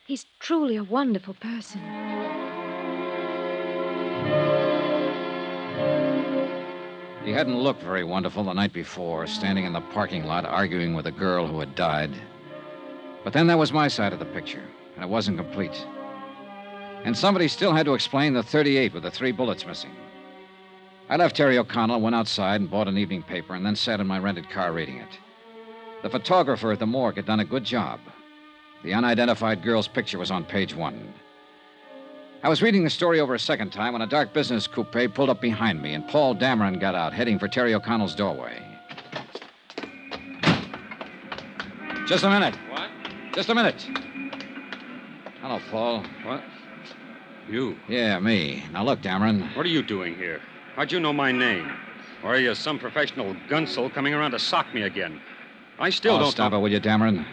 He's 0.07 0.25
truly 0.39 0.77
a 0.77 0.83
wonderful 0.83 1.33
person. 1.33 1.81
He 7.25 7.31
hadn't 7.31 7.59
looked 7.59 7.81
very 7.81 8.05
wonderful 8.05 8.45
the 8.45 8.53
night 8.53 8.71
before, 8.71 9.27
standing 9.27 9.65
in 9.65 9.73
the 9.73 9.81
parking 9.81 10.25
lot 10.25 10.45
arguing 10.45 10.93
with 10.93 11.07
a 11.07 11.11
girl 11.11 11.45
who 11.45 11.59
had 11.59 11.75
died. 11.75 12.11
But 13.25 13.33
then 13.33 13.47
that 13.47 13.57
was 13.57 13.73
my 13.73 13.89
side 13.89 14.13
of 14.13 14.19
the 14.19 14.25
picture, 14.25 14.63
and 14.95 15.03
it 15.03 15.09
wasn't 15.09 15.37
complete. 15.37 15.85
And 17.03 17.17
somebody 17.17 17.49
still 17.49 17.73
had 17.73 17.85
to 17.85 17.95
explain 17.95 18.33
the 18.33 18.43
38 18.43 18.93
with 18.93 19.03
the 19.03 19.11
three 19.11 19.33
bullets 19.33 19.65
missing. 19.65 19.91
I 21.13 21.15
left 21.15 21.35
Terry 21.35 21.59
O'Connell, 21.59 22.01
went 22.01 22.15
outside 22.15 22.59
and 22.59 22.71
bought 22.71 22.87
an 22.87 22.97
evening 22.97 23.21
paper, 23.21 23.53
and 23.53 23.63
then 23.63 23.75
sat 23.75 23.99
in 23.99 24.07
my 24.07 24.17
rented 24.17 24.49
car 24.49 24.73
reading 24.73 24.97
it. 24.97 25.19
The 26.01 26.09
photographer 26.09 26.71
at 26.71 26.79
the 26.79 26.87
morgue 26.87 27.17
had 27.17 27.27
done 27.27 27.39
a 27.39 27.45
good 27.45 27.63
job. 27.63 27.99
The 28.83 28.95
unidentified 28.95 29.61
girl's 29.61 29.87
picture 29.87 30.17
was 30.17 30.31
on 30.31 30.43
page 30.43 30.73
one. 30.73 31.13
I 32.41 32.49
was 32.49 32.63
reading 32.63 32.83
the 32.83 32.89
story 32.89 33.19
over 33.19 33.35
a 33.35 33.39
second 33.39 33.71
time 33.71 33.93
when 33.93 34.01
a 34.01 34.07
dark 34.07 34.33
business 34.33 34.65
coupe 34.65 35.13
pulled 35.13 35.29
up 35.29 35.39
behind 35.39 35.83
me, 35.83 35.93
and 35.93 36.07
Paul 36.07 36.35
Dameron 36.35 36.79
got 36.79 36.95
out, 36.95 37.13
heading 37.13 37.37
for 37.37 37.47
Terry 37.47 37.75
O'Connell's 37.75 38.15
doorway. 38.15 38.59
Just 42.07 42.23
a 42.23 42.29
minute. 42.31 42.57
What? 42.71 42.89
Just 43.35 43.49
a 43.49 43.53
minute. 43.53 43.85
Hello, 45.41 45.59
Paul. 45.69 46.03
What? 46.23 46.43
You? 47.47 47.77
Yeah, 47.87 48.17
me. 48.17 48.63
Now 48.73 48.83
look, 48.83 49.01
Dameron. 49.01 49.55
What 49.55 49.63
are 49.63 49.69
you 49.69 49.83
doing 49.83 50.15
here? 50.15 50.41
How'd 50.75 50.91
you 50.91 50.99
know 50.99 51.13
my 51.13 51.31
name? 51.31 51.71
Or 52.23 52.33
are 52.33 52.39
you 52.39 52.55
some 52.55 52.79
professional 52.79 53.35
gunsel 53.47 53.93
coming 53.93 54.13
around 54.13 54.31
to 54.31 54.39
sock 54.39 54.73
me 54.73 54.83
again? 54.83 55.21
I 55.77 55.89
still 55.91 56.15
oh, 56.15 56.19
don't 56.19 56.31
stop 56.31 56.51
know... 56.51 56.57
it, 56.57 56.61
will 56.61 56.71
you, 56.71 56.79
Dameron? 56.79 57.25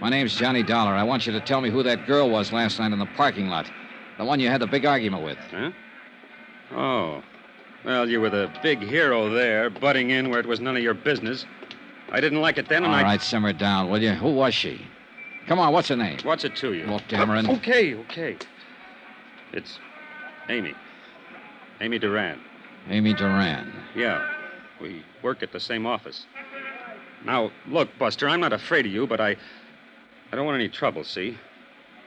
My 0.00 0.10
name's 0.10 0.36
Johnny 0.36 0.62
Dollar. 0.62 0.92
I 0.92 1.02
want 1.02 1.26
you 1.26 1.32
to 1.32 1.40
tell 1.40 1.60
me 1.60 1.70
who 1.70 1.82
that 1.82 2.06
girl 2.06 2.30
was 2.30 2.52
last 2.52 2.78
night 2.78 2.92
in 2.92 2.98
the 2.98 3.06
parking 3.16 3.48
lot. 3.48 3.68
The 4.18 4.24
one 4.24 4.38
you 4.38 4.48
had 4.48 4.60
the 4.60 4.66
big 4.66 4.86
argument 4.86 5.24
with. 5.24 5.38
Huh? 5.50 5.70
Oh. 6.72 7.22
Well, 7.84 8.08
you 8.08 8.20
were 8.20 8.30
the 8.30 8.50
big 8.62 8.80
hero 8.80 9.28
there, 9.28 9.70
butting 9.70 10.10
in 10.10 10.30
where 10.30 10.38
it 10.38 10.46
was 10.46 10.60
none 10.60 10.76
of 10.76 10.82
your 10.82 10.94
business. 10.94 11.46
I 12.12 12.20
didn't 12.20 12.40
like 12.40 12.58
it 12.58 12.68
then, 12.68 12.84
and 12.84 12.92
All 12.92 13.00
I. 13.00 13.02
right, 13.02 13.20
simmer 13.20 13.52
down, 13.52 13.90
will 13.90 14.00
you? 14.00 14.12
Who 14.12 14.32
was 14.32 14.54
she? 14.54 14.86
Come 15.48 15.58
on, 15.58 15.72
what's 15.72 15.88
her 15.88 15.96
name? 15.96 16.18
What's 16.22 16.44
it 16.44 16.54
to 16.56 16.74
you? 16.74 16.86
Look, 16.86 17.02
Dameron. 17.08 17.48
Okay, 17.58 17.94
okay. 17.94 18.36
It's 19.52 19.78
Amy. 20.48 20.74
Amy 21.80 21.98
Duran. 21.98 22.40
Amy 22.88 23.14
Duran. 23.14 23.72
Yeah. 23.94 24.30
We 24.80 25.02
work 25.22 25.42
at 25.42 25.52
the 25.52 25.60
same 25.60 25.86
office. 25.86 26.26
Now, 27.24 27.50
look, 27.66 27.88
Buster, 27.98 28.28
I'm 28.28 28.40
not 28.40 28.52
afraid 28.52 28.86
of 28.86 28.92
you, 28.92 29.06
but 29.06 29.20
I. 29.20 29.36
I 30.32 30.36
don't 30.36 30.46
want 30.46 30.56
any 30.56 30.68
trouble, 30.68 31.04
see? 31.04 31.38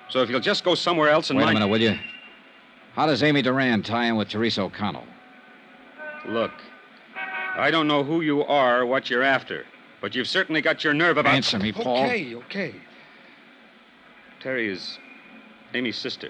So 0.09 0.21
if 0.21 0.29
you'll 0.29 0.41
just 0.41 0.63
go 0.63 0.75
somewhere 0.75 1.09
else 1.09 1.29
and 1.29 1.39
Wait 1.39 1.45
mind... 1.45 1.57
a 1.57 1.61
minute, 1.61 1.71
will 1.71 1.81
you? 1.81 1.97
How 2.93 3.05
does 3.05 3.23
Amy 3.23 3.41
Duran 3.41 3.83
tie 3.83 4.05
in 4.05 4.17
with 4.17 4.27
Teresa 4.27 4.63
O'Connell? 4.63 5.05
Look, 6.27 6.51
I 7.55 7.71
don't 7.71 7.87
know 7.87 8.03
who 8.03 8.21
you 8.21 8.43
are 8.43 8.81
or 8.81 8.85
what 8.85 9.09
you're 9.09 9.23
after, 9.23 9.65
but 10.01 10.13
you've 10.13 10.27
certainly 10.27 10.61
got 10.61 10.83
your 10.83 10.93
nerve 10.93 11.17
about. 11.17 11.35
Answer 11.35 11.59
me, 11.59 11.71
Paul. 11.71 12.03
Okay, 12.05 12.35
okay. 12.35 12.75
Terry 14.41 14.67
is 14.67 14.99
Amy's 15.73 15.97
sister. 15.97 16.29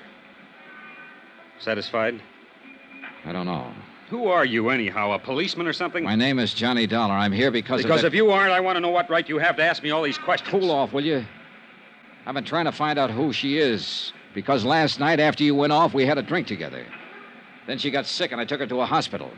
Satisfied? 1.60 2.22
I 3.26 3.32
don't 3.32 3.46
know. 3.46 3.74
Who 4.10 4.28
are 4.28 4.46
you, 4.46 4.70
anyhow? 4.70 5.12
A 5.12 5.20
policeman 5.20 5.68
or 5.68 5.74
something? 5.74 6.04
My 6.04 6.16
name 6.16 6.40
is 6.40 6.54
Johnny 6.54 6.88
Dollar. 6.88 7.14
I'm 7.14 7.34
here 7.34 7.52
because 7.52 7.84
Because 7.84 8.04
of. 8.04 8.08
if 8.08 8.14
you 8.14 8.32
aren't, 8.32 8.54
I 8.54 8.62
want 8.62 8.78
to 8.78 8.80
know 8.80 8.90
what 8.90 9.10
right 9.10 9.28
you 9.28 9.38
have 9.38 9.58
to 9.58 9.64
ask 9.64 9.84
me 9.84 9.92
all 9.92 10.02
these 10.02 10.18
questions. 10.18 10.50
Cool 10.50 10.72
off, 10.72 10.94
will 10.94 11.04
you? 11.04 11.26
I've 12.26 12.34
been 12.34 12.46
trying 12.46 12.66
to 12.66 12.72
find 12.72 12.98
out 12.98 13.12
who 13.12 13.34
she 13.34 13.58
is. 13.58 14.14
Because 14.34 14.64
last 14.64 15.00
night, 15.00 15.20
after 15.20 15.44
you 15.44 15.56
went 15.56 15.74
off, 15.74 15.94
we 15.94 16.06
had 16.06 16.18
a 16.18 16.22
drink 16.22 16.48
together. 16.48 16.86
Then 17.66 17.78
she 17.78 17.92
got 17.92 18.06
sick, 18.06 18.32
and 18.32 18.40
I 18.40 18.46
took 18.46 18.60
her 18.62 18.68
to 18.68 18.82
a 18.82 18.86
hospital. 18.86 19.32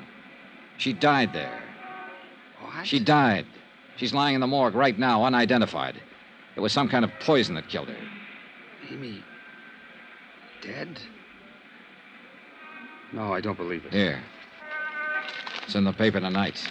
She 0.78 0.94
died 0.94 1.34
there. 1.34 1.64
What? 2.62 2.86
She 2.86 3.00
died. 3.00 3.46
She's 3.96 4.14
lying 4.14 4.36
in 4.36 4.42
the 4.42 4.48
morgue 4.48 4.76
right 4.76 4.98
now, 4.98 5.24
unidentified. 5.24 6.00
It 6.56 6.60
was 6.60 6.74
some 6.74 6.90
kind 6.90 7.04
of 7.04 7.12
poison 7.22 7.56
that 7.56 7.70
killed 7.70 7.88
her. 7.90 7.98
Amy. 8.92 9.24
dead? 10.62 11.00
No, 13.12 13.34
I 13.34 13.42
don't 13.42 13.58
believe 13.58 13.86
it. 13.86 13.94
Here. 13.94 14.22
It's 15.70 15.76
in 15.76 15.84
the 15.84 15.94
paper 15.94 16.20
tonight. 16.20 16.68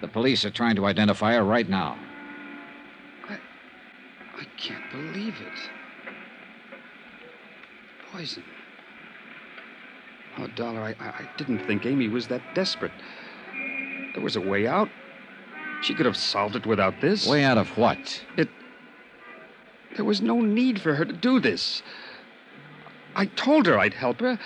The 0.00 0.08
police 0.08 0.46
are 0.46 0.50
trying 0.50 0.74
to 0.76 0.86
identify 0.86 1.34
her 1.34 1.44
right 1.44 1.68
now. 1.68 1.98
I 3.28 3.34
I 3.34 4.44
can't 4.56 4.90
believe 4.90 5.34
it. 5.34 5.70
Poison. 8.10 8.42
Oh, 10.38 10.46
Dollar, 10.56 10.80
I, 10.80 10.94
I 10.98 11.08
I 11.08 11.28
didn't 11.36 11.66
think 11.66 11.84
Amy 11.84 12.08
was 12.08 12.26
that 12.28 12.40
desperate. 12.54 12.92
There 14.14 14.22
was 14.22 14.36
a 14.36 14.40
way 14.40 14.66
out. 14.66 14.88
She 15.82 15.92
could 15.92 16.06
have 16.06 16.16
solved 16.16 16.56
it 16.56 16.64
without 16.64 17.02
this. 17.02 17.28
Way 17.28 17.44
out 17.44 17.58
of 17.58 17.68
what? 17.76 18.24
It. 18.38 18.48
There 19.96 20.06
was 20.06 20.22
no 20.22 20.40
need 20.40 20.80
for 20.80 20.94
her 20.94 21.04
to 21.04 21.12
do 21.12 21.38
this. 21.38 21.82
I 23.14 23.26
told 23.26 23.66
her 23.66 23.78
I'd 23.78 23.92
help 23.92 24.20
her. 24.20 24.38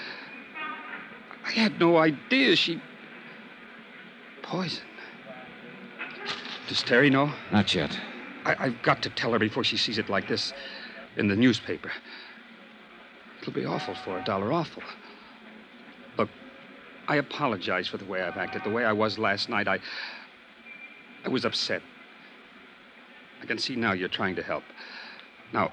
I 1.44 1.50
had 1.52 1.78
no 1.78 1.98
idea 1.98 2.56
she. 2.56 2.82
Poison. 4.46 4.84
Does 6.68 6.82
Terry 6.82 7.10
know? 7.10 7.32
Not 7.52 7.74
yet. 7.74 7.98
I, 8.44 8.54
I've 8.58 8.82
got 8.82 9.02
to 9.02 9.10
tell 9.10 9.32
her 9.32 9.38
before 9.38 9.64
she 9.64 9.76
sees 9.76 9.98
it 9.98 10.08
like 10.08 10.28
this 10.28 10.52
in 11.16 11.28
the 11.28 11.36
newspaper. 11.36 11.90
It'll 13.40 13.52
be 13.52 13.64
awful 13.64 13.94
for 13.94 14.18
her, 14.18 14.24
Dollar, 14.24 14.52
awful. 14.52 14.82
Look, 16.16 16.28
I 17.08 17.16
apologize 17.16 17.88
for 17.88 17.96
the 17.96 18.04
way 18.04 18.22
I've 18.22 18.36
acted, 18.36 18.62
the 18.64 18.70
way 18.70 18.84
I 18.84 18.92
was 18.92 19.18
last 19.18 19.48
night. 19.48 19.68
I. 19.68 19.80
I 21.24 21.28
was 21.28 21.44
upset. 21.44 21.82
I 23.42 23.46
can 23.46 23.58
see 23.58 23.74
now 23.74 23.92
you're 23.92 24.08
trying 24.08 24.36
to 24.36 24.42
help. 24.42 24.62
Now, 25.52 25.72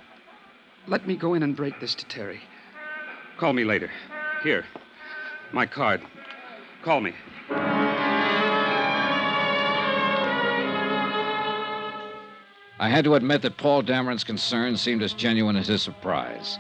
let 0.88 1.08
me 1.08 1.16
go 1.16 1.36
in 1.36 1.44
and 1.44 1.56
break 1.56 1.80
this 1.80 1.94
to 1.96 2.06
Terry. 2.06 2.42
Call 3.38 3.54
me 3.54 3.64
later. 3.64 3.92
Here, 4.44 4.66
my 5.52 5.68
card. 5.68 6.02
Call 6.84 7.02
me. 7.02 7.14
I 12.84 12.90
had 12.90 13.06
to 13.06 13.16
admit 13.16 13.42
that 13.44 13.56
Paul 13.56 13.82
Dameron's 13.82 14.26
concern 14.26 14.76
seemed 14.76 15.04
as 15.04 15.14
genuine 15.14 15.56
as 15.56 15.70
his 15.70 15.82
surprise. 15.82 16.60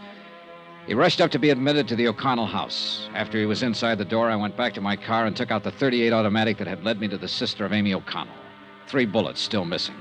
He 0.88 0.93
rushed 0.93 1.19
up 1.19 1.32
to 1.32 1.38
be 1.38 1.49
admitted 1.49 1.86
to 1.89 1.97
the 1.97 2.07
O'Connell 2.07 2.45
house. 2.45 3.09
After 3.13 3.38
he 3.38 3.45
was 3.45 3.61
inside 3.61 3.97
the 3.97 4.05
door, 4.05 4.30
I 4.30 4.38
went 4.38 4.55
back 4.55 4.74
to 4.76 4.80
my 4.80 4.95
car 4.95 5.26
and 5.26 5.36
took 5.36 5.51
out 5.51 5.63
the 5.63 5.71
38 5.71 6.13
automatic 6.13 6.57
that 6.59 6.67
had 6.67 6.86
led 6.86 7.01
me 7.01 7.09
to 7.09 7.17
the 7.17 7.28
sister 7.28 7.65
of 7.65 7.74
Amy 7.74 7.93
O'Connell. 7.93 8.38
Three 8.88 9.05
bullets 9.05 9.41
still 9.41 9.65
missing. 9.65 9.95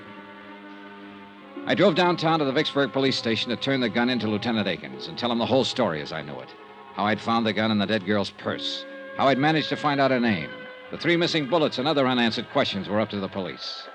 I 1.67 1.75
drove 1.75 1.97
downtown 1.97 2.39
to 2.39 2.45
the 2.45 2.53
Vicksburg 2.53 2.93
police 2.93 3.17
station 3.17 3.51
to 3.51 3.57
turn 3.57 3.81
the 3.81 3.89
gun 3.89 4.09
into 4.09 4.29
Lieutenant 4.29 4.69
Akins 4.69 5.09
and 5.09 5.19
tell 5.19 5.33
him 5.33 5.39
the 5.39 5.47
whole 5.47 5.65
story 5.65 6.03
as 6.03 6.13
I 6.13 6.23
knew 6.23 6.39
it. 6.39 6.55
How 6.95 7.05
I'd 7.05 7.21
found 7.21 7.45
the 7.45 7.53
gun 7.53 7.73
in 7.73 7.79
the 7.79 7.87
dead 7.87 8.07
girl's 8.07 8.31
purse. 8.31 8.85
How 9.17 9.27
I'd 9.27 9.39
managed 9.39 9.71
to 9.71 9.77
find 9.77 10.01
out 10.01 10.13
her 10.13 10.21
name. 10.21 10.51
The 10.93 10.99
three 10.99 11.17
missing 11.17 11.49
bullets 11.49 11.79
and 11.79 11.89
other 11.89 12.07
unanswered 12.07 12.49
questions 12.53 12.89
were 12.89 13.01
up 13.01 13.11
to 13.11 13.19
the 13.19 13.27
police. 13.27 13.89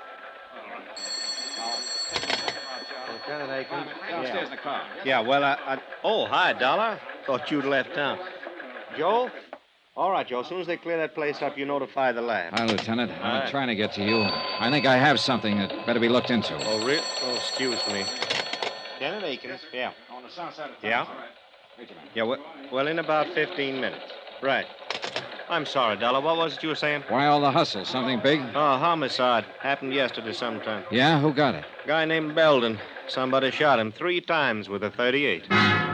Lieutenant 3.57 3.89
Akins? 3.89 4.09
Downstairs 4.09 4.45
in 4.45 4.51
the 4.51 4.61
car. 4.61 4.83
Yeah, 5.03 5.19
well, 5.21 5.43
I, 5.43 5.53
I. 5.65 5.81
Oh, 6.03 6.25
hi, 6.25 6.53
Dollar. 6.53 6.99
Thought 7.25 7.49
you'd 7.51 7.65
left 7.65 7.93
town. 7.95 8.19
Joe? 8.97 9.29
All 9.95 10.11
right, 10.11 10.27
Joe. 10.27 10.41
As 10.41 10.47
soon 10.47 10.61
as 10.61 10.67
they 10.67 10.77
clear 10.77 10.97
that 10.97 11.15
place 11.15 11.41
up, 11.41 11.57
you 11.57 11.65
notify 11.65 12.11
the 12.11 12.21
lab. 12.21 12.53
Hi, 12.53 12.65
Lieutenant. 12.65 13.11
I'm 13.11 13.21
All 13.23 13.39
right. 13.39 13.49
trying 13.49 13.67
to 13.67 13.75
get 13.75 13.93
to 13.93 14.03
you. 14.03 14.21
I 14.21 14.69
think 14.69 14.85
I 14.85 14.95
have 14.97 15.19
something 15.19 15.57
that 15.57 15.85
better 15.85 15.99
be 15.99 16.09
looked 16.09 16.29
into. 16.29 16.55
Oh, 16.55 16.85
real? 16.85 17.01
Oh, 17.23 17.35
excuse 17.35 17.79
me. 17.87 18.05
Lieutenant 18.95 19.23
Akins? 19.25 19.61
Yeah. 19.73 19.91
On 20.11 20.21
the 20.23 20.29
south 20.29 20.53
side 20.53 20.69
of 20.69 20.81
town. 20.81 21.07
Yeah? 21.79 21.85
Yeah, 22.15 22.23
well, 22.23 22.37
well, 22.71 22.87
in 22.87 22.99
about 22.99 23.27
15 23.33 23.81
minutes. 23.81 24.03
Right. 24.41 24.65
I'm 25.49 25.65
sorry, 25.65 25.97
Della. 25.97 26.19
What 26.19 26.37
was 26.37 26.55
it 26.55 26.63
you 26.63 26.69
were 26.69 26.75
saying? 26.75 27.03
Why 27.07 27.27
all 27.27 27.39
the 27.39 27.51
hustle? 27.51 27.85
Something 27.85 28.19
big? 28.19 28.41
Oh, 28.53 28.77
homicide. 28.77 29.45
Happened 29.59 29.93
yesterday 29.93 30.33
sometime. 30.33 30.83
Yeah? 30.91 31.19
Who 31.19 31.33
got 31.33 31.55
it? 31.55 31.63
Guy 31.85 32.05
named 32.05 32.35
Belden. 32.35 32.79
Somebody 33.07 33.51
shot 33.51 33.79
him 33.79 33.91
three 33.91 34.19
times 34.19 34.67
with 34.67 34.83
a 34.83 34.91
38. 34.91 35.86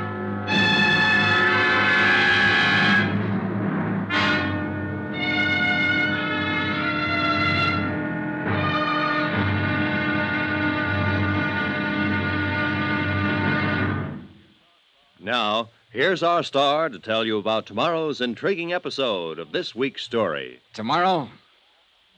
Here's 15.93 16.23
our 16.23 16.41
star 16.41 16.89
to 16.89 16.97
tell 16.97 17.23
you 17.23 17.37
about 17.37 17.67
tomorrow's 17.67 18.19
intriguing 18.19 18.73
episode 18.73 19.37
of 19.37 19.51
this 19.51 19.75
week's 19.75 20.03
story. 20.03 20.59
Tomorrow, 20.73 21.29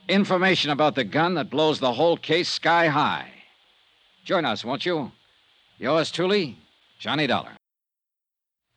information 0.08 0.70
about 0.70 0.94
the 0.94 1.04
gun 1.04 1.34
that 1.34 1.50
blows 1.50 1.78
the 1.78 1.92
whole 1.92 2.16
case 2.16 2.48
sky 2.48 2.88
high. 2.88 3.30
Join 4.24 4.44
us, 4.46 4.64
won't 4.64 4.86
you? 4.86 5.12
Yours 5.78 6.10
truly, 6.10 6.58
Johnny 6.98 7.26
Dollar. 7.26 7.52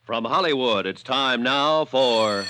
From 0.03 0.25
Hollywood, 0.25 0.85
it's 0.85 1.01
time 1.01 1.41
now 1.41 1.85
for. 1.85 2.43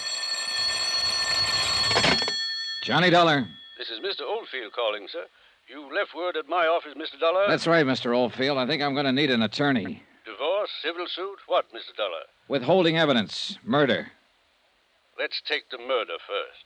Johnny 2.83 3.11
Dollar. 3.11 3.47
This 3.77 3.89
is 3.89 3.99
Mr. 3.99 4.25
Oldfield 4.25 4.73
calling, 4.73 5.07
sir. 5.11 5.25
You 5.67 5.93
left 5.93 6.15
word 6.15 6.35
at 6.35 6.49
my 6.49 6.65
office, 6.65 6.93
Mr. 6.97 7.19
Dollar. 7.19 7.45
That's 7.47 7.67
right, 7.67 7.85
Mr. 7.85 8.15
Oldfield. 8.15 8.57
I 8.57 8.65
think 8.65 8.81
I'm 8.81 8.93
going 8.93 9.05
to 9.05 9.11
need 9.11 9.29
an 9.29 9.43
attorney. 9.43 10.01
Divorce, 10.29 10.69
civil 10.83 11.07
suit, 11.07 11.39
what, 11.47 11.65
Mr. 11.73 11.95
Dollar? 11.97 12.21
Withholding 12.47 12.97
evidence, 12.99 13.57
murder. 13.63 14.11
Let's 15.17 15.41
take 15.47 15.67
the 15.71 15.79
murder 15.79 16.13
first. 16.27 16.65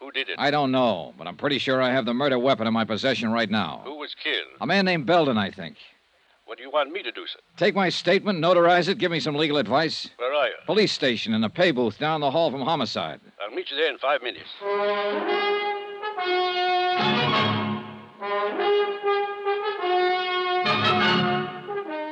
Who 0.00 0.10
did 0.10 0.30
it? 0.30 0.36
I 0.38 0.50
don't 0.50 0.70
know, 0.70 1.12
but 1.18 1.26
I'm 1.26 1.36
pretty 1.36 1.58
sure 1.58 1.82
I 1.82 1.90
have 1.90 2.06
the 2.06 2.14
murder 2.14 2.38
weapon 2.38 2.66
in 2.66 2.72
my 2.72 2.84
possession 2.84 3.30
right 3.30 3.50
now. 3.50 3.82
Who 3.84 3.98
was 3.98 4.14
killed? 4.14 4.56
A 4.62 4.66
man 4.66 4.86
named 4.86 5.04
Belden, 5.04 5.36
I 5.36 5.50
think. 5.50 5.76
What 6.46 6.56
do 6.56 6.64
you 6.64 6.70
want 6.70 6.92
me 6.92 7.02
to 7.02 7.12
do, 7.12 7.26
sir? 7.26 7.40
Take 7.58 7.74
my 7.74 7.90
statement, 7.90 8.38
notarize 8.38 8.88
it, 8.88 8.96
give 8.96 9.10
me 9.12 9.20
some 9.20 9.34
legal 9.34 9.58
advice. 9.58 10.08
Where 10.16 10.32
are 10.32 10.46
you? 10.46 10.54
Police 10.64 10.92
station 10.92 11.34
in 11.34 11.42
the 11.42 11.50
pay 11.50 11.72
booth 11.72 11.98
down 11.98 12.22
the 12.22 12.30
hall 12.30 12.50
from 12.50 12.62
homicide. 12.62 13.20
I'll 13.38 13.54
meet 13.54 13.70
you 13.70 13.76
there 13.76 13.92
in 13.92 13.98
five 13.98 14.22
minutes. 14.22 14.48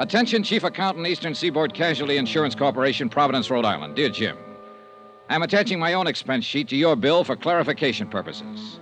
Attention, 0.00 0.42
Chief 0.42 0.64
Accountant, 0.64 1.06
Eastern 1.06 1.34
Seaboard 1.34 1.74
Casualty 1.74 2.16
Insurance 2.16 2.54
Corporation, 2.54 3.10
Providence, 3.10 3.50
Rhode 3.50 3.66
Island. 3.66 3.96
Dear 3.96 4.08
Jim, 4.08 4.38
I'm 5.28 5.42
attaching 5.42 5.78
my 5.78 5.92
own 5.92 6.06
expense 6.06 6.46
sheet 6.46 6.68
to 6.68 6.76
your 6.76 6.96
bill 6.96 7.22
for 7.22 7.36
clarification 7.36 8.08
purposes. 8.08 8.80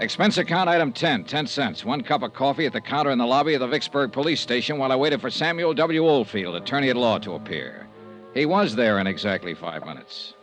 Expense 0.00 0.38
account 0.38 0.68
item 0.68 0.92
10, 0.92 1.22
10 1.22 1.46
cents. 1.46 1.84
One 1.84 2.02
cup 2.02 2.24
of 2.24 2.32
coffee 2.32 2.66
at 2.66 2.72
the 2.72 2.80
counter 2.80 3.12
in 3.12 3.18
the 3.18 3.24
lobby 3.24 3.54
of 3.54 3.60
the 3.60 3.68
Vicksburg 3.68 4.10
police 4.10 4.40
station 4.40 4.76
while 4.76 4.90
I 4.90 4.96
waited 4.96 5.20
for 5.20 5.30
Samuel 5.30 5.72
W. 5.72 6.04
Oldfield, 6.04 6.56
attorney 6.56 6.90
at 6.90 6.96
law, 6.96 7.18
to 7.18 7.34
appear. 7.34 7.86
He 8.34 8.44
was 8.44 8.74
there 8.74 8.98
in 8.98 9.06
exactly 9.06 9.54
five 9.54 9.86
minutes. 9.86 10.34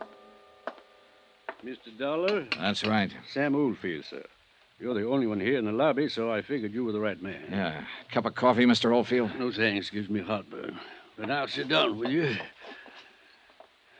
Mr. 1.62 1.98
Dollar? 1.98 2.46
That's 2.58 2.82
right. 2.82 3.12
Sam 3.30 3.54
Oldfield, 3.54 4.06
sir. 4.06 4.24
You're 4.80 4.94
the 4.94 5.06
only 5.06 5.26
one 5.26 5.40
here 5.40 5.58
in 5.58 5.64
the 5.64 5.72
lobby, 5.72 6.08
so 6.08 6.32
I 6.32 6.42
figured 6.42 6.72
you 6.72 6.84
were 6.84 6.92
the 6.92 7.00
right 7.00 7.20
man. 7.22 7.44
Yeah. 7.50 7.84
Cup 8.10 8.26
of 8.26 8.34
coffee, 8.34 8.64
Mr. 8.66 8.92
Oldfield? 8.92 9.30
No 9.38 9.52
thanks. 9.52 9.88
Gives 9.88 10.10
me 10.10 10.20
heartburn. 10.20 10.78
But 11.16 11.28
now 11.28 11.46
sit 11.46 11.68
down, 11.68 11.96
will 11.96 12.10
you? 12.10 12.36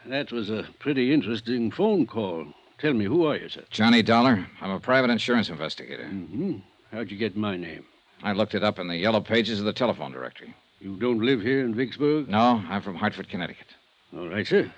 That 0.07 0.33
was 0.33 0.51
a 0.51 0.67
pretty 0.81 1.13
interesting 1.15 1.71
phone 1.71 2.07
call. 2.07 2.47
Tell 2.79 2.93
me, 2.93 3.05
who 3.05 3.25
are 3.25 3.37
you, 3.37 3.49
sir? 3.49 3.63
Johnny 3.71 4.03
Dollar. 4.03 4.47
I'm 4.61 4.71
a 4.71 4.81
private 4.81 5.11
insurance 5.11 5.49
investigator. 5.49 6.05
Mm-hmm. 6.05 6.59
How'd 6.93 7.11
you 7.11 7.17
get 7.17 7.37
my 7.37 7.57
name? 7.57 7.85
I 8.23 8.33
looked 8.33 8.55
it 8.55 8.65
up 8.65 8.79
in 8.79 8.89
the 8.89 8.97
yellow 8.97 9.21
pages 9.21 9.61
of 9.61 9.65
the 9.65 9.73
telephone 9.73 10.13
directory. 10.13 10.55
You 10.81 10.97
don't 10.97 11.21
live 11.21 11.41
here 11.41 11.65
in 11.65 11.75
Vicksburg? 11.75 12.29
No, 12.29 12.63
I'm 12.69 12.83
from 12.83 12.97
Hartford, 12.97 13.29
Connecticut. 13.29 13.69
All 14.15 14.29
right, 14.29 14.47
sir. 14.47 14.71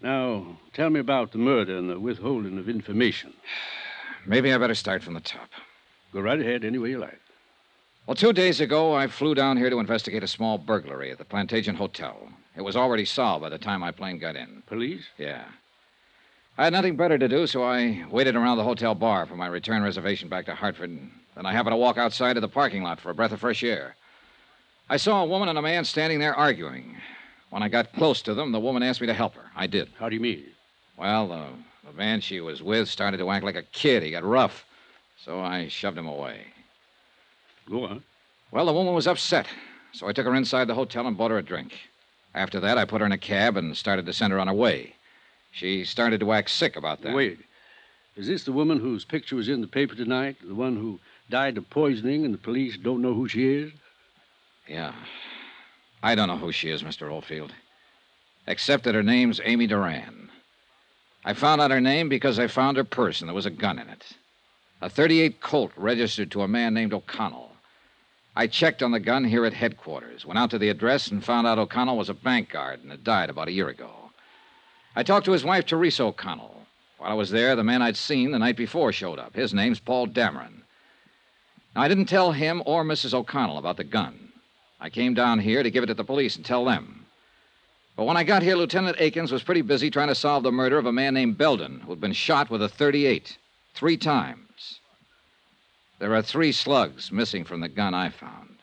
Now, 0.00 0.58
tell 0.72 0.88
me 0.88 0.98
about 0.98 1.32
the 1.32 1.38
murder 1.38 1.76
and 1.76 1.90
the 1.90 2.00
withholding 2.00 2.58
of 2.58 2.68
information. 2.68 3.34
Maybe 4.26 4.52
I 4.52 4.58
better 4.58 4.74
start 4.74 5.02
from 5.02 5.14
the 5.14 5.20
top. 5.20 5.48
Go 6.12 6.20
right 6.20 6.40
ahead 6.40 6.64
any 6.64 6.78
way 6.78 6.90
you 6.90 6.98
like. 6.98 7.20
Well, 8.06 8.14
two 8.14 8.32
days 8.32 8.60
ago, 8.60 8.94
I 8.94 9.06
flew 9.06 9.34
down 9.34 9.56
here 9.56 9.70
to 9.70 9.78
investigate 9.78 10.24
a 10.24 10.28
small 10.28 10.58
burglary 10.58 11.10
at 11.10 11.18
the 11.18 11.24
Plantation 11.24 11.76
Hotel. 11.76 12.28
It 12.56 12.62
was 12.62 12.76
already 12.76 13.04
solved 13.04 13.42
by 13.42 13.48
the 13.48 13.58
time 13.58 13.80
my 13.80 13.92
plane 13.92 14.18
got 14.18 14.36
in. 14.36 14.62
Police? 14.66 15.04
Yeah. 15.16 15.44
I 16.58 16.64
had 16.64 16.72
nothing 16.72 16.96
better 16.96 17.16
to 17.16 17.28
do, 17.28 17.46
so 17.46 17.62
I 17.62 18.04
waited 18.10 18.36
around 18.36 18.56
the 18.56 18.64
hotel 18.64 18.94
bar 18.94 19.26
for 19.26 19.36
my 19.36 19.46
return 19.46 19.82
reservation 19.82 20.28
back 20.28 20.46
to 20.46 20.54
Hartford. 20.54 20.90
And 20.90 21.10
then 21.36 21.46
I 21.46 21.52
happened 21.52 21.72
to 21.72 21.78
walk 21.78 21.96
outside 21.96 22.34
to 22.34 22.40
the 22.40 22.48
parking 22.48 22.82
lot 22.82 23.00
for 23.00 23.10
a 23.10 23.14
breath 23.14 23.32
of 23.32 23.40
fresh 23.40 23.62
air. 23.62 23.96
I 24.88 24.96
saw 24.96 25.22
a 25.22 25.26
woman 25.26 25.48
and 25.48 25.56
a 25.56 25.62
man 25.62 25.84
standing 25.84 26.18
there 26.18 26.34
arguing. 26.34 26.96
When 27.50 27.62
I 27.62 27.68
got 27.68 27.92
close 27.92 28.22
to 28.22 28.34
them, 28.34 28.52
the 28.52 28.60
woman 28.60 28.82
asked 28.82 29.00
me 29.00 29.06
to 29.06 29.14
help 29.14 29.34
her. 29.34 29.50
I 29.54 29.66
did. 29.66 29.88
How 29.98 30.08
do 30.08 30.16
you 30.16 30.20
mean? 30.20 30.46
Well, 30.96 31.28
the, 31.28 31.46
the 31.84 31.92
man 31.92 32.20
she 32.20 32.40
was 32.40 32.62
with 32.62 32.88
started 32.88 33.18
to 33.18 33.30
act 33.30 33.44
like 33.44 33.56
a 33.56 33.62
kid. 33.62 34.02
He 34.02 34.10
got 34.10 34.24
rough. 34.24 34.64
So 35.24 35.40
I 35.40 35.68
shoved 35.68 35.98
him 35.98 36.08
away. 36.08 36.46
Go 37.68 37.84
on. 37.84 38.02
Well, 38.50 38.66
the 38.66 38.72
woman 38.72 38.94
was 38.94 39.06
upset, 39.06 39.46
so 39.92 40.08
I 40.08 40.12
took 40.12 40.26
her 40.26 40.34
inside 40.34 40.66
the 40.66 40.74
hotel 40.74 41.06
and 41.06 41.16
bought 41.16 41.30
her 41.30 41.38
a 41.38 41.42
drink. 41.42 41.78
After 42.34 42.58
that, 42.60 42.78
I 42.78 42.84
put 42.84 43.00
her 43.00 43.06
in 43.06 43.12
a 43.12 43.18
cab 43.18 43.56
and 43.56 43.76
started 43.76 44.06
to 44.06 44.12
send 44.12 44.32
her 44.32 44.40
on 44.40 44.48
her 44.48 44.54
way. 44.54 44.94
She 45.52 45.84
started 45.84 46.20
to 46.20 46.32
act 46.32 46.50
sick 46.50 46.76
about 46.76 47.02
that. 47.02 47.14
Wait. 47.14 47.38
Is 48.16 48.26
this 48.26 48.44
the 48.44 48.52
woman 48.52 48.80
whose 48.80 49.04
picture 49.04 49.36
was 49.36 49.48
in 49.48 49.60
the 49.60 49.66
paper 49.66 49.94
tonight? 49.94 50.36
The 50.42 50.54
one 50.54 50.76
who 50.76 51.00
died 51.28 51.58
of 51.58 51.70
poisoning 51.70 52.24
and 52.24 52.34
the 52.34 52.38
police 52.38 52.76
don't 52.76 53.02
know 53.02 53.14
who 53.14 53.28
she 53.28 53.46
is? 53.46 53.72
Yeah. 54.68 54.92
I 56.02 56.14
don't 56.14 56.28
know 56.28 56.38
who 56.38 56.52
she 56.52 56.70
is, 56.70 56.82
Mr. 56.82 57.10
Oldfield. 57.10 57.52
Except 58.46 58.84
that 58.84 58.94
her 58.94 59.02
name's 59.02 59.40
Amy 59.44 59.66
Duran. 59.66 60.29
I 61.24 61.34
found 61.34 61.60
out 61.60 61.70
her 61.70 61.80
name 61.80 62.08
because 62.08 62.38
I 62.38 62.46
found 62.46 62.76
her 62.76 62.84
purse 62.84 63.20
and 63.20 63.28
there 63.28 63.34
was 63.34 63.46
a 63.46 63.50
gun 63.50 63.78
in 63.78 63.88
it. 63.88 64.04
A 64.80 64.88
38 64.88 65.40
Colt 65.40 65.72
registered 65.76 66.30
to 66.30 66.42
a 66.42 66.48
man 66.48 66.72
named 66.72 66.94
O'Connell. 66.94 67.50
I 68.34 68.46
checked 68.46 68.82
on 68.82 68.92
the 68.92 69.00
gun 69.00 69.24
here 69.24 69.44
at 69.44 69.52
headquarters, 69.52 70.24
went 70.24 70.38
out 70.38 70.50
to 70.50 70.58
the 70.58 70.70
address, 70.70 71.08
and 71.08 71.22
found 71.22 71.46
out 71.46 71.58
O'Connell 71.58 71.98
was 71.98 72.08
a 72.08 72.14
bank 72.14 72.50
guard 72.50 72.80
and 72.80 72.90
had 72.90 73.04
died 73.04 73.28
about 73.28 73.48
a 73.48 73.52
year 73.52 73.68
ago. 73.68 73.90
I 74.96 75.02
talked 75.02 75.26
to 75.26 75.32
his 75.32 75.44
wife, 75.44 75.66
Teresa 75.66 76.04
O'Connell. 76.04 76.66
While 76.96 77.10
I 77.10 77.14
was 77.14 77.30
there, 77.30 77.54
the 77.56 77.64
man 77.64 77.82
I'd 77.82 77.96
seen 77.96 78.30
the 78.30 78.38
night 78.38 78.56
before 78.56 78.92
showed 78.92 79.18
up. 79.18 79.34
His 79.34 79.52
name's 79.52 79.80
Paul 79.80 80.06
Dameron. 80.06 80.62
Now, 81.74 81.82
I 81.82 81.88
didn't 81.88 82.06
tell 82.06 82.32
him 82.32 82.62
or 82.64 82.84
Mrs. 82.84 83.14
O'Connell 83.14 83.58
about 83.58 83.76
the 83.76 83.84
gun. 83.84 84.32
I 84.80 84.90
came 84.90 85.14
down 85.14 85.38
here 85.40 85.62
to 85.62 85.70
give 85.70 85.82
it 85.82 85.88
to 85.88 85.94
the 85.94 86.04
police 86.04 86.36
and 86.36 86.44
tell 86.44 86.64
them. 86.64 86.99
But 87.96 88.04
when 88.04 88.16
I 88.16 88.24
got 88.24 88.42
here, 88.42 88.56
Lieutenant 88.56 89.00
Akins 89.00 89.32
was 89.32 89.42
pretty 89.42 89.62
busy 89.62 89.90
trying 89.90 90.08
to 90.08 90.14
solve 90.14 90.42
the 90.42 90.52
murder 90.52 90.78
of 90.78 90.86
a 90.86 90.92
man 90.92 91.14
named 91.14 91.36
Belden 91.36 91.80
who'd 91.80 92.00
been 92.00 92.12
shot 92.12 92.50
with 92.50 92.62
a 92.62 92.68
38 92.68 93.36
three 93.74 93.96
times. 93.96 94.80
There 95.98 96.14
are 96.14 96.22
three 96.22 96.52
slugs 96.52 97.12
missing 97.12 97.44
from 97.44 97.60
the 97.60 97.68
gun 97.68 97.92
I 97.92 98.08
found. 98.08 98.56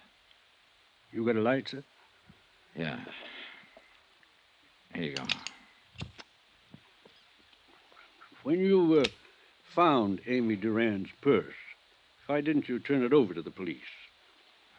You 1.12 1.26
got 1.26 1.36
a 1.36 1.42
light, 1.42 1.70
sir? 1.70 1.84
Yeah. 2.76 3.00
Here 4.94 5.04
you 5.04 5.16
go. 5.16 5.24
When 8.44 8.60
you 8.60 9.04
uh, 9.04 9.06
found 9.76 10.22
Amy 10.28 10.56
Duran's 10.56 11.10
purse, 11.22 11.54
why 12.28 12.42
didn't 12.42 12.68
you 12.70 12.80
turn 12.80 13.04
it 13.04 13.14
over 13.14 13.34
to 13.34 13.42
the 13.42 13.52
police? 13.52 13.78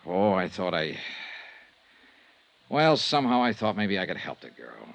Oh, 0.07 0.33
I 0.33 0.49
thought 0.49 0.75
I. 0.75 0.97
Well, 2.69 2.97
somehow 2.97 3.43
I 3.43 3.53
thought 3.53 3.77
maybe 3.77 3.99
I 3.99 4.07
could 4.07 4.16
help 4.16 4.41
the 4.41 4.51
girl. 4.51 4.87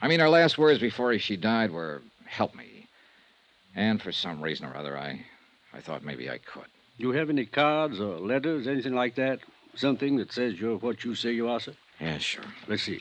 I 0.00 0.08
mean, 0.08 0.20
her 0.20 0.28
last 0.28 0.58
words 0.58 0.80
before 0.80 1.18
she 1.18 1.36
died 1.36 1.70
were, 1.70 2.02
help 2.26 2.54
me. 2.54 2.86
And 3.74 4.00
for 4.00 4.12
some 4.12 4.42
reason 4.42 4.66
or 4.66 4.76
other, 4.76 4.98
I, 4.98 5.24
I 5.72 5.80
thought 5.80 6.04
maybe 6.04 6.30
I 6.30 6.38
could. 6.38 6.66
You 6.98 7.12
have 7.12 7.30
any 7.30 7.46
cards 7.46 8.00
or 8.00 8.18
letters, 8.18 8.66
anything 8.66 8.94
like 8.94 9.14
that? 9.14 9.40
Something 9.74 10.16
that 10.16 10.32
says 10.32 10.60
you're 10.60 10.76
what 10.76 11.04
you 11.04 11.14
say 11.14 11.32
you 11.32 11.48
are, 11.48 11.60
sir? 11.60 11.74
Yeah, 12.00 12.18
sure. 12.18 12.44
Let's 12.66 12.82
see. 12.82 13.00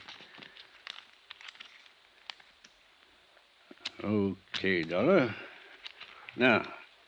Okay, 4.03 4.83
Dollar. 4.83 5.33
Now, 6.35 6.63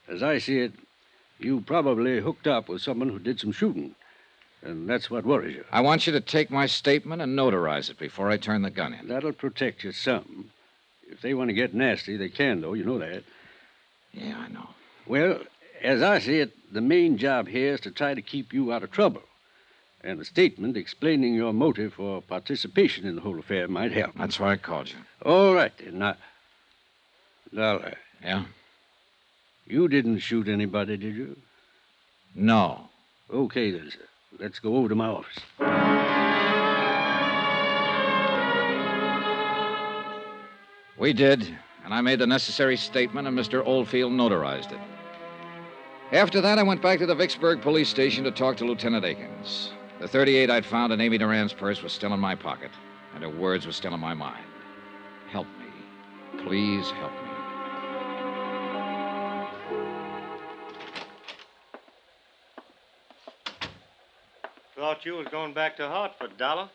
as 0.07 0.23
I 0.23 0.39
see 0.39 0.59
it, 0.59 0.73
you 1.37 1.61
probably 1.61 2.19
hooked 2.19 2.47
up 2.47 2.67
with 2.67 2.81
someone 2.81 3.09
who 3.09 3.19
did 3.19 3.39
some 3.39 3.51
shooting. 3.51 3.95
And 4.61 4.89
that's 4.89 5.09
what 5.09 5.25
worries 5.25 5.55
you. 5.55 5.65
I 5.71 5.81
want 5.81 6.05
you 6.05 6.13
to 6.13 6.21
take 6.21 6.51
my 6.51 6.65
statement 6.65 7.21
and 7.21 7.37
notarize 7.37 7.89
it 7.89 7.97
before 7.97 8.29
I 8.29 8.37
turn 8.37 8.61
the 8.61 8.69
gun 8.69 8.93
in. 8.93 9.07
That'll 9.07 9.31
protect 9.31 9.83
you 9.83 9.91
some. 9.91 10.51
If 11.09 11.21
they 11.21 11.33
want 11.33 11.49
to 11.49 11.53
get 11.53 11.73
nasty, 11.73 12.17
they 12.17 12.29
can, 12.29 12.61
though. 12.61 12.73
You 12.73 12.83
know 12.83 12.99
that. 12.99 13.23
Yeah, 14.11 14.37
I 14.37 14.47
know. 14.49 14.69
Well, 15.07 15.39
as 15.81 16.01
I 16.01 16.19
see 16.19 16.39
it, 16.39 16.51
the 16.73 16.81
main 16.81 17.17
job 17.17 17.47
here 17.47 17.73
is 17.73 17.79
to 17.81 17.91
try 17.91 18.13
to 18.13 18.21
keep 18.21 18.53
you 18.53 18.73
out 18.73 18.83
of 18.83 18.91
trouble. 18.91 19.23
And 20.03 20.19
a 20.19 20.25
statement 20.25 20.77
explaining 20.77 21.33
your 21.33 21.53
motive 21.53 21.93
for 21.93 22.21
participation 22.21 23.05
in 23.05 23.15
the 23.15 23.21
whole 23.21 23.39
affair 23.39 23.67
might 23.67 23.91
help. 23.91 24.11
That's 24.15 24.39
why 24.39 24.53
I 24.53 24.57
called 24.57 24.89
you. 24.89 24.97
All 25.23 25.53
right, 25.53 25.73
then. 25.77 25.99
Now, 25.99 26.15
Dollar. 27.53 27.85
Uh, 27.85 27.91
yeah? 28.23 28.45
You 29.67 29.87
didn't 29.87 30.19
shoot 30.19 30.47
anybody, 30.47 30.97
did 30.97 31.15
you? 31.15 31.37
No. 32.35 32.89
Okay, 33.31 33.71
then, 33.71 33.89
sir. 33.91 33.99
Let's 34.37 34.59
go 34.59 34.75
over 34.75 34.89
to 34.89 34.95
my 34.95 35.07
office. 35.07 35.39
We 40.97 41.13
did, 41.13 41.57
and 41.85 41.93
I 41.93 42.01
made 42.01 42.19
the 42.19 42.27
necessary 42.27 42.75
statement, 42.75 43.27
and 43.27 43.37
Mr. 43.37 43.65
Oldfield 43.65 44.11
notarized 44.11 44.71
it. 44.71 44.79
After 46.11 46.41
that, 46.41 46.59
I 46.59 46.63
went 46.63 46.81
back 46.81 46.99
to 46.99 47.05
the 47.05 47.15
Vicksburg 47.15 47.61
police 47.61 47.87
station 47.87 48.23
to 48.25 48.31
talk 48.31 48.57
to 48.57 48.65
Lieutenant 48.65 49.05
Akins. 49.05 49.71
The 49.99 50.07
38 50.07 50.49
I'd 50.49 50.65
found 50.65 50.93
in 50.93 51.01
Amy 51.01 51.17
Duran's 51.17 51.53
purse 51.53 51.81
was 51.81 51.93
still 51.93 52.13
in 52.13 52.19
my 52.19 52.35
pocket, 52.35 52.71
and 53.15 53.23
her 53.23 53.29
words 53.29 53.65
were 53.65 53.71
still 53.71 53.93
in 53.93 53.99
my 53.99 54.13
mind. 54.13 54.45
Help 55.29 55.47
me. 55.59 56.43
Please 56.43 56.91
help 56.91 57.11
me. 57.23 57.28
Thought 64.99 65.05
you 65.05 65.15
was 65.15 65.27
going 65.27 65.53
back 65.53 65.77
to 65.77 65.87
Hartford, 65.87 66.37
Dollar. 66.37 66.69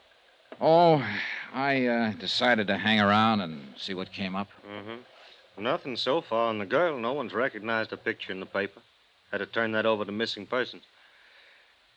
Oh, 0.59 1.07
I 1.53 1.87
uh, 1.87 2.13
decided 2.13 2.69
to 2.69 2.79
hang 2.79 2.99
around 2.99 3.43
and 3.43 3.75
see 3.77 3.93
what 3.93 4.11
came 4.13 4.35
up. 4.35 4.49
Mm-hmm. 4.67 5.63
Nothing 5.63 5.95
so 5.95 6.23
far 6.23 6.49
on 6.49 6.59
the 6.59 6.65
girl. 6.65 6.99
No 6.99 7.13
one's 7.13 7.35
recognized 7.35 7.93
a 7.93 7.99
picture 7.99 8.33
in 8.33 8.41
the 8.41 8.47
paper. 8.47 8.81
Had 9.31 9.39
to 9.39 9.47
turn 9.47 9.73
that 9.73 9.85
over 9.85 10.07
to 10.07 10.13
missing 10.13 10.47
persons. 10.47 10.85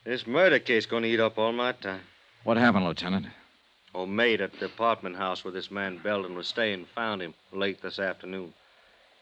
This 0.03 0.27
murder 0.27 0.59
case 0.59 0.85
going 0.85 1.03
to 1.03 1.09
eat 1.09 1.21
up 1.21 1.37
all 1.37 1.53
my 1.53 1.71
time. 1.71 2.01
What 2.43 2.57
happened, 2.57 2.83
Lieutenant? 2.83 3.27
Old 3.93 4.09
maid 4.09 4.41
at 4.41 4.51
the 4.59 4.65
apartment 4.65 5.15
house 5.15 5.45
where 5.45 5.53
this 5.53 5.71
man 5.71 5.97
Belden 5.97 6.35
was 6.35 6.49
staying 6.49 6.87
found 6.93 7.21
him 7.21 7.35
late 7.53 7.81
this 7.81 7.99
afternoon. 7.99 8.53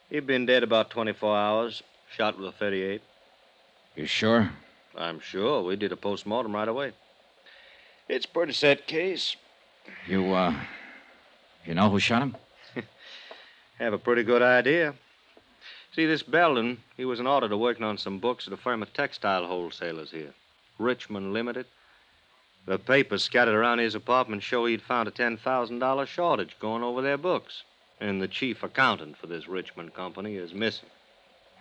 He'd 0.09 0.25
been 0.25 0.47
dead 0.47 0.63
about 0.63 0.89
24 0.89 1.37
hours, 1.37 1.83
shot 2.09 2.35
with 2.39 2.47
a 2.47 2.51
38. 2.53 3.03
You 3.95 4.07
sure? 4.07 4.49
I'm 4.97 5.19
sure. 5.19 5.63
We 5.63 5.75
did 5.75 5.91
a 5.91 5.97
postmortem 5.97 6.55
right 6.55 6.67
away. 6.67 6.93
It's 8.07 8.25
a 8.25 8.29
pretty 8.29 8.53
set 8.53 8.87
case. 8.87 9.35
You, 10.07 10.33
uh, 10.33 10.53
you 11.65 11.73
know 11.73 11.89
who 11.89 11.99
shot 11.99 12.21
him? 12.21 12.37
Have 13.79 13.93
a 13.93 13.97
pretty 13.97 14.23
good 14.23 14.41
idea. 14.41 14.93
See, 15.93 16.05
this 16.05 16.23
Belden, 16.23 16.83
he 16.97 17.05
was 17.05 17.19
an 17.19 17.27
auditor 17.27 17.57
working 17.57 17.85
on 17.85 17.97
some 17.97 18.19
books 18.19 18.47
at 18.47 18.53
a 18.53 18.57
firm 18.57 18.81
of 18.81 18.93
textile 18.93 19.45
wholesalers 19.45 20.11
here, 20.11 20.33
Richmond 20.77 21.33
Limited. 21.33 21.65
The 22.65 22.79
papers 22.79 23.23
scattered 23.23 23.55
around 23.55 23.79
his 23.79 23.95
apartment 23.95 24.43
show 24.43 24.65
he'd 24.65 24.81
found 24.81 25.07
a 25.07 25.11
$10,000 25.11 26.07
shortage 26.07 26.57
going 26.59 26.83
over 26.83 27.01
their 27.01 27.17
books. 27.17 27.63
And 27.99 28.21
the 28.21 28.27
chief 28.27 28.61
accountant 28.63 29.17
for 29.17 29.27
this 29.27 29.47
Richmond 29.47 29.93
company 29.93 30.35
is 30.35 30.53
missing. 30.53 30.89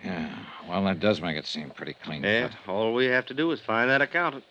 Yeah, 0.03 0.35
well, 0.69 0.85
that 0.85 1.01
does 1.01 1.21
make 1.21 1.37
it 1.37 1.47
seem 1.47 1.71
pretty 1.71 1.95
clean 1.95 2.23
Yeah, 2.23 2.49
cut. 2.49 2.57
all 2.69 2.95
we 2.95 3.07
have 3.07 3.27
to 3.27 3.35
do 3.35 3.51
is 3.53 3.61
find 3.61 3.89
that 3.91 4.03
accountant. 4.03 4.45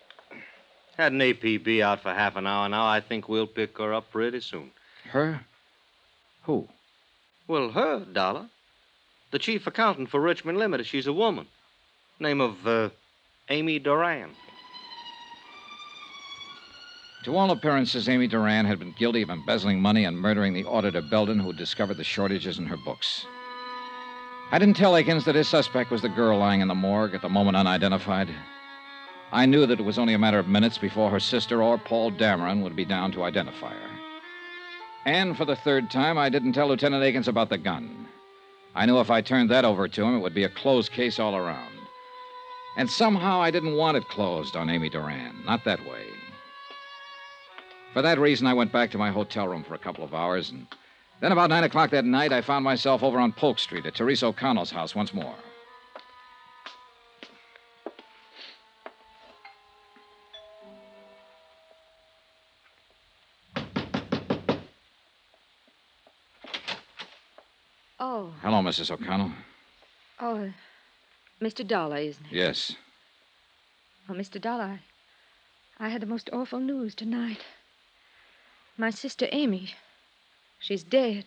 Had 0.96 1.12
an 1.12 1.18
APB 1.20 1.80
out 1.80 2.02
for 2.02 2.12
half 2.14 2.36
an 2.36 2.46
hour 2.46 2.68
now. 2.68 2.86
I 2.86 3.00
think 3.00 3.28
we'll 3.28 3.46
pick 3.48 3.76
her 3.78 3.92
up 3.92 4.10
pretty 4.12 4.40
soon. 4.40 4.70
Her? 5.10 5.40
Who? 6.44 6.68
Well, 7.48 7.70
her, 7.70 8.04
Dollar. 8.04 8.48
The 9.32 9.38
chief 9.40 9.66
accountant 9.66 10.10
for 10.10 10.20
Richmond 10.20 10.58
Limited. 10.58 10.86
She's 10.86 11.06
a 11.08 11.12
woman. 11.12 11.46
Name 12.20 12.40
of, 12.40 12.66
uh, 12.66 12.90
Amy 13.48 13.78
Duran. 13.80 14.30
To 17.24 17.36
all 17.36 17.50
appearances, 17.50 18.08
Amy 18.08 18.26
Duran 18.26 18.66
had 18.66 18.78
been 18.78 18.92
guilty 18.98 19.22
of 19.22 19.30
embezzling 19.30 19.80
money 19.80 20.04
and 20.04 20.16
murdering 20.16 20.52
the 20.52 20.64
auditor 20.64 21.00
Belden 21.02 21.38
who 21.38 21.52
discovered 21.52 21.96
the 21.96 22.04
shortages 22.04 22.58
in 22.58 22.66
her 22.66 22.76
books. 22.76 23.26
I 24.50 24.58
didn't 24.58 24.76
tell 24.76 24.96
Akins 24.96 25.24
that 25.24 25.34
his 25.34 25.48
suspect 25.48 25.90
was 25.90 26.02
the 26.02 26.08
girl 26.08 26.38
lying 26.38 26.60
in 26.60 26.68
the 26.68 26.74
morgue 26.74 27.14
at 27.14 27.22
the 27.22 27.28
moment 27.28 27.56
unidentified. 27.56 28.28
I 29.32 29.46
knew 29.46 29.66
that 29.66 29.80
it 29.80 29.84
was 29.84 29.98
only 29.98 30.14
a 30.14 30.18
matter 30.18 30.38
of 30.38 30.46
minutes 30.46 30.78
before 30.78 31.10
her 31.10 31.18
sister 31.18 31.62
or 31.62 31.76
Paul 31.76 32.12
Dameron 32.12 32.62
would 32.62 32.76
be 32.76 32.84
down 32.84 33.10
to 33.12 33.24
identify 33.24 33.72
her. 33.72 33.90
And 35.06 35.36
for 35.36 35.44
the 35.44 35.56
third 35.56 35.90
time, 35.90 36.16
I 36.16 36.28
didn't 36.28 36.52
tell 36.52 36.68
Lieutenant 36.68 37.02
Akins 37.02 37.26
about 37.26 37.48
the 37.48 37.58
gun. 37.58 38.06
I 38.74 38.86
knew 38.86 39.00
if 39.00 39.10
I 39.10 39.20
turned 39.20 39.50
that 39.50 39.64
over 39.64 39.88
to 39.88 40.02
him, 40.04 40.16
it 40.16 40.20
would 40.20 40.34
be 40.34 40.44
a 40.44 40.48
closed 40.48 40.92
case 40.92 41.18
all 41.18 41.36
around. 41.36 41.72
And 42.76 42.90
somehow 42.90 43.40
I 43.40 43.50
didn't 43.50 43.76
want 43.76 43.96
it 43.96 44.08
closed 44.08 44.56
on 44.56 44.70
Amy 44.70 44.88
Duran. 44.88 45.42
Not 45.44 45.64
that 45.64 45.84
way. 45.86 46.06
For 47.92 48.02
that 48.02 48.18
reason, 48.18 48.46
I 48.46 48.54
went 48.54 48.72
back 48.72 48.90
to 48.90 48.98
my 48.98 49.10
hotel 49.10 49.46
room 49.46 49.62
for 49.62 49.74
a 49.74 49.78
couple 49.78 50.04
of 50.04 50.14
hours, 50.14 50.50
and 50.50 50.66
then 51.24 51.32
about 51.32 51.48
nine 51.48 51.64
o'clock 51.64 51.88
that 51.88 52.04
night, 52.04 52.34
I 52.34 52.42
found 52.42 52.64
myself 52.66 53.02
over 53.02 53.18
on 53.18 53.32
Polk 53.32 53.58
Street 53.58 53.86
at 53.86 53.94
Teresa 53.94 54.26
O'Connell's 54.26 54.70
house 54.70 54.94
once 54.94 55.14
more. 55.14 55.34
Oh, 67.98 68.34
Hello, 68.42 68.60
Mrs. 68.60 68.90
O'Connell. 68.90 69.32
oh, 70.20 70.36
uh, 70.36 70.48
Mr. 71.40 71.66
Dollar, 71.66 71.96
isn't 71.96 72.26
it? 72.26 72.32
Yes. 72.32 72.76
Oh, 74.10 74.12
Mr. 74.12 74.38
Dollar, 74.38 74.80
I, 75.80 75.86
I 75.86 75.88
had 75.88 76.02
the 76.02 76.06
most 76.06 76.28
awful 76.34 76.60
news 76.60 76.94
tonight. 76.94 77.46
My 78.76 78.90
sister 78.90 79.26
Amy, 79.32 79.72
she's 80.64 80.82
dead. 80.82 81.26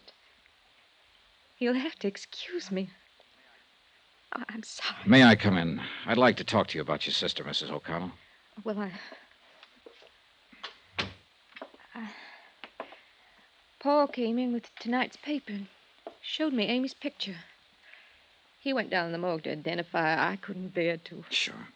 You'll 1.60 1.76
have 1.76 1.96
to 2.00 2.08
excuse 2.08 2.72
me. 2.72 2.90
Oh, 4.36 4.44
I'm 4.50 4.64
sorry. 4.64 4.98
May 5.06 5.24
I 5.24 5.36
come 5.36 5.58
in? 5.58 5.80
I'd 6.06 6.18
like 6.18 6.38
to 6.38 6.44
talk 6.44 6.68
to 6.68 6.78
you 6.78 6.82
about 6.82 7.06
your 7.06 7.14
sister, 7.14 7.44
Mrs. 7.44 7.72
O'Connell. 7.72 8.12
Well, 8.64 8.80
I. 8.80 8.92
I... 11.96 12.10
Paul 13.80 14.08
came 14.08 14.38
in 14.40 14.54
with 14.54 14.74
tonight's 14.80 15.18
paper 15.18 15.54
and 15.54 15.68
showed 16.22 16.54
me 16.54 16.66
Amy's 16.66 16.94
picture. 16.94 17.38
He 18.60 18.74
went 18.74 18.90
down 18.90 19.06
in 19.06 19.12
the 19.12 19.18
morgue 19.18 19.44
to 19.44 19.52
identify 19.52 20.16
her. 20.16 20.22
I 20.22 20.36
couldn't 20.36 20.74
bear 20.74 20.98
to. 20.98 21.24
Sure. 21.30 21.68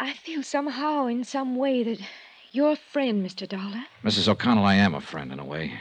I 0.00 0.14
feel 0.14 0.42
somehow, 0.42 1.06
in 1.06 1.22
some 1.22 1.56
way, 1.56 1.84
that 1.84 2.00
you're 2.52 2.76
friend, 2.76 3.26
Mr. 3.26 3.48
Dollar. 3.48 3.84
Mrs. 4.04 4.28
O'Connell, 4.28 4.64
I 4.64 4.74
am 4.74 4.94
a 4.94 5.00
friend 5.00 5.32
in 5.32 5.38
a 5.38 5.44
way. 5.44 5.80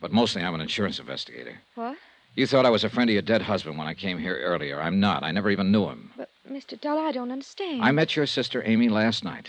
But 0.00 0.12
mostly 0.12 0.42
I'm 0.42 0.54
an 0.54 0.60
insurance 0.60 0.98
investigator. 0.98 1.60
What? 1.74 1.96
You 2.34 2.46
thought 2.46 2.64
I 2.64 2.70
was 2.70 2.82
a 2.82 2.88
friend 2.88 3.10
of 3.10 3.12
your 3.12 3.22
dead 3.22 3.42
husband 3.42 3.76
when 3.76 3.86
I 3.86 3.94
came 3.94 4.18
here 4.18 4.38
earlier. 4.38 4.80
I'm 4.80 4.98
not. 4.98 5.22
I 5.22 5.32
never 5.32 5.50
even 5.50 5.70
knew 5.70 5.86
him. 5.86 6.10
But, 6.16 6.30
Mr. 6.50 6.80
Dollar, 6.80 7.02
I 7.02 7.12
don't 7.12 7.30
understand. 7.30 7.82
I 7.82 7.92
met 7.92 8.16
your 8.16 8.26
sister 8.26 8.62
Amy 8.64 8.88
last 8.88 9.22
night. 9.22 9.48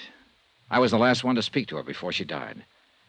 I 0.69 0.79
was 0.79 0.91
the 0.91 0.97
last 0.97 1.23
one 1.23 1.35
to 1.35 1.41
speak 1.41 1.67
to 1.69 1.77
her 1.77 1.83
before 1.83 2.11
she 2.11 2.25
died. 2.25 2.65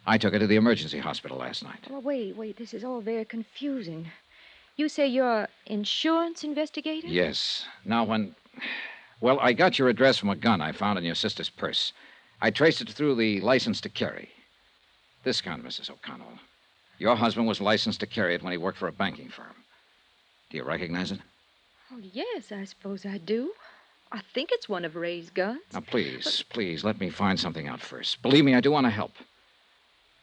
I 0.07 0.19
took 0.19 0.33
her 0.33 0.39
to 0.39 0.47
the 0.47 0.57
emergency 0.57 0.99
hospital 0.99 1.39
last 1.39 1.65
night. 1.65 1.81
Well, 1.91 2.03
wait, 2.03 2.37
wait. 2.37 2.57
This 2.57 2.75
is 2.75 2.85
all 2.85 3.01
very 3.01 3.25
confusing. 3.25 4.11
You 4.77 4.89
say 4.89 5.07
you're 5.07 5.43
an 5.43 5.49
insurance 5.67 6.45
investigator? 6.45 7.07
Yes. 7.07 7.65
Now, 7.85 8.05
when. 8.05 8.35
Well, 9.21 9.39
I 9.41 9.55
got 9.55 9.79
your 9.79 9.89
address 9.89 10.19
from 10.19 10.31
a 10.31 10.37
gun 10.37 10.61
I 10.61 10.73
found 10.73 10.99
in 10.99 11.05
your 11.05 11.15
sister's 11.15 11.49
purse. 11.49 11.93
I 12.41 12.51
traced 12.51 12.81
it 12.81 12.91
through 12.91 13.15
the 13.17 13.41
license 13.41 13.81
to 13.83 13.89
carry. 13.89 14.31
This 15.23 15.41
gun, 15.41 15.63
Mrs. 15.63 15.91
O'Connell. 15.91 16.39
Your 16.99 17.17
husband 17.17 17.47
was 17.47 17.61
licensed 17.61 18.01
to 18.01 18.07
carry 18.07 18.35
it 18.35 18.43
when 18.43 18.53
he 18.53 18.59
worked 18.59 18.79
for 18.79 18.89
a 18.89 18.93
banking 18.93 19.29
firm. 19.29 19.55
Do 20.51 20.57
you 20.57 20.65
recognize 20.65 21.11
it? 21.11 21.21
Oh, 21.93 21.99
yes, 22.13 22.53
I 22.53 22.65
suppose 22.65 23.05
I 23.05 23.19
do. 23.19 23.53
I 24.13 24.21
think 24.33 24.51
it's 24.53 24.69
one 24.69 24.85
of 24.85 24.95
Ray's 24.95 25.31
guns. 25.31 25.61
Now, 25.73 25.81
please, 25.81 26.45
please, 26.51 26.85
let 26.85 27.01
me 27.01 27.11
find 27.11 27.39
something 27.39 27.67
out 27.67 27.81
first. 27.81 28.23
Believe 28.23 28.45
me, 28.45 28.55
I 28.55 28.61
do 28.61 28.71
want 28.71 28.87
to 28.87 28.91
help. 28.91 29.13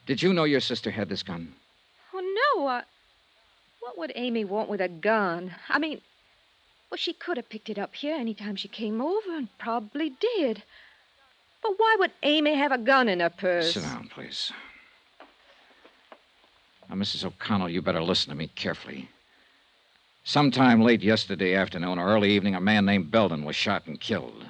Did 0.05 0.21
you 0.21 0.33
know 0.33 0.45
your 0.45 0.61
sister 0.61 0.91
had 0.91 1.09
this 1.09 1.23
gun? 1.23 1.53
Oh, 2.13 2.55
no. 2.55 2.67
I... 2.67 2.83
What 3.81 3.97
would 3.97 4.11
Amy 4.15 4.45
want 4.45 4.69
with 4.69 4.79
a 4.79 4.87
gun? 4.87 5.55
I 5.67 5.79
mean, 5.79 6.01
well, 6.89 6.97
she 6.97 7.13
could 7.13 7.37
have 7.37 7.49
picked 7.49 7.69
it 7.69 7.79
up 7.79 7.95
here 7.95 8.15
any 8.15 8.33
time 8.33 8.55
she 8.55 8.67
came 8.67 9.01
over 9.01 9.35
and 9.35 9.47
probably 9.57 10.11
did. 10.19 10.63
But 11.61 11.73
why 11.77 11.95
would 11.99 12.11
Amy 12.23 12.55
have 12.55 12.71
a 12.71 12.77
gun 12.77 13.07
in 13.07 13.19
her 13.19 13.29
purse? 13.29 13.73
Sit 13.73 13.83
down, 13.83 14.09
please. 14.13 14.51
Now, 16.89 16.95
Mrs. 16.95 17.23
O'Connell, 17.23 17.69
you 17.69 17.81
better 17.81 18.03
listen 18.03 18.29
to 18.31 18.35
me 18.35 18.47
carefully. 18.47 19.09
Sometime 20.23 20.81
late 20.81 21.01
yesterday 21.01 21.55
afternoon 21.55 21.97
or 21.97 22.07
early 22.07 22.31
evening, 22.31 22.55
a 22.55 22.61
man 22.61 22.85
named 22.85 23.11
Belden 23.11 23.43
was 23.43 23.55
shot 23.55 23.87
and 23.87 23.99
killed. 23.99 24.45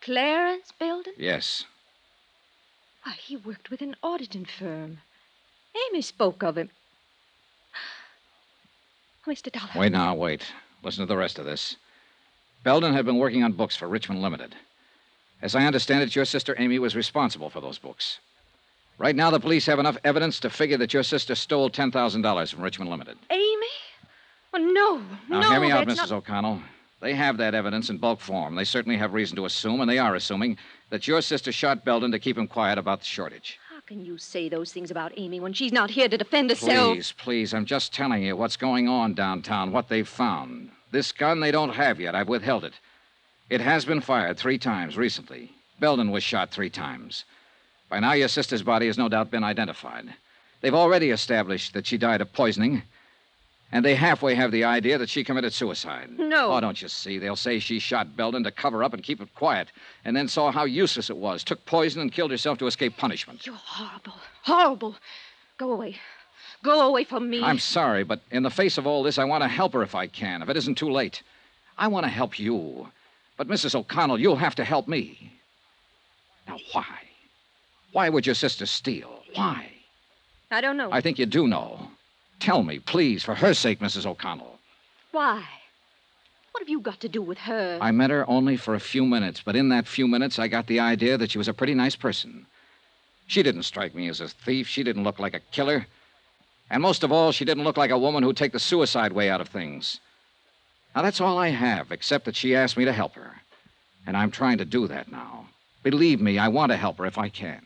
Clarence 0.00 0.72
Belden? 0.78 1.12
Yes. 1.18 1.64
Why, 3.02 3.12
he 3.12 3.36
worked 3.36 3.70
with 3.70 3.82
an 3.82 3.96
auditing 4.02 4.46
firm. 4.46 4.98
Amy 5.88 6.02
spoke 6.02 6.42
of 6.42 6.56
him. 6.56 6.70
Mr. 9.26 9.52
Dollar. 9.52 9.70
Wait 9.74 9.92
now, 9.92 10.14
wait. 10.14 10.46
Listen 10.82 11.02
to 11.02 11.06
the 11.06 11.16
rest 11.16 11.38
of 11.38 11.44
this. 11.44 11.76
Belden 12.62 12.94
had 12.94 13.04
been 13.04 13.18
working 13.18 13.42
on 13.42 13.52
books 13.52 13.76
for 13.76 13.88
Richmond 13.88 14.22
Limited. 14.22 14.54
As 15.42 15.54
I 15.54 15.64
understand 15.64 16.02
it, 16.02 16.14
your 16.14 16.24
sister 16.24 16.54
Amy 16.58 16.78
was 16.78 16.94
responsible 16.94 17.48
for 17.50 17.60
those 17.60 17.78
books. 17.78 18.18
Right 18.98 19.16
now, 19.16 19.30
the 19.30 19.40
police 19.40 19.64
have 19.66 19.78
enough 19.78 19.96
evidence 20.04 20.40
to 20.40 20.50
figure 20.50 20.76
that 20.76 20.92
your 20.92 21.02
sister 21.02 21.34
stole 21.34 21.70
$10,000 21.70 22.52
from 22.52 22.62
Richmond 22.62 22.90
Limited. 22.90 23.16
Amy? 23.30 23.66
Oh, 24.52 24.58
no. 24.58 24.98
Now, 25.28 25.40
no, 25.40 25.50
hear 25.50 25.60
me 25.60 25.70
out, 25.70 25.86
Mrs. 25.86 25.96
not- 25.96 26.12
O'Connell. 26.12 26.60
They 27.00 27.14
have 27.14 27.38
that 27.38 27.54
evidence 27.54 27.88
in 27.88 27.96
bulk 27.96 28.20
form. 28.20 28.54
They 28.56 28.64
certainly 28.64 28.98
have 28.98 29.14
reason 29.14 29.36
to 29.36 29.46
assume, 29.46 29.80
and 29.80 29.88
they 29.88 29.96
are 29.98 30.14
assuming, 30.16 30.58
that 30.90 31.08
your 31.08 31.22
sister 31.22 31.50
shot 31.50 31.82
Belden 31.82 32.12
to 32.12 32.18
keep 32.18 32.36
him 32.36 32.46
quiet 32.46 32.76
about 32.76 32.98
the 33.00 33.06
shortage. 33.06 33.58
How 33.70 33.80
can 33.80 34.04
you 34.04 34.18
say 34.18 34.50
those 34.50 34.70
things 34.70 34.90
about 34.90 35.12
Amy 35.16 35.40
when 35.40 35.54
she's 35.54 35.72
not 35.72 35.88
here 35.88 36.10
to 36.10 36.18
defend 36.18 36.50
herself? 36.50 36.94
Please, 36.94 37.12
please, 37.16 37.54
I'm 37.54 37.64
just 37.64 37.94
telling 37.94 38.22
you 38.22 38.36
what's 38.36 38.58
going 38.58 38.86
on 38.86 39.14
downtown, 39.14 39.72
what 39.72 39.88
they've 39.88 40.06
found. 40.06 40.72
This 40.90 41.10
gun 41.10 41.40
they 41.40 41.50
don't 41.50 41.70
have 41.70 41.98
yet. 41.98 42.14
I've 42.14 42.28
withheld 42.28 42.64
it. 42.64 42.74
It 43.50 43.60
has 43.60 43.84
been 43.84 44.00
fired 44.00 44.38
three 44.38 44.58
times 44.58 44.96
recently. 44.96 45.50
Belden 45.80 46.12
was 46.12 46.22
shot 46.22 46.52
three 46.52 46.70
times. 46.70 47.24
By 47.88 47.98
now, 47.98 48.12
your 48.12 48.28
sister's 48.28 48.62
body 48.62 48.86
has 48.86 48.96
no 48.96 49.08
doubt 49.08 49.32
been 49.32 49.42
identified. 49.42 50.14
They've 50.60 50.72
already 50.72 51.10
established 51.10 51.74
that 51.74 51.84
she 51.84 51.98
died 51.98 52.20
of 52.20 52.32
poisoning, 52.32 52.82
and 53.72 53.84
they 53.84 53.96
halfway 53.96 54.36
have 54.36 54.52
the 54.52 54.62
idea 54.62 54.98
that 54.98 55.08
she 55.08 55.24
committed 55.24 55.52
suicide. 55.52 56.10
No. 56.16 56.52
Oh, 56.52 56.60
don't 56.60 56.80
you 56.80 56.86
see? 56.86 57.18
They'll 57.18 57.34
say 57.34 57.58
she 57.58 57.80
shot 57.80 58.16
Belden 58.16 58.44
to 58.44 58.52
cover 58.52 58.84
up 58.84 58.94
and 58.94 59.02
keep 59.02 59.20
it 59.20 59.34
quiet, 59.34 59.66
and 60.04 60.16
then 60.16 60.28
saw 60.28 60.52
how 60.52 60.64
useless 60.64 61.10
it 61.10 61.16
was, 61.16 61.42
took 61.42 61.66
poison, 61.66 62.02
and 62.02 62.12
killed 62.12 62.30
herself 62.30 62.58
to 62.58 62.68
escape 62.68 62.96
punishment. 62.96 63.46
You're 63.46 63.56
horrible. 63.56 64.14
Horrible. 64.42 64.94
Go 65.58 65.72
away. 65.72 65.96
Go 66.62 66.86
away 66.86 67.02
from 67.02 67.28
me. 67.28 67.42
I'm 67.42 67.58
sorry, 67.58 68.04
but 68.04 68.20
in 68.30 68.44
the 68.44 68.50
face 68.50 68.78
of 68.78 68.86
all 68.86 69.02
this, 69.02 69.18
I 69.18 69.24
want 69.24 69.42
to 69.42 69.48
help 69.48 69.72
her 69.72 69.82
if 69.82 69.96
I 69.96 70.06
can, 70.06 70.40
if 70.40 70.48
it 70.48 70.56
isn't 70.56 70.76
too 70.76 70.90
late. 70.90 71.22
I 71.76 71.88
want 71.88 72.04
to 72.04 72.10
help 72.10 72.38
you. 72.38 72.88
But, 73.40 73.48
Mrs. 73.48 73.74
O'Connell, 73.74 74.20
you'll 74.20 74.36
have 74.36 74.54
to 74.56 74.64
help 74.64 74.86
me. 74.86 75.32
Now, 76.46 76.58
why? 76.72 76.98
Why 77.92 78.10
would 78.10 78.26
your 78.26 78.34
sister 78.34 78.66
steal? 78.66 79.22
Why? 79.34 79.72
I 80.50 80.60
don't 80.60 80.76
know. 80.76 80.92
I 80.92 81.00
think 81.00 81.18
you 81.18 81.24
do 81.24 81.48
know. 81.48 81.88
Tell 82.38 82.62
me, 82.62 82.80
please, 82.80 83.24
for 83.24 83.34
her 83.34 83.54
sake, 83.54 83.80
Mrs. 83.80 84.04
O'Connell. 84.04 84.58
Why? 85.12 85.42
What 86.52 86.60
have 86.60 86.68
you 86.68 86.80
got 86.80 87.00
to 87.00 87.08
do 87.08 87.22
with 87.22 87.38
her? 87.38 87.78
I 87.80 87.92
met 87.92 88.10
her 88.10 88.28
only 88.28 88.58
for 88.58 88.74
a 88.74 88.78
few 88.78 89.06
minutes, 89.06 89.40
but 89.42 89.56
in 89.56 89.70
that 89.70 89.88
few 89.88 90.06
minutes, 90.06 90.38
I 90.38 90.46
got 90.46 90.66
the 90.66 90.80
idea 90.80 91.16
that 91.16 91.30
she 91.30 91.38
was 91.38 91.48
a 91.48 91.54
pretty 91.54 91.72
nice 91.72 91.96
person. 91.96 92.44
She 93.26 93.42
didn't 93.42 93.62
strike 93.62 93.94
me 93.94 94.10
as 94.10 94.20
a 94.20 94.28
thief. 94.28 94.68
She 94.68 94.82
didn't 94.82 95.04
look 95.04 95.18
like 95.18 95.32
a 95.32 95.40
killer. 95.50 95.86
And 96.68 96.82
most 96.82 97.02
of 97.04 97.10
all, 97.10 97.32
she 97.32 97.46
didn't 97.46 97.64
look 97.64 97.78
like 97.78 97.90
a 97.90 97.98
woman 97.98 98.22
who'd 98.22 98.36
take 98.36 98.52
the 98.52 98.60
suicide 98.60 99.14
way 99.14 99.30
out 99.30 99.40
of 99.40 99.48
things. 99.48 99.98
Now, 100.94 101.02
that's 101.02 101.20
all 101.20 101.38
I 101.38 101.48
have, 101.48 101.92
except 101.92 102.24
that 102.24 102.36
she 102.36 102.54
asked 102.54 102.76
me 102.76 102.84
to 102.84 102.92
help 102.92 103.14
her. 103.14 103.32
And 104.06 104.16
I'm 104.16 104.30
trying 104.30 104.58
to 104.58 104.64
do 104.64 104.88
that 104.88 105.10
now. 105.10 105.46
Believe 105.82 106.20
me, 106.20 106.38
I 106.38 106.48
want 106.48 106.72
to 106.72 106.76
help 106.76 106.98
her 106.98 107.06
if 107.06 107.16
I 107.16 107.28
can. 107.28 107.64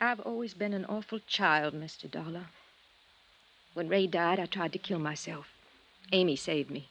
I've 0.00 0.20
always 0.20 0.54
been 0.54 0.72
an 0.72 0.86
awful 0.86 1.18
child, 1.26 1.74
Mr. 1.74 2.10
Dollar. 2.10 2.46
When 3.74 3.88
Ray 3.88 4.06
died, 4.06 4.38
I 4.40 4.46
tried 4.46 4.72
to 4.72 4.78
kill 4.78 4.98
myself. 4.98 5.46
Amy 6.12 6.36
saved 6.36 6.70
me. 6.70 6.88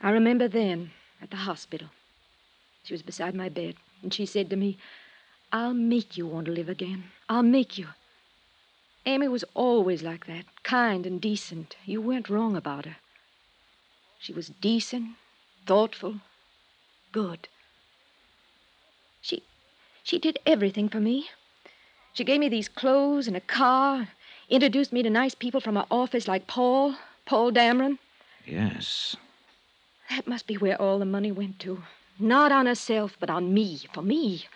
I 0.00 0.10
remember 0.10 0.48
then, 0.48 0.90
at 1.22 1.30
the 1.30 1.36
hospital. 1.36 1.88
She 2.84 2.92
was 2.92 3.02
beside 3.02 3.34
my 3.34 3.48
bed, 3.48 3.76
and 4.02 4.12
she 4.12 4.26
said 4.26 4.50
to 4.50 4.56
me, 4.56 4.76
I'll 5.52 5.74
make 5.74 6.16
you 6.16 6.26
want 6.26 6.46
to 6.46 6.52
live 6.52 6.68
again. 6.68 7.04
I'll 7.28 7.42
make 7.42 7.78
you. 7.78 7.86
Amy 9.04 9.26
was 9.26 9.44
always 9.54 10.02
like 10.02 10.26
that, 10.26 10.44
kind 10.62 11.06
and 11.06 11.20
decent. 11.20 11.76
You 11.84 12.00
weren't 12.00 12.28
wrong 12.28 12.56
about 12.56 12.84
her. 12.84 12.96
She 14.20 14.32
was 14.32 14.48
decent, 14.48 15.16
thoughtful, 15.66 16.20
good. 17.10 17.48
She 19.20 19.42
she 20.04 20.18
did 20.18 20.38
everything 20.46 20.88
for 20.88 21.00
me. 21.00 21.30
She 22.12 22.22
gave 22.24 22.38
me 22.40 22.48
these 22.48 22.68
clothes 22.68 23.26
and 23.26 23.36
a 23.36 23.40
car, 23.40 24.08
introduced 24.48 24.92
me 24.92 25.02
to 25.02 25.10
nice 25.10 25.34
people 25.34 25.60
from 25.60 25.76
her 25.76 25.86
office 25.90 26.28
like 26.28 26.46
Paul, 26.46 26.96
Paul 27.26 27.50
Dameron. 27.50 27.98
Yes. 28.46 29.16
That 30.10 30.26
must 30.28 30.46
be 30.46 30.56
where 30.56 30.80
all 30.80 30.98
the 30.98 31.04
money 31.04 31.32
went 31.32 31.58
to. 31.60 31.82
Not 32.18 32.52
on 32.52 32.66
herself, 32.66 33.16
but 33.18 33.30
on 33.30 33.54
me, 33.54 33.80
for 33.92 34.02
me. 34.02 34.46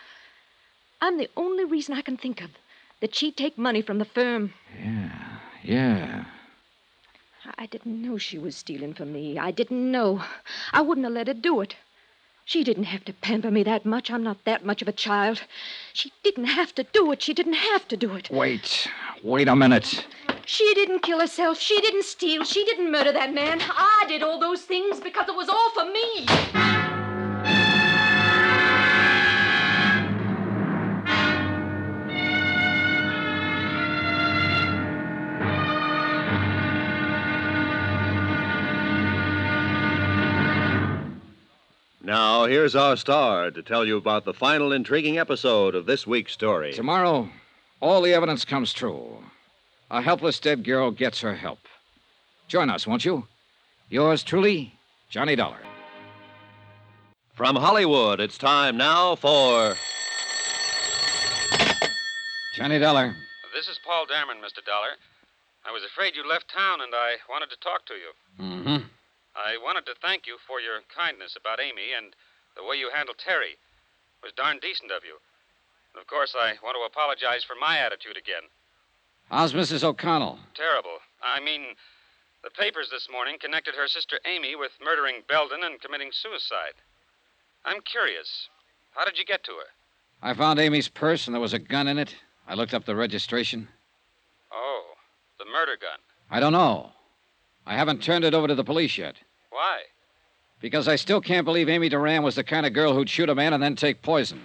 I'm 1.01 1.18
the 1.18 1.30
only 1.36 1.64
reason 1.64 1.97
I 1.97 2.03
can 2.03 2.16
think 2.16 2.40
of 2.40 2.51
that 3.01 3.14
she'd 3.14 3.36
take 3.36 3.59
money 3.59 3.82
from 3.82 3.99
the 3.99 4.05
firm. 4.05 4.53
Yeah, 4.78 5.38
yeah. 5.62 6.24
I 7.59 7.66
didn't 7.66 8.03
know 8.03 8.18
she 8.18 8.38
was 8.38 8.57
stealing 8.57 8.94
from 8.94 9.12
me. 9.12 9.38
I 9.38 9.51
didn't 9.51 9.90
know. 9.90 10.22
I 10.72 10.80
wouldn't 10.80 11.05
have 11.05 11.14
let 11.14 11.28
her 11.28 11.34
do 11.34 11.61
it. 11.61 11.76
She 12.44 12.62
didn't 12.62 12.84
have 12.84 13.05
to 13.07 13.12
pamper 13.12 13.51
me 13.51 13.64
that 13.64 13.84
much. 13.84 14.09
I'm 14.09 14.22
not 14.22 14.44
that 14.44 14.64
much 14.64 14.80
of 14.80 14.86
a 14.86 14.92
child. 14.92 15.42
She 15.92 16.12
didn't 16.22 16.44
have 16.44 16.72
to 16.76 16.84
do 16.84 17.11
it. 17.11 17.20
She 17.20 17.34
didn't 17.34 17.55
have 17.55 17.88
to 17.88 17.97
do 17.97 18.14
it. 18.14 18.30
Wait. 18.30 18.88
Wait 19.24 19.49
a 19.49 19.57
minute. 19.57 20.07
She 20.44 20.72
didn't 20.74 21.01
kill 21.01 21.18
herself. 21.18 21.59
She 21.59 21.80
didn't 21.80 22.05
steal. 22.05 22.44
She 22.44 22.64
didn't 22.64 22.92
murder 22.92 23.11
that 23.12 23.34
man. 23.34 23.61
I 23.62 24.05
did 24.07 24.22
all 24.22 24.38
those 24.38 24.62
things 24.62 25.01
because 25.01 25.28
it 25.28 25.34
was 25.34 25.49
all 25.49 25.70
for 25.70 25.90
me. 25.90 26.86
Now, 42.07 42.44
here's 42.44 42.76
our 42.76 42.96
star 42.96 43.50
to 43.50 43.62
tell 43.64 43.84
you 43.84 43.96
about 43.96 44.24
the 44.24 44.32
final 44.32 44.70
intriguing 44.70 45.18
episode 45.18 45.74
of 45.74 45.86
this 45.86 46.07
week's 46.07 46.32
story. 46.32 46.72
Tomorrow, 46.72 47.28
all 47.80 48.00
the 48.00 48.14
evidence 48.14 48.44
comes 48.44 48.72
true. 48.72 49.24
A 49.90 50.00
helpless 50.00 50.38
dead 50.38 50.62
girl 50.62 50.92
gets 50.92 51.20
her 51.22 51.34
help. 51.34 51.59
Join 52.46 52.70
us, 52.70 52.86
won't 52.86 53.04
you? 53.04 53.26
Yours 53.90 54.22
truly, 54.22 54.72
Johnny 55.11 55.34
Dollar. 55.34 55.59
From 57.34 57.57
Hollywood, 57.57 58.20
it's 58.20 58.38
time 58.38 58.76
now 58.76 59.16
for. 59.16 59.74
Johnny 62.54 62.78
Dollar. 62.78 63.16
This 63.52 63.66
is 63.66 63.80
Paul 63.84 64.07
Dameron, 64.07 64.38
Mr. 64.38 64.64
Dollar. 64.64 64.94
I 65.68 65.72
was 65.72 65.82
afraid 65.82 66.14
you 66.14 66.22
left 66.24 66.54
town, 66.54 66.78
and 66.82 66.94
I 66.94 67.16
wanted 67.28 67.50
to 67.50 67.57
talk 67.59 67.84
to 67.86 67.94
you. 67.94 68.44
Mm-hmm. 68.44 68.86
I 69.37 69.61
wanted 69.61 69.84
to 69.87 70.01
thank 70.01 70.26
you 70.26 70.39
for 70.49 70.61
your 70.64 70.80
kindness 70.89 71.37
about 71.37 71.61
Amy 71.61 71.93
and 71.93 72.16
the 72.57 72.64
way 72.64 72.76
you 72.76 72.89
handled 72.89 73.20
Terry. 73.20 73.61
It 73.61 74.22
was 74.24 74.32
darn 74.32 74.59
decent 74.61 74.91
of 74.91 75.05
you. 75.05 75.20
And 75.93 76.01
of 76.01 76.09
course, 76.09 76.32
I 76.34 76.57
want 76.64 76.76
to 76.80 76.89
apologize 76.89 77.45
for 77.45 77.55
my 77.55 77.76
attitude 77.78 78.16
again. 78.16 78.49
How's 79.28 79.53
Mrs. 79.53 79.84
O'Connell? 79.84 80.39
Terrible. 80.55 81.05
I 81.22 81.41
mean, 81.41 81.76
the 82.43 82.51
papers 82.51 82.89
this 82.91 83.09
morning 83.12 83.37
connected 83.39 83.74
her 83.74 83.87
sister 83.87 84.18
Amy 84.24 84.57
with 84.57 84.72
murdering 84.82 85.20
Belden 85.28 85.61
and 85.64 85.80
committing 85.80 86.11
suicide. 86.12 86.80
I'm 87.64 87.82
curious. 87.82 88.49
How 88.95 89.05
did 89.05 89.18
you 89.18 89.24
get 89.24 89.45
to 89.45 89.53
her? 89.53 89.68
I 90.22 90.32
found 90.32 90.59
Amy's 90.59 90.89
purse 90.89 91.26
and 91.26 91.34
there 91.34 91.41
was 91.41 91.53
a 91.53 91.59
gun 91.59 91.89
in 91.89 91.99
it. 91.99 92.16
I 92.49 92.55
looked 92.55 92.72
up 92.72 92.87
the 92.87 92.97
registration. 92.97 93.68
Oh, 94.51 94.95
the 95.39 95.45
murder 95.45 95.76
gun. 95.78 95.99
I 96.30 96.41
don't 96.41 96.53
know. 96.53 96.93
I 97.67 97.75
haven't 97.75 98.03
turned 98.03 98.25
it 98.25 98.33
over 98.33 98.47
to 98.47 98.55
the 98.55 98.64
police 98.64 98.97
yet. 98.97 99.17
Why? 99.51 99.81
Because 100.61 100.87
I 100.87 100.97
still 100.97 101.21
can't 101.21 101.45
believe 101.45 101.69
Amy 101.69 101.89
Duran 101.89 102.23
was 102.23 102.37
the 102.37 102.45
kind 102.45 102.64
of 102.64 102.73
girl 102.73 102.95
who'd 102.95 103.11
shoot 103.11 103.29
a 103.29 103.35
man 103.35 103.53
and 103.53 103.62
then 103.62 103.75
take 103.75 104.03
poison. 104.03 104.41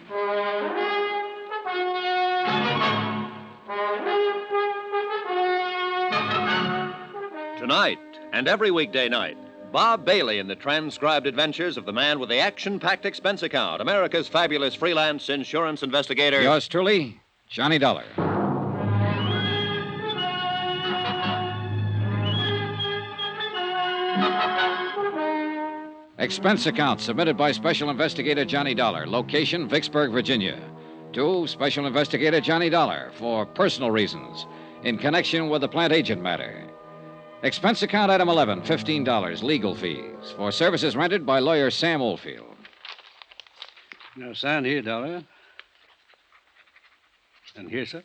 Tonight 7.60 8.00
and 8.34 8.48
every 8.48 8.72
weekday 8.72 9.08
night, 9.08 9.38
Bob 9.72 10.04
Bailey 10.04 10.40
in 10.40 10.48
the 10.48 10.56
transcribed 10.56 11.28
adventures 11.28 11.78
of 11.78 11.86
the 11.86 11.94
man 11.94 12.20
with 12.20 12.30
the 12.30 12.40
action 12.40 12.80
packed 12.80 13.06
expense 13.06 13.44
account, 13.44 13.82
America's 13.82 14.28
fabulous 14.28 14.76
freelance 14.76 15.30
insurance 15.30 15.84
investigator. 15.84 16.42
Yours 16.42 16.68
truly, 16.68 17.22
Johnny 17.48 17.78
Dollar. 17.78 18.04
Expense 26.22 26.68
account 26.68 27.02
submitted 27.02 27.36
by 27.36 27.52
Special 27.52 27.90
Investigator 27.90 28.46
Johnny 28.46 28.76
Dollar. 28.76 29.08
Location 29.08 29.68
Vicksburg, 29.68 30.12
Virginia. 30.12 30.62
To 31.14 31.48
Special 31.48 31.88
Investigator 31.88 32.40
Johnny 32.40 32.70
Dollar 32.70 33.12
for 33.16 33.44
personal 33.44 33.90
reasons 33.90 34.46
in 34.84 35.00
connection 35.00 35.50
with 35.50 35.62
the 35.62 35.68
Plantagenet 35.68 36.22
matter. 36.22 36.64
Expense 37.42 37.82
account 37.82 38.12
item 38.12 38.30
11, 38.30 38.62
$15, 38.62 39.42
legal 39.42 39.74
fees 39.74 40.36
for 40.38 40.52
services 40.52 40.96
rendered 40.96 41.26
by 41.26 41.40
lawyer 41.40 41.72
Sam 41.72 42.04
Oldfield. 42.04 42.56
Now, 44.16 44.34
sign 44.34 44.64
here, 44.64 44.84
Dollar. 44.84 45.24
And 47.56 47.68
here, 47.68 47.88
sir. 47.88 48.04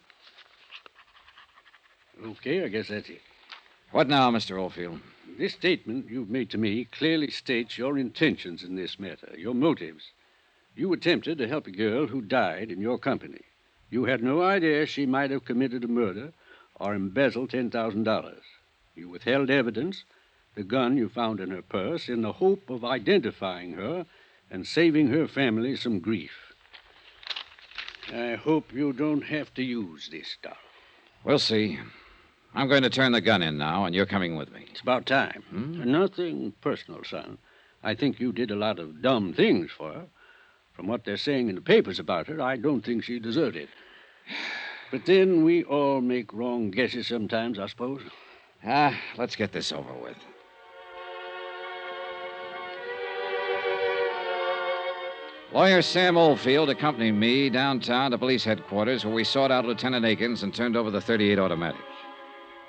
Okay, 2.25 2.65
I 2.65 2.69
guess 2.69 2.89
that's 2.89 3.11
it. 3.11 3.21
What 3.91 4.09
now, 4.09 4.31
Mr. 4.31 4.59
Oldfield? 4.59 5.01
This 5.39 5.53
statement 5.53 6.09
you've 6.09 6.31
made 6.31 6.51
to 6.51 6.59
me 6.59 6.85
clearly 6.85 7.31
states 7.31 7.77
your 7.77 7.99
intentions 7.99 8.63
in 8.63 8.77
this 8.77 8.99
matter, 8.99 9.35
your 9.37 9.55
motives. 9.55 10.13
You 10.75 10.93
attempted 10.93 11.39
to 11.39 11.49
help 11.49 11.67
a 11.67 11.71
girl 11.71 12.07
who 12.07 12.21
died 12.23 12.71
in 12.71 12.81
your 12.81 12.99
company. 12.99 13.43
You 13.91 14.05
had 14.05 14.23
no 14.23 14.43
idea 14.43 14.87
she 14.87 15.07
might 15.07 15.31
have 15.31 15.45
committed 15.45 15.85
a 15.85 15.89
murder 15.89 16.33
or 16.81 16.95
embezzled 16.95 17.51
$10,000. 17.51 18.37
You 18.95 19.09
withheld 19.09 19.51
evidence, 19.51 20.05
the 20.55 20.63
gun 20.63 20.97
you 20.97 21.09
found 21.09 21.41
in 21.41 21.51
her 21.51 21.63
purse, 21.63 22.09
in 22.09 22.23
the 22.23 22.33
hope 22.33 22.71
of 22.71 22.85
identifying 22.85 23.73
her 23.73 24.07
and 24.51 24.67
saving 24.67 25.09
her 25.09 25.29
family 25.29 25.77
some 25.77 26.01
grief. 26.01 26.55
I 28.13 28.37
hope 28.37 28.73
you 28.73 28.93
don't 28.93 29.25
have 29.25 29.53
to 29.55 29.63
use 29.63 30.09
this 30.09 30.29
stuff. 30.29 30.59
We'll 31.25 31.39
see. 31.39 31.79
I'm 32.57 32.69
going 32.69 32.85
to 32.85 32.91
turn 32.91 33.13
the 33.13 33.21
gun 33.21 33.43
in 33.43 33.59
now, 33.59 33.85
and 33.85 33.95
you're 33.95 34.07
coming 34.07 34.35
with 34.35 34.51
me. 34.51 34.65
It's 34.71 34.81
about 34.81 35.05
time. 35.05 35.45
Hmm? 35.51 35.93
Nothing 35.93 36.55
personal, 36.63 37.05
son. 37.05 37.37
I 37.85 37.95
think 37.95 38.19
you 38.19 38.33
did 38.33 38.51
a 38.51 38.57
lot 38.57 38.79
of 38.79 39.03
dumb 39.03 39.35
things 39.35 39.71
for 39.77 39.93
her. 39.93 40.07
From 40.73 40.87
what 40.87 41.05
they're 41.05 41.19
saying 41.19 41.51
in 41.51 41.55
the 41.55 41.61
papers 41.61 41.99
about 41.99 42.29
her, 42.29 42.41
I 42.41 42.57
don't 42.57 42.83
think 42.83 43.05
she 43.05 43.19
deserved 43.21 43.57
it. 43.57 43.69
But 44.93 45.05
then 45.05 45.45
we 45.45 45.65
all 45.65 46.01
make 46.01 46.33
wrong 46.33 46.71
guesses 46.71 47.09
sometimes, 47.09 47.59
I 47.59 47.67
suppose. 47.67 48.03
Ah, 48.65 48.97
let's 49.19 49.35
get 49.35 49.51
this 49.51 49.73
over 49.73 49.93
with. 49.93 50.17
Lawyer 55.53 55.83
Sam 55.83 56.17
Oldfield 56.17 56.71
accompanied 56.71 57.13
me 57.13 57.51
downtown 57.51 58.13
to 58.13 58.19
police 58.19 58.45
headquarters 58.45 59.05
where 59.05 59.13
we 59.13 59.25
sought 59.25 59.51
out 59.51 59.65
Lieutenant 59.65 60.07
Akins 60.07 60.45
and 60.45 60.55
turned 60.55 60.77
over 60.77 60.93
the 60.93 61.01
38 61.01 61.41
automatic. 61.41 61.81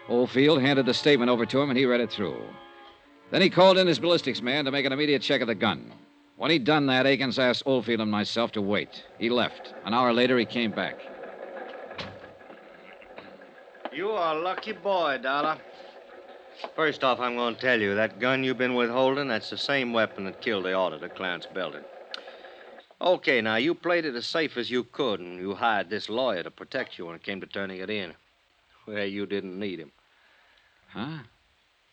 Oldfield 0.10 0.62
handed 0.62 0.86
the 0.86 0.93
statement 0.93 1.30
over 1.30 1.45
to 1.45 1.62
him 1.62 1.70
and 1.70 1.78
he 1.78 1.86
read 1.86 2.01
it 2.01 2.12
through. 2.12 2.41
Then 3.30 3.41
he 3.41 3.49
called 3.49 3.78
in 3.78 3.88
his 3.88 3.99
ballistics 3.99 4.41
man 4.41 4.66
to 4.66 4.72
make 4.72 4.86
an 4.86 4.93
immediate 4.93 5.22
check 5.22 5.41
of 5.41 5.47
the 5.47 5.55
gun. 5.55 5.91
When 6.38 6.51
he'd 6.51 6.64
done 6.64 6.86
that, 6.86 7.05
Akins 7.05 7.39
asked 7.39 7.64
Oldfield 7.66 8.01
and 8.01 8.12
myself 8.12 8.51
to 8.53 8.62
wait. 8.62 9.03
He 9.18 9.30
left. 9.30 9.74
An 9.86 9.93
hour 9.93 10.14
later, 10.14 10.38
he 10.38 10.45
came 10.45 10.72
back. 10.72 10.99
You 13.91 14.12
are 14.12 14.36
a 14.36 14.39
lucky 14.39 14.74
boy, 14.74 15.18
Dollar. 15.18 15.58
First 16.76 17.03
off, 17.03 17.20
I'm 17.20 17.36
going 17.36 17.55
to 17.55 17.62
tell 17.62 17.82
you 17.82 17.95
that 17.95 18.20
gun 18.20 18.43
you've 18.43 18.58
been 18.58 18.76
withholding, 18.76 19.28
that's 19.28 19.49
the 19.49 19.58
same 19.58 19.93
weapon 19.93 20.26
that 20.26 20.41
killed 20.41 20.66
the 20.66 20.74
auditor, 20.74 21.10
Clarence 21.10 21.47
Belden. 21.47 21.84
Okay, 23.01 23.41
now, 23.41 23.58
you 23.58 23.76
played 23.76 24.05
it 24.05 24.16
as 24.16 24.26
safe 24.26 24.58
as 24.58 24.72
you 24.72 24.84
could, 24.84 25.20
and 25.20 25.39
you 25.39 25.53
hired 25.53 25.89
this 25.89 26.10
lawyer 26.10 26.43
to 26.43 26.51
protect 26.51 26.97
you 26.97 27.05
when 27.08 27.16
it 27.16 27.24
came 27.24 27.41
to 27.41 27.47
turning 27.47 27.80
it 27.80 27.89
in. 27.89 28.14
Well, 28.88 29.05
you 29.05 29.26
didn't 29.26 29.60
need 29.60 29.80
him. 29.80 29.91
Huh? 30.98 31.20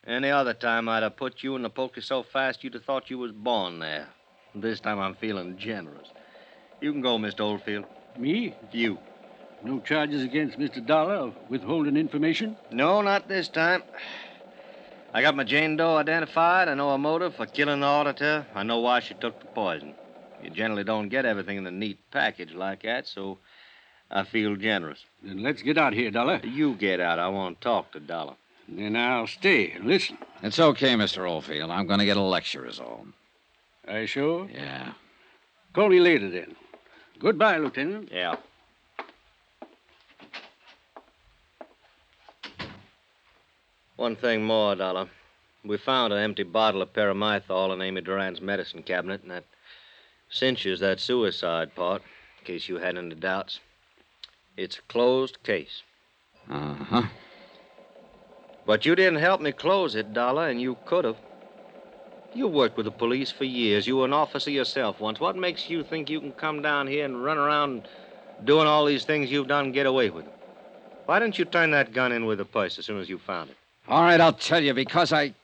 Any 0.06 0.30
other 0.30 0.54
time, 0.54 0.88
I'd 0.88 1.02
have 1.02 1.16
put 1.16 1.42
you 1.42 1.56
in 1.56 1.62
the 1.62 1.68
poker 1.68 2.00
so 2.00 2.22
fast 2.22 2.64
you'd 2.64 2.72
have 2.72 2.84
thought 2.84 3.10
you 3.10 3.18
was 3.18 3.32
born 3.32 3.78
there. 3.78 4.08
This 4.54 4.80
time, 4.80 4.98
I'm 4.98 5.14
feeling 5.14 5.58
generous. 5.58 6.08
You 6.80 6.90
can 6.90 7.02
go, 7.02 7.18
Mr. 7.18 7.40
Oldfield. 7.40 7.84
Me? 8.18 8.54
You. 8.72 8.96
No 9.62 9.80
charges 9.80 10.22
against 10.22 10.58
Mr. 10.58 10.84
Dollar 10.84 11.16
of 11.16 11.34
withholding 11.50 11.98
information? 11.98 12.56
No, 12.70 13.02
not 13.02 13.28
this 13.28 13.48
time. 13.48 13.82
I 15.12 15.20
got 15.20 15.36
my 15.36 15.44
Jane 15.44 15.76
Doe 15.76 15.96
identified. 15.96 16.68
I 16.68 16.74
know 16.74 16.92
her 16.92 16.98
motive 16.98 17.34
for 17.34 17.44
killing 17.44 17.80
the 17.80 17.86
auditor. 17.86 18.46
I 18.54 18.62
know 18.62 18.80
why 18.80 19.00
she 19.00 19.12
took 19.12 19.38
the 19.38 19.46
poison. 19.46 19.94
You 20.42 20.48
generally 20.48 20.84
don't 20.84 21.10
get 21.10 21.26
everything 21.26 21.58
in 21.58 21.66
a 21.66 21.70
neat 21.70 21.98
package 22.10 22.54
like 22.54 22.82
that, 22.84 23.06
so 23.06 23.38
I 24.10 24.24
feel 24.24 24.56
generous. 24.56 25.04
Then 25.22 25.42
let's 25.42 25.60
get 25.60 25.76
out 25.76 25.92
here, 25.92 26.10
Dollar. 26.10 26.40
You 26.42 26.74
get 26.74 27.00
out. 27.00 27.18
I 27.18 27.28
want 27.28 27.60
to 27.60 27.64
talk 27.64 27.92
to 27.92 28.00
Dollar. 28.00 28.36
Then 28.68 28.96
I'll 28.96 29.26
stay 29.26 29.72
and 29.72 29.84
listen. 29.84 30.18
It's 30.42 30.58
okay, 30.58 30.94
Mr. 30.94 31.28
Oldfield. 31.28 31.70
I'm 31.70 31.86
going 31.86 31.98
to 31.98 32.04
get 32.04 32.16
a 32.16 32.22
lecture, 32.22 32.66
is 32.66 32.80
all. 32.80 33.06
Are 33.86 34.00
you 34.00 34.06
sure? 34.06 34.48
Yeah. 34.52 34.92
Call 35.72 35.88
me 35.88 36.00
later, 36.00 36.30
then. 36.30 36.56
Goodbye, 37.18 37.58
Lieutenant. 37.58 38.10
Yeah. 38.10 38.36
One 43.96 44.16
thing 44.16 44.44
more, 44.44 44.74
Dollar. 44.74 45.08
We 45.64 45.78
found 45.78 46.12
an 46.12 46.18
empty 46.18 46.42
bottle 46.42 46.82
of 46.82 46.92
paramythol 46.92 47.72
in 47.72 47.80
Amy 47.80 48.00
Duran's 48.00 48.40
medicine 48.40 48.82
cabinet, 48.82 49.22
and 49.22 49.30
that 49.30 49.44
cinches 50.28 50.80
that 50.80 51.00
suicide 51.00 51.74
part, 51.74 52.02
in 52.40 52.44
case 52.44 52.68
you 52.68 52.78
had 52.78 52.98
any 52.98 53.14
doubts. 53.14 53.60
It's 54.56 54.78
a 54.78 54.82
closed 54.82 55.42
case. 55.42 55.82
Uh 56.50 56.74
huh. 56.74 57.02
But 58.66 58.86
you 58.86 58.94
didn't 58.94 59.20
help 59.20 59.40
me 59.40 59.52
close 59.52 59.94
it, 59.94 60.14
Dollar, 60.14 60.48
and 60.48 60.60
you 60.60 60.76
could 60.86 61.04
have. 61.04 61.16
You 62.32 62.48
worked 62.48 62.76
with 62.76 62.84
the 62.84 62.90
police 62.90 63.30
for 63.30 63.44
years. 63.44 63.86
You 63.86 63.98
were 63.98 64.06
an 64.06 64.12
officer 64.12 64.50
yourself 64.50 65.00
once. 65.00 65.20
What 65.20 65.36
makes 65.36 65.68
you 65.70 65.84
think 65.84 66.10
you 66.10 66.20
can 66.20 66.32
come 66.32 66.62
down 66.62 66.86
here 66.86 67.04
and 67.04 67.22
run 67.22 67.38
around 67.38 67.86
doing 68.42 68.66
all 68.66 68.84
these 68.86 69.04
things 69.04 69.30
you've 69.30 69.48
done 69.48 69.66
and 69.66 69.74
get 69.74 69.86
away 69.86 70.10
with 70.10 70.24
them? 70.24 70.34
Why 71.06 71.18
didn't 71.18 71.38
you 71.38 71.44
turn 71.44 71.70
that 71.72 71.92
gun 71.92 72.12
in 72.12 72.24
with 72.24 72.38
the 72.38 72.44
purse 72.44 72.78
as 72.78 72.86
soon 72.86 72.98
as 72.98 73.08
you 73.08 73.18
found 73.18 73.50
it? 73.50 73.56
All 73.86 74.02
right, 74.02 74.20
I'll 74.20 74.32
tell 74.32 74.62
you 74.62 74.72
because 74.72 75.12
I. 75.12 75.34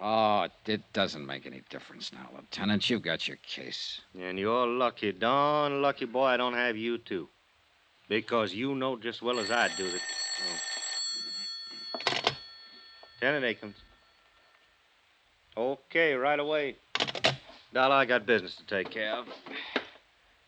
Oh, 0.00 0.48
it 0.66 0.80
doesn't 0.92 1.26
make 1.26 1.46
any 1.46 1.62
difference 1.68 2.12
now, 2.12 2.28
Lieutenant. 2.34 2.88
You've 2.88 3.02
got 3.02 3.28
your 3.28 3.38
case. 3.38 4.00
And 4.18 4.38
you're 4.38 4.66
lucky, 4.66 5.12
darn 5.12 5.82
lucky 5.82 6.06
boy, 6.06 6.26
I 6.26 6.36
don't 6.36 6.54
have 6.54 6.76
you, 6.76 6.98
too. 6.98 7.28
Because 8.08 8.54
you 8.54 8.74
know 8.74 8.96
just 8.96 9.22
well 9.22 9.38
as 9.38 9.50
I 9.50 9.68
do 9.76 9.90
that. 9.90 10.00
Oh. 10.00 10.81
Lieutenant 13.22 13.44
Akins. 13.44 13.76
Okay, 15.56 16.14
right 16.14 16.40
away. 16.40 16.74
Dollar, 17.72 17.94
I 17.94 18.04
got 18.04 18.26
business 18.26 18.56
to 18.56 18.66
take 18.66 18.90
care 18.90 19.14
of. 19.14 19.26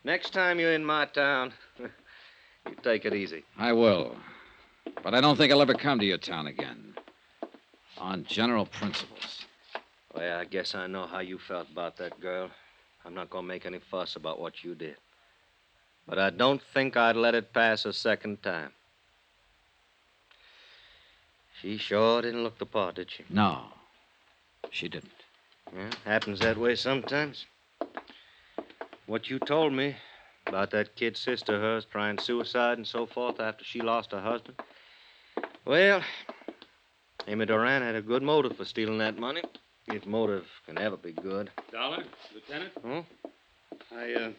Next 0.03 0.33
time 0.33 0.59
you're 0.59 0.73
in 0.73 0.83
my 0.83 1.05
town, 1.05 1.53
you 1.79 2.75
take 2.83 3.05
it 3.05 3.13
easy. 3.13 3.45
I 3.57 3.71
will. 3.71 4.17
But 5.03 5.13
I 5.13 5.21
don't 5.21 5.37
think 5.37 5.53
I'll 5.53 5.61
ever 5.61 5.73
come 5.73 5.99
to 5.99 6.05
your 6.05 6.17
town 6.17 6.47
again. 6.47 6.95
On 7.97 8.25
general 8.25 8.65
principles. 8.65 9.45
Well, 10.13 10.37
I 10.37 10.43
guess 10.43 10.75
I 10.75 10.87
know 10.87 11.07
how 11.07 11.19
you 11.19 11.39
felt 11.39 11.71
about 11.71 11.95
that 11.97 12.19
girl. 12.19 12.49
I'm 13.05 13.13
not 13.13 13.29
going 13.29 13.45
to 13.45 13.47
make 13.47 13.65
any 13.65 13.79
fuss 13.79 14.17
about 14.17 14.41
what 14.41 14.65
you 14.65 14.75
did. 14.75 14.97
But 16.05 16.19
I 16.19 16.29
don't 16.29 16.61
think 16.73 16.97
I'd 16.97 17.15
let 17.15 17.35
it 17.35 17.53
pass 17.53 17.85
a 17.85 17.93
second 17.93 18.43
time. 18.43 18.71
She 21.65 21.77
sure 21.77 22.21
didn't 22.21 22.43
look 22.43 22.59
the 22.59 22.67
part, 22.67 22.93
did 22.93 23.09
she? 23.09 23.23
No. 23.27 23.63
She 24.69 24.87
didn't. 24.87 25.09
Yeah, 25.75 25.89
happens 26.05 26.39
that 26.41 26.59
way 26.59 26.75
sometimes. 26.75 27.47
What 29.07 29.31
you 29.31 29.39
told 29.39 29.73
me 29.73 29.95
about 30.45 30.69
that 30.69 30.95
kid 30.95 31.17
sister 31.17 31.55
of 31.55 31.61
hers 31.61 31.87
trying 31.91 32.19
suicide 32.19 32.77
and 32.77 32.85
so 32.85 33.07
forth 33.07 33.39
after 33.39 33.65
she 33.65 33.81
lost 33.81 34.11
her 34.11 34.21
husband. 34.21 34.61
Well, 35.65 36.03
Amy 37.27 37.47
Duran 37.47 37.81
had 37.81 37.95
a 37.95 38.01
good 38.03 38.21
motive 38.21 38.55
for 38.55 38.65
stealing 38.65 38.99
that 38.99 39.17
money. 39.17 39.41
If 39.87 40.05
motive 40.05 40.45
can 40.67 40.77
ever 40.77 40.97
be 40.97 41.13
good. 41.13 41.49
Dollar, 41.71 42.03
Lieutenant? 42.31 42.73
Huh? 42.85 43.01
I, 43.91 44.13
uh, 44.13 44.31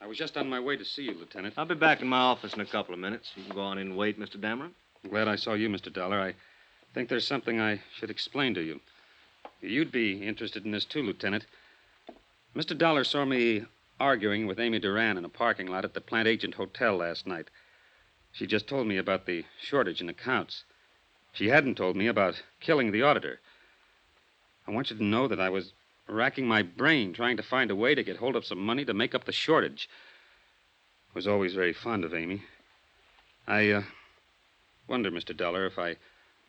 I 0.00 0.06
was 0.06 0.16
just 0.16 0.38
on 0.38 0.48
my 0.48 0.60
way 0.60 0.78
to 0.78 0.84
see 0.86 1.02
you, 1.02 1.12
Lieutenant. 1.12 1.52
I'll 1.58 1.66
be 1.66 1.74
back 1.74 2.00
in 2.00 2.08
my 2.08 2.20
office 2.20 2.54
in 2.54 2.60
a 2.62 2.66
couple 2.66 2.94
of 2.94 3.00
minutes. 3.00 3.32
You 3.36 3.44
can 3.44 3.54
go 3.54 3.60
on 3.60 3.76
in 3.76 3.88
and 3.88 3.96
wait, 3.98 4.18
Mr. 4.18 4.40
Dameron. 4.40 4.70
I'm 5.04 5.10
glad 5.10 5.26
I 5.26 5.36
saw 5.36 5.54
you, 5.54 5.68
Mr. 5.68 5.92
Dollar. 5.92 6.20
I 6.20 6.34
think 6.94 7.08
there's 7.08 7.26
something 7.26 7.60
I 7.60 7.80
should 7.96 8.10
explain 8.10 8.54
to 8.54 8.62
you. 8.62 8.80
You'd 9.60 9.90
be 9.90 10.22
interested 10.26 10.64
in 10.64 10.70
this, 10.70 10.84
too, 10.84 11.02
Lieutenant. 11.02 11.46
Mr. 12.54 12.76
Dollar 12.76 13.02
saw 13.02 13.24
me 13.24 13.64
arguing 13.98 14.46
with 14.46 14.60
Amy 14.60 14.78
Duran 14.78 15.16
in 15.16 15.24
a 15.24 15.28
parking 15.28 15.66
lot 15.66 15.84
at 15.84 15.94
the 15.94 16.00
Plantagenet 16.00 16.54
Hotel 16.54 16.96
last 16.96 17.26
night. 17.26 17.48
She 18.30 18.46
just 18.46 18.68
told 18.68 18.86
me 18.86 18.96
about 18.96 19.26
the 19.26 19.44
shortage 19.60 20.00
in 20.00 20.08
accounts. 20.08 20.64
She 21.32 21.48
hadn't 21.48 21.76
told 21.76 21.96
me 21.96 22.06
about 22.06 22.42
killing 22.60 22.92
the 22.92 23.02
auditor. 23.02 23.40
I 24.68 24.70
want 24.70 24.90
you 24.90 24.96
to 24.96 25.04
know 25.04 25.26
that 25.26 25.40
I 25.40 25.50
was 25.50 25.72
racking 26.06 26.46
my 26.46 26.62
brain 26.62 27.12
trying 27.12 27.36
to 27.38 27.42
find 27.42 27.70
a 27.70 27.76
way 27.76 27.94
to 27.94 28.04
get 28.04 28.18
hold 28.18 28.36
of 28.36 28.44
some 28.44 28.58
money 28.58 28.84
to 28.84 28.94
make 28.94 29.14
up 29.14 29.24
the 29.24 29.32
shortage. 29.32 29.88
I 31.10 31.12
was 31.14 31.26
always 31.26 31.54
very 31.54 31.72
fond 31.72 32.04
of 32.04 32.14
Amy. 32.14 32.42
I 33.48 33.70
uh, 33.70 33.82
wonder, 34.92 35.10
Mr. 35.10 35.34
Dollar, 35.34 35.64
if 35.64 35.78
I 35.78 35.96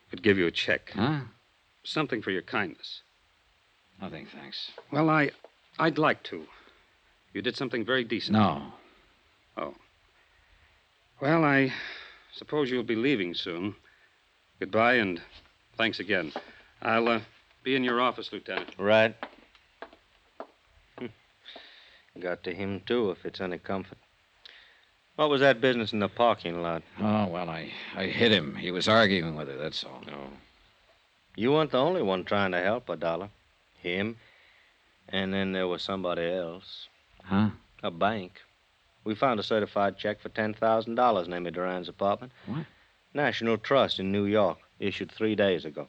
could 0.10 0.22
give 0.22 0.38
you 0.38 0.46
a 0.46 0.52
check. 0.52 0.92
Huh? 0.94 1.22
Something 1.86 2.22
for 2.22 2.30
your 2.30 2.42
kindness. 2.42 3.02
Nothing, 4.02 4.28
thanks. 4.38 4.70
Well, 4.92 5.10
I, 5.10 5.32
I'd 5.80 5.98
like 5.98 6.24
to. 6.24 6.44
You 7.34 7.42
did 7.42 7.56
something 7.56 7.86
very 7.86 8.04
decent. 8.04 8.34
No. 8.34 8.74
Oh. 9.56 9.74
Well, 11.22 11.46
I 11.46 11.72
suppose 12.34 12.70
you'll 12.70 12.84
be 12.84 12.98
leaving 12.98 13.34
soon. 13.34 13.76
Goodbye, 14.60 14.96
and 14.96 15.22
thanks 15.78 16.02
again. 16.02 16.34
I'll 16.82 17.08
uh, 17.08 17.22
be 17.64 17.78
in 17.78 17.84
your 17.86 18.02
office, 18.02 18.30
Lieutenant. 18.34 18.76
Right. 18.78 19.16
Hmm. 20.98 21.06
Got 22.20 22.44
to 22.44 22.54
him, 22.54 22.82
too, 22.86 23.12
if 23.12 23.26
it's 23.26 23.40
any 23.40 23.58
comfort. 23.58 23.98
What 25.16 25.30
was 25.30 25.42
that 25.42 25.62
business 25.62 25.94
in 25.94 26.00
the 26.00 26.10
parking 26.10 26.62
lot? 26.62 26.82
Oh, 27.00 27.28
well, 27.28 27.50
I, 27.50 27.72
I 27.96 28.06
hit 28.08 28.32
him. 28.32 28.56
He 28.56 28.72
was 28.72 28.88
arguing 28.88 29.36
with 29.36 29.48
her, 29.48 29.58
that's 29.58 29.84
all. 29.84 30.02
No. 30.08 30.30
You 31.36 31.52
weren't 31.52 31.72
the 31.72 31.80
only 31.80 32.02
one 32.02 32.24
trying 32.24 32.52
to 32.52 32.62
help 32.62 32.90
a 32.90 32.96
dollar. 32.96 33.30
Him. 33.82 34.18
And 35.10 35.34
then 35.34 35.52
there 35.52 35.68
was 35.68 35.84
somebody 35.84 36.32
else. 36.32 36.88
Huh? 37.24 37.50
A 37.84 37.92
bank. 37.92 38.42
We 39.04 39.14
found 39.16 39.40
a 39.40 39.44
certified 39.44 39.98
check 39.98 40.20
for 40.20 40.30
$10,000 40.30 41.26
in 41.26 41.34
Amy 41.34 41.52
Duran's 41.52 41.90
apartment. 41.90 42.32
What? 42.46 42.66
National 43.14 43.58
Trust 43.58 44.00
in 44.00 44.12
New 44.12 44.26
York, 44.26 44.58
issued 44.80 45.12
three 45.12 45.36
days 45.36 45.66
ago. 45.66 45.88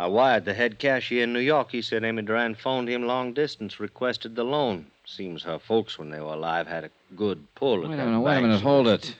I 0.00 0.06
wired 0.06 0.46
the 0.46 0.54
head 0.54 0.78
cashier 0.78 1.24
in 1.24 1.34
New 1.34 1.40
York. 1.40 1.72
He 1.72 1.82
said 1.82 2.04
Amy 2.04 2.22
Duran 2.22 2.54
phoned 2.54 2.88
him 2.88 3.02
long 3.06 3.34
distance, 3.34 3.78
requested 3.78 4.34
the 4.34 4.44
loan. 4.44 4.86
Seems 5.04 5.42
her 5.42 5.58
folks, 5.58 5.98
when 5.98 6.08
they 6.08 6.20
were 6.20 6.32
alive, 6.32 6.66
had 6.66 6.84
a 6.84 6.90
good 7.14 7.46
pull 7.54 7.84
at 7.84 7.90
Wait 7.90 7.96
that 7.96 8.04
a 8.04 8.06
minute, 8.06 8.20
wait 8.20 8.32
a 8.32 8.34
bank. 8.36 8.46
minute, 8.46 8.62
hold 8.62 8.88
it. 8.88 9.14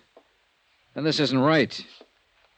Then 0.95 1.05
this 1.05 1.21
isn't 1.21 1.39
right. 1.39 1.85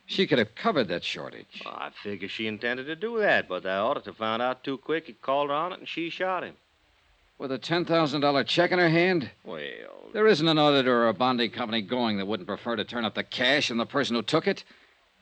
She 0.06 0.28
could 0.28 0.38
have 0.38 0.54
covered 0.54 0.86
that 0.86 1.02
shortage. 1.02 1.62
I 1.66 1.90
figure 2.04 2.28
she 2.28 2.46
intended 2.46 2.86
to 2.86 2.94
do 2.94 3.18
that, 3.18 3.48
but 3.48 3.64
the 3.64 3.72
auditor 3.72 4.12
found 4.12 4.40
out 4.40 4.62
too 4.62 4.78
quick. 4.78 5.08
He 5.08 5.14
called 5.14 5.48
her 5.50 5.56
on 5.56 5.72
it, 5.72 5.80
and 5.80 5.88
she 5.88 6.08
shot 6.08 6.44
him. 6.44 6.54
With 7.38 7.50
a 7.50 7.58
$10,000 7.58 8.46
check 8.46 8.70
in 8.70 8.78
her 8.78 8.88
hand? 8.88 9.32
Well, 9.42 9.58
There 10.12 10.28
isn't 10.28 10.46
an 10.46 10.58
auditor 10.58 11.02
or 11.02 11.08
a 11.08 11.12
bonding 11.12 11.50
company 11.50 11.82
going 11.82 12.18
that 12.18 12.26
wouldn't 12.28 12.46
prefer 12.46 12.76
to 12.76 12.84
turn 12.84 13.04
up 13.04 13.14
the 13.14 13.24
cash 13.24 13.68
and 13.68 13.80
the 13.80 13.86
person 13.86 14.14
who 14.14 14.22
took 14.22 14.46
it. 14.46 14.62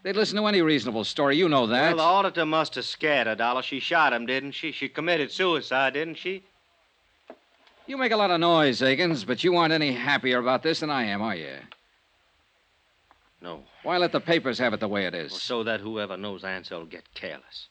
They'd 0.03 0.17
listen 0.17 0.37
to 0.37 0.47
any 0.47 0.63
reasonable 0.63 1.05
story. 1.05 1.37
You 1.37 1.49
know 1.49 1.67
that. 1.67 1.97
well, 1.97 1.97
the 1.97 2.03
auditor 2.03 2.47
must 2.47 2.75
have 2.77 2.87
scared 2.87 3.27
her, 3.27 3.35
Dollar. 3.35 3.63
She 3.63 3.81
shot 3.81 4.13
him, 4.13 4.25
didn't 4.25 4.53
she? 4.53 4.73
She 4.73 4.89
committed 4.89 5.31
suicide, 5.31 5.93
didn't 5.93 6.17
she? 6.17 6.43
You 7.87 7.97
make 7.97 8.13
a 8.13 8.17
lot 8.17 8.31
of 8.31 8.41
noise, 8.41 8.83
Akins, 8.83 9.25
but 9.25 9.45
you 9.45 9.57
aren't 9.57 9.73
any 9.73 9.93
happier 9.93 10.39
about 10.39 10.63
this 10.63 10.81
than 10.81 10.91
I 10.91 11.05
am, 11.05 11.21
are 11.21 11.35
you? 11.35 11.57
No. 13.43 13.65
Why 13.83 13.97
let 13.97 14.13
the 14.13 14.21
papers 14.21 14.59
have 14.59 14.73
it 14.73 14.81
the 14.81 14.89
way 14.89 15.07
it 15.07 15.15
is? 15.15 15.33
So 15.43 15.65
that 15.65 15.81
whoever 15.81 16.17
knows 16.17 16.45
Ansel 16.45 16.81
will 16.81 16.87
get 16.87 17.13
careless. 17.15 17.69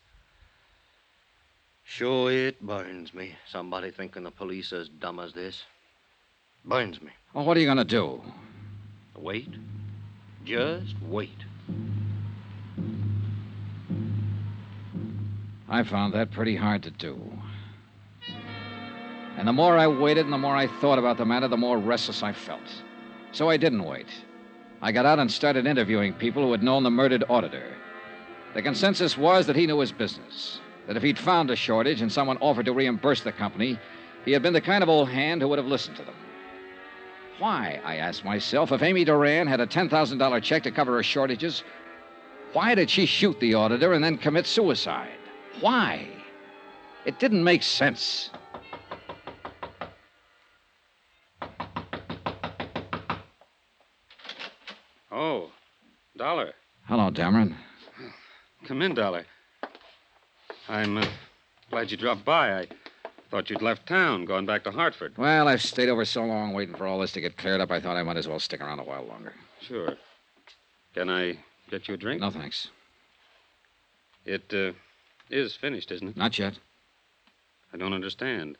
Sure, 1.83 2.31
it 2.31 2.61
burns 2.61 3.13
me. 3.13 3.35
Somebody 3.47 3.89
thinking 3.89 4.23
the 4.23 4.31
police 4.31 4.73
are 4.73 4.81
as 4.81 4.89
dumb 4.89 5.19
as 5.19 5.33
this. 5.33 5.63
Burns 6.65 7.01
me. 7.01 7.11
Well, 7.33 7.45
what 7.45 7.57
are 7.57 7.59
you 7.59 7.65
going 7.65 7.77
to 7.77 7.83
do? 7.83 8.21
Wait. 9.15 9.49
Just 10.43 10.95
wait. 11.01 11.29
I 15.69 15.83
found 15.83 16.13
that 16.13 16.31
pretty 16.31 16.55
hard 16.55 16.81
to 16.83 16.91
do. 16.91 17.21
And 19.37 19.47
the 19.47 19.53
more 19.53 19.77
I 19.77 19.87
waited 19.87 20.25
and 20.25 20.33
the 20.33 20.37
more 20.37 20.55
I 20.55 20.65
thought 20.65 20.97
about 20.97 21.17
the 21.17 21.25
matter, 21.25 21.47
the 21.47 21.57
more 21.57 21.77
restless 21.77 22.23
I 22.23 22.33
felt. 22.33 22.83
So 23.31 23.49
I 23.49 23.57
didn't 23.57 23.83
wait. 23.83 24.07
I 24.81 24.91
got 24.91 25.05
out 25.05 25.19
and 25.19 25.31
started 25.31 25.67
interviewing 25.67 26.13
people 26.13 26.43
who 26.43 26.51
had 26.51 26.63
known 26.63 26.83
the 26.83 26.89
murdered 26.89 27.23
auditor. 27.29 27.75
The 28.55 28.63
consensus 28.63 29.15
was 29.15 29.45
that 29.45 29.55
he 29.55 29.67
knew 29.67 29.79
his 29.79 29.91
business, 29.91 30.59
that 30.87 30.97
if 30.97 31.03
he'd 31.03 31.19
found 31.19 31.51
a 31.51 31.55
shortage 31.55 32.01
and 32.01 32.11
someone 32.11 32.37
offered 32.37 32.65
to 32.65 32.73
reimburse 32.73 33.21
the 33.21 33.31
company, 33.31 33.77
he 34.25 34.31
had 34.31 34.41
been 34.41 34.53
the 34.53 34.61
kind 34.61 34.81
of 34.81 34.89
old 34.89 35.09
hand 35.09 35.41
who 35.41 35.47
would 35.49 35.59
have 35.59 35.67
listened 35.67 35.97
to 35.97 36.03
them. 36.03 36.15
Why, 37.37 37.79
I 37.85 37.97
asked 37.97 38.25
myself, 38.25 38.71
if 38.71 38.81
Amy 38.81 39.05
Duran 39.05 39.47
had 39.47 39.61
a 39.61 39.67
$10,000 39.67 40.43
check 40.43 40.63
to 40.63 40.71
cover 40.71 40.95
her 40.95 41.03
shortages, 41.03 41.63
why 42.53 42.73
did 42.73 42.89
she 42.89 43.05
shoot 43.05 43.39
the 43.39 43.53
auditor 43.53 43.93
and 43.93 44.03
then 44.03 44.17
commit 44.17 44.47
suicide? 44.47 45.18
Why? 45.61 46.07
It 47.05 47.19
didn't 47.19 47.43
make 47.43 47.63
sense. 47.63 48.29
Oh, 55.11 55.51
Dollar. 56.17 56.53
Hello, 56.85 57.09
Dameron. 57.09 57.55
Come 58.65 58.81
in, 58.81 58.93
Dollar. 58.93 59.25
I'm 60.67 60.97
uh, 60.97 61.07
glad 61.71 61.89
you 61.89 61.97
dropped 61.97 62.23
by. 62.23 62.59
I 62.59 62.67
thought 63.31 63.49
you'd 63.49 63.61
left 63.61 63.87
town, 63.87 64.25
gone 64.25 64.45
back 64.45 64.63
to 64.65 64.71
Hartford. 64.71 65.17
Well, 65.17 65.47
I've 65.47 65.61
stayed 65.61 65.89
over 65.89 66.05
so 66.05 66.23
long 66.25 66.53
waiting 66.53 66.75
for 66.75 66.85
all 66.85 66.99
this 66.99 67.11
to 67.13 67.21
get 67.21 67.37
cleared 67.37 67.61
up, 67.61 67.71
I 67.71 67.79
thought 67.79 67.97
I 67.97 68.03
might 68.03 68.17
as 68.17 68.27
well 68.27 68.39
stick 68.39 68.61
around 68.61 68.79
a 68.79 68.83
while 68.83 69.05
longer. 69.05 69.33
Sure. 69.61 69.95
Can 70.93 71.09
I 71.09 71.37
get 71.69 71.87
you 71.87 71.95
a 71.95 71.97
drink? 71.97 72.21
No, 72.21 72.29
thanks. 72.29 72.69
It 74.25 74.53
uh, 74.53 74.73
is 75.29 75.55
finished, 75.55 75.91
isn't 75.91 76.09
it? 76.09 76.17
Not 76.17 76.37
yet. 76.37 76.57
I 77.73 77.77
don't 77.77 77.93
understand. 77.93 78.57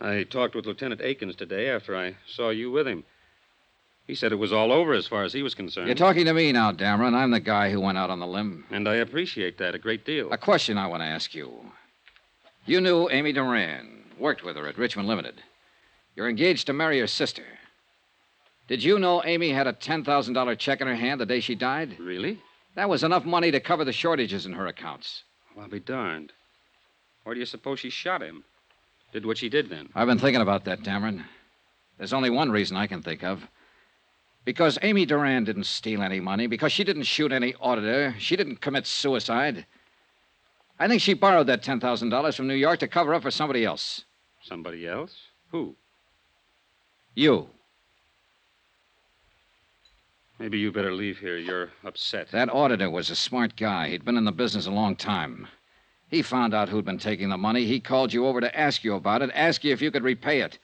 I 0.00 0.24
talked 0.24 0.54
with 0.54 0.66
Lieutenant 0.66 1.00
Akins 1.00 1.36
today 1.36 1.70
after 1.70 1.96
I 1.96 2.16
saw 2.26 2.50
you 2.50 2.70
with 2.70 2.86
him. 2.86 3.04
He 4.06 4.14
said 4.14 4.30
it 4.30 4.36
was 4.36 4.52
all 4.52 4.70
over 4.70 4.92
as 4.92 5.06
far 5.06 5.24
as 5.24 5.32
he 5.32 5.42
was 5.42 5.54
concerned. 5.54 5.88
You're 5.88 5.96
talking 5.96 6.26
to 6.26 6.34
me 6.34 6.52
now, 6.52 6.70
Dameron. 6.70 7.14
I'm 7.14 7.32
the 7.32 7.40
guy 7.40 7.70
who 7.70 7.80
went 7.80 7.98
out 7.98 8.10
on 8.10 8.20
the 8.20 8.26
limb. 8.26 8.64
And 8.70 8.88
I 8.88 8.96
appreciate 8.96 9.58
that 9.58 9.74
a 9.74 9.78
great 9.78 10.04
deal. 10.04 10.32
A 10.32 10.38
question 10.38 10.78
I 10.78 10.86
want 10.86 11.02
to 11.02 11.06
ask 11.06 11.34
you. 11.34 11.52
You 12.66 12.80
knew 12.80 13.08
Amy 13.10 13.32
Duran, 13.32 14.04
worked 14.18 14.44
with 14.44 14.56
her 14.56 14.68
at 14.68 14.78
Richmond 14.78 15.08
Limited. 15.08 15.42
You're 16.14 16.28
engaged 16.28 16.66
to 16.66 16.72
marry 16.72 17.00
her 17.00 17.06
sister. 17.06 17.44
Did 18.68 18.82
you 18.82 18.98
know 18.98 19.22
Amy 19.24 19.50
had 19.50 19.66
a 19.66 19.72
$10,000 19.72 20.58
check 20.58 20.80
in 20.80 20.86
her 20.86 20.96
hand 20.96 21.20
the 21.20 21.26
day 21.26 21.40
she 21.40 21.54
died? 21.54 21.96
Really? 21.98 22.40
That 22.74 22.88
was 22.88 23.04
enough 23.04 23.24
money 23.24 23.50
to 23.50 23.60
cover 23.60 23.84
the 23.84 23.92
shortages 23.92 24.46
in 24.46 24.52
her 24.52 24.66
accounts. 24.66 25.22
Well, 25.56 25.64
I'll 25.64 25.70
be 25.70 25.80
darned. 25.80 26.32
Where 27.24 27.34
do 27.34 27.40
you 27.40 27.46
suppose 27.46 27.80
she 27.80 27.88
shot 27.88 28.22
him? 28.22 28.44
Did 29.12 29.24
what 29.24 29.38
she 29.38 29.48
did 29.48 29.70
then? 29.70 29.88
I've 29.94 30.06
been 30.06 30.18
thinking 30.18 30.42
about 30.42 30.64
that, 30.66 30.82
Dameron. 30.82 31.24
There's 31.96 32.12
only 32.12 32.28
one 32.28 32.50
reason 32.50 32.76
I 32.76 32.86
can 32.86 33.02
think 33.02 33.24
of. 33.24 33.48
Because 34.44 34.78
Amy 34.82 35.06
Duran 35.06 35.44
didn't 35.44 35.64
steal 35.64 36.02
any 36.02 36.20
money, 36.20 36.46
because 36.46 36.72
she 36.72 36.84
didn't 36.84 37.04
shoot 37.04 37.32
any 37.32 37.54
auditor, 37.54 38.14
she 38.18 38.36
didn't 38.36 38.60
commit 38.60 38.86
suicide. 38.86 39.66
I 40.78 40.88
think 40.88 41.00
she 41.00 41.14
borrowed 41.14 41.46
that 41.46 41.62
$10,000 41.62 42.36
from 42.36 42.46
New 42.46 42.54
York 42.54 42.78
to 42.80 42.88
cover 42.88 43.14
up 43.14 43.22
for 43.22 43.30
somebody 43.30 43.64
else. 43.64 44.04
Somebody 44.42 44.86
else? 44.86 45.16
Who? 45.50 45.74
You. 47.14 47.48
Maybe 50.38 50.58
you 50.58 50.70
better 50.70 50.92
leave 50.92 51.18
here. 51.18 51.38
You're 51.38 51.70
upset. 51.84 52.30
That 52.30 52.50
auditor 52.50 52.90
was 52.90 53.10
a 53.10 53.16
smart 53.16 53.56
guy. 53.56 53.88
He'd 53.88 54.04
been 54.04 54.18
in 54.18 54.24
the 54.24 54.32
business 54.32 54.66
a 54.66 54.70
long 54.70 54.94
time. 54.94 55.48
He 56.08 56.22
found 56.22 56.54
out 56.54 56.68
who'd 56.68 56.84
been 56.84 56.98
taking 56.98 57.30
the 57.30 57.38
money. 57.38 57.64
He 57.64 57.80
called 57.80 58.12
you 58.12 58.26
over 58.26 58.40
to 58.40 58.58
ask 58.58 58.84
you 58.84 58.94
about 58.94 59.22
it, 59.22 59.30
ask 59.34 59.64
you 59.64 59.72
if 59.72 59.80
you 59.80 59.90
could 59.90 60.04
repay 60.04 60.40
it. 60.40 60.58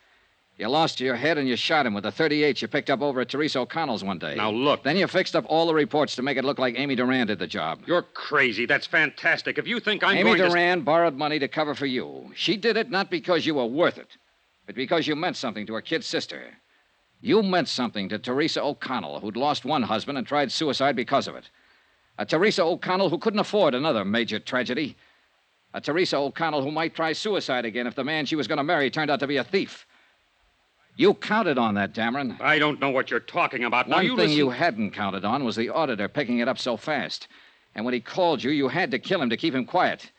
You 0.58 0.68
lost 0.68 1.00
your 1.00 1.16
head 1.16 1.38
and 1.38 1.48
you 1.48 1.56
shot 1.56 1.86
him 1.86 1.94
with 1.94 2.04
a 2.04 2.12
38 2.12 2.60
you 2.60 2.68
picked 2.68 2.90
up 2.90 3.00
over 3.00 3.22
at 3.22 3.30
Teresa 3.30 3.60
O'Connell's 3.60 4.04
one 4.04 4.18
day. 4.18 4.36
Now, 4.36 4.50
look. 4.50 4.84
Then 4.84 4.96
you 4.96 5.06
fixed 5.06 5.34
up 5.34 5.44
all 5.48 5.66
the 5.66 5.74
reports 5.74 6.14
to 6.16 6.22
make 6.22 6.36
it 6.36 6.44
look 6.44 6.58
like 6.58 6.78
Amy 6.78 6.94
Duran 6.94 7.26
did 7.26 7.38
the 7.38 7.46
job. 7.46 7.80
You're 7.86 8.02
crazy. 8.02 8.66
That's 8.66 8.86
fantastic. 8.86 9.58
If 9.58 9.66
you 9.66 9.80
think 9.80 10.04
I'm 10.04 10.18
Amy 10.18 10.36
going 10.36 10.50
Duran 10.50 10.82
borrowed 10.82 11.16
money 11.16 11.38
to 11.38 11.48
cover 11.48 11.74
for 11.74 11.86
you. 11.86 12.30
She 12.34 12.56
did 12.56 12.76
it 12.76 12.90
not 12.90 13.10
because 13.10 13.46
you 13.46 13.54
were 13.54 13.66
worth 13.66 13.96
it, 13.96 14.18
but 14.66 14.74
because 14.74 15.06
you 15.08 15.16
meant 15.16 15.36
something 15.36 15.66
to 15.66 15.74
her 15.74 15.80
kid 15.80 16.04
sister. 16.04 16.42
You 17.22 17.42
meant 17.42 17.68
something 17.68 18.08
to 18.08 18.18
Teresa 18.18 18.60
O'Connell, 18.62 19.20
who'd 19.20 19.36
lost 19.36 19.64
one 19.64 19.84
husband 19.84 20.18
and 20.18 20.26
tried 20.26 20.50
suicide 20.50 20.96
because 20.96 21.28
of 21.28 21.36
it. 21.36 21.48
A 22.18 22.26
Teresa 22.26 22.64
O'Connell 22.64 23.08
who 23.10 23.18
couldn't 23.18 23.38
afford 23.38 23.74
another 23.74 24.04
major 24.04 24.40
tragedy. 24.40 24.96
A 25.72 25.80
Teresa 25.80 26.16
O'Connell 26.18 26.62
who 26.62 26.72
might 26.72 26.94
try 26.94 27.12
suicide 27.12 27.64
again 27.64 27.86
if 27.86 27.94
the 27.94 28.04
man 28.04 28.26
she 28.26 28.36
was 28.36 28.48
going 28.48 28.58
to 28.58 28.64
marry 28.64 28.90
turned 28.90 29.10
out 29.10 29.20
to 29.20 29.26
be 29.28 29.36
a 29.36 29.44
thief. 29.44 29.86
You 30.96 31.14
counted 31.14 31.56
on 31.58 31.74
that, 31.76 31.94
Dameron. 31.94 32.38
I 32.40 32.58
don't 32.58 32.80
know 32.80 32.90
what 32.90 33.10
you're 33.10 33.20
talking 33.20 33.64
about. 33.64 33.88
now, 33.88 33.96
One 33.96 34.04
you 34.04 34.10
thing 34.10 34.26
listen. 34.26 34.36
you 34.36 34.50
hadn't 34.50 34.90
counted 34.90 35.24
on 35.24 35.44
was 35.44 35.56
the 35.56 35.70
auditor 35.70 36.08
picking 36.08 36.40
it 36.40 36.48
up 36.48 36.58
so 36.58 36.76
fast. 36.76 37.28
And 37.74 37.84
when 37.84 37.94
he 37.94 38.00
called 38.00 38.42
you, 38.42 38.50
you 38.50 38.68
had 38.68 38.90
to 38.90 38.98
kill 38.98 39.22
him 39.22 39.30
to 39.30 39.36
keep 39.36 39.54
him 39.54 39.64
quiet. 39.64 40.10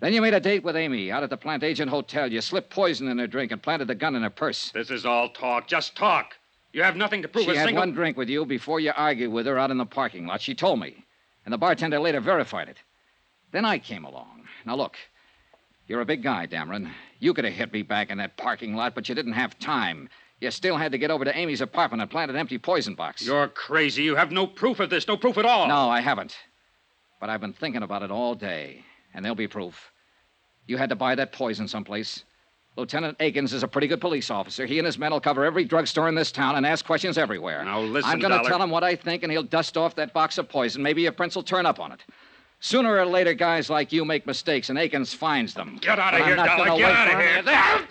Then 0.00 0.14
you 0.14 0.22
made 0.22 0.34
a 0.34 0.40
date 0.40 0.64
with 0.64 0.76
Amy 0.76 1.12
out 1.12 1.22
at 1.22 1.30
the 1.30 1.36
Plantagenet 1.36 1.88
Hotel. 1.90 2.32
You 2.32 2.40
slipped 2.40 2.70
poison 2.70 3.08
in 3.08 3.18
her 3.18 3.26
drink 3.26 3.52
and 3.52 3.62
planted 3.62 3.86
the 3.88 3.94
gun 3.94 4.16
in 4.16 4.22
her 4.22 4.30
purse. 4.30 4.70
This 4.70 4.90
is 4.90 5.04
all 5.04 5.28
talk. 5.28 5.66
Just 5.68 5.94
talk. 5.94 6.36
You 6.72 6.82
have 6.82 6.96
nothing 6.96 7.20
to 7.22 7.28
prove 7.28 7.44
She 7.44 7.50
a 7.50 7.56
had 7.56 7.66
single. 7.66 7.82
one 7.82 7.92
drink 7.92 8.16
with 8.16 8.28
you 8.28 8.46
before 8.46 8.80
you 8.80 8.92
argued 8.96 9.30
with 9.32 9.44
her 9.46 9.58
out 9.58 9.70
in 9.70 9.76
the 9.78 9.84
parking 9.86 10.26
lot. 10.26 10.40
She 10.40 10.54
told 10.54 10.80
me. 10.80 11.04
And 11.44 11.52
the 11.52 11.58
bartender 11.58 11.98
later 11.98 12.20
verified 12.20 12.68
it. 12.68 12.78
Then 13.52 13.64
I 13.64 13.78
came 13.78 14.04
along. 14.04 14.44
Now, 14.64 14.76
look. 14.76 14.96
You're 15.88 16.00
a 16.00 16.06
big 16.06 16.22
guy, 16.22 16.46
Dameron. 16.46 16.90
You 17.18 17.34
could 17.34 17.44
have 17.44 17.52
hit 17.54 17.72
me 17.72 17.82
back 17.82 18.10
in 18.10 18.18
that 18.18 18.36
parking 18.36 18.76
lot, 18.76 18.94
but 18.94 19.08
you 19.08 19.14
didn't 19.14 19.32
have 19.32 19.58
time. 19.58 20.08
You 20.40 20.50
still 20.50 20.76
had 20.76 20.92
to 20.92 20.98
get 20.98 21.10
over 21.10 21.24
to 21.24 21.36
Amy's 21.36 21.60
apartment 21.60 22.00
and 22.00 22.10
plant 22.10 22.30
an 22.30 22.36
empty 22.36 22.56
poison 22.58 22.94
box. 22.94 23.26
You're 23.26 23.48
crazy. 23.48 24.04
You 24.04 24.14
have 24.14 24.30
no 24.30 24.46
proof 24.46 24.80
of 24.80 24.88
this. 24.88 25.08
No 25.08 25.16
proof 25.16 25.36
at 25.36 25.44
all. 25.44 25.66
No, 25.66 25.90
I 25.90 26.00
haven't. 26.00 26.36
But 27.20 27.28
I've 27.28 27.40
been 27.40 27.52
thinking 27.52 27.82
about 27.82 28.02
it 28.02 28.10
all 28.10 28.34
day, 28.34 28.84
and 29.12 29.24
there'll 29.24 29.34
be 29.34 29.48
proof. 29.48 29.89
You 30.70 30.76
had 30.76 30.88
to 30.90 30.96
buy 30.96 31.16
that 31.16 31.32
poison 31.32 31.66
someplace. 31.66 32.22
Lieutenant 32.76 33.16
Akins 33.18 33.52
is 33.52 33.64
a 33.64 33.68
pretty 33.68 33.88
good 33.88 34.00
police 34.00 34.30
officer. 34.30 34.66
He 34.66 34.78
and 34.78 34.86
his 34.86 34.98
men 34.98 35.10
will 35.10 35.20
cover 35.20 35.44
every 35.44 35.64
drugstore 35.64 36.08
in 36.08 36.14
this 36.14 36.30
town 36.30 36.54
and 36.54 36.64
ask 36.64 36.86
questions 36.86 37.18
everywhere. 37.18 37.64
Now, 37.64 37.80
listen, 37.80 38.08
I'm 38.08 38.20
going 38.20 38.40
to 38.40 38.48
tell 38.48 38.62
him 38.62 38.70
what 38.70 38.84
I 38.84 38.94
think, 38.94 39.24
and 39.24 39.32
he'll 39.32 39.42
dust 39.42 39.76
off 39.76 39.96
that 39.96 40.14
box 40.14 40.38
of 40.38 40.48
poison. 40.48 40.80
Maybe 40.80 41.02
your 41.02 41.10
prince 41.10 41.34
will 41.34 41.42
turn 41.42 41.66
up 41.66 41.80
on 41.80 41.90
it. 41.90 42.04
Sooner 42.60 42.96
or 42.96 43.04
later, 43.04 43.34
guys 43.34 43.68
like 43.68 43.90
you 43.90 44.04
make 44.04 44.28
mistakes, 44.28 44.70
and 44.70 44.78
Akins 44.78 45.12
finds 45.12 45.54
them. 45.54 45.76
Get 45.80 45.98
out 45.98 46.14
of 46.14 46.24
here, 46.24 46.36
Dollar. 46.36 46.78
Get 46.78 46.92
out 46.92 47.14
of 47.14 47.20
here. 47.20 47.42
that. 47.42 47.86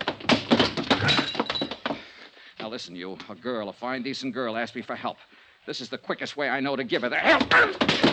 Now, 2.62 2.70
listen, 2.70 2.96
you. 2.96 3.18
A 3.28 3.36
girl, 3.36 3.68
a 3.68 3.74
fine, 3.74 4.04
decent 4.04 4.34
girl, 4.34 4.56
asked 4.56 4.78
me 4.78 4.82
for 4.82 4.96
help. 4.96 5.18
This 5.66 5.82
is 5.82 5.90
the 5.90 5.98
quickest 5.98 6.38
way 6.38 6.48
I 6.48 6.62
know 6.62 6.78
to 6.78 6.86
give 6.86 7.02
her 7.02 7.10
the 7.10 7.18
help. 7.18 8.09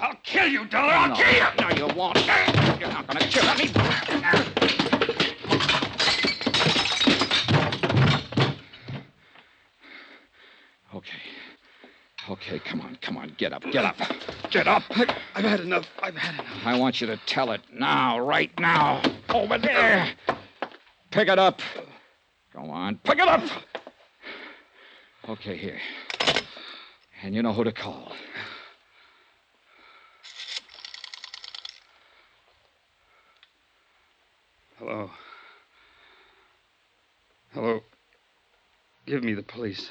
I'll 0.00 0.16
kill 0.22 0.46
you, 0.46 0.66
Dollar. 0.66 0.92
I'll 0.92 1.08
no, 1.08 1.14
kill 1.16 1.32
you. 1.32 1.44
No, 1.60 1.68
you 1.88 1.94
won't. 1.94 2.16
You're 2.80 2.88
not 2.88 3.06
going 3.06 3.18
to 3.18 3.28
kill 3.28 3.54
me. 3.54 3.70
Okay. 10.94 11.18
Okay, 12.30 12.58
come 12.58 12.80
on, 12.82 12.98
come 13.00 13.16
on. 13.16 13.34
Get 13.38 13.52
up, 13.52 13.62
get 13.70 13.84
up. 13.84 13.96
Get 14.50 14.66
up. 14.68 14.82
I've, 14.90 15.10
I've 15.34 15.44
had 15.44 15.60
enough. 15.60 15.86
I've 16.02 16.16
had 16.16 16.34
enough. 16.34 16.66
I 16.66 16.78
want 16.78 17.00
you 17.00 17.06
to 17.06 17.16
tell 17.26 17.52
it 17.52 17.60
now, 17.72 18.18
right 18.18 18.50
now. 18.58 19.02
Over 19.30 19.58
there. 19.58 20.12
Pick 21.10 21.28
it 21.28 21.38
up. 21.38 21.62
Go 22.54 22.60
on, 22.70 22.96
pick 23.04 23.18
it 23.18 23.28
up. 23.28 23.42
Okay, 25.28 25.56
here. 25.56 25.78
And 27.22 27.34
you 27.34 27.42
know 27.42 27.52
who 27.52 27.64
to 27.64 27.72
call. 27.72 28.12
Hello. 34.78 35.10
Hello. 37.52 37.80
Give 39.06 39.24
me 39.24 39.34
the 39.34 39.42
police. 39.42 39.90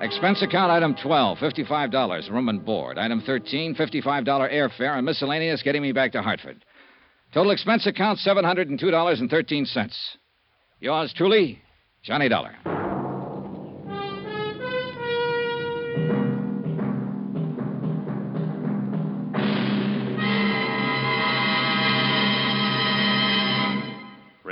Expense 0.00 0.40
account 0.40 0.70
item 0.70 0.94
12, 1.02 1.38
$55, 1.38 2.30
room 2.30 2.48
and 2.48 2.64
board. 2.64 2.96
Item 2.96 3.20
13, 3.26 3.74
$55 3.74 4.24
airfare 4.24 4.96
and 4.96 5.04
miscellaneous 5.04 5.62
getting 5.62 5.82
me 5.82 5.92
back 5.92 6.12
to 6.12 6.22
Hartford. 6.22 6.64
Total 7.34 7.52
expense 7.52 7.86
account 7.86 8.18
$702.13. 8.20 9.94
Yours 10.80 11.12
truly, 11.14 11.60
Johnny 12.02 12.30
Dollar. 12.30 12.75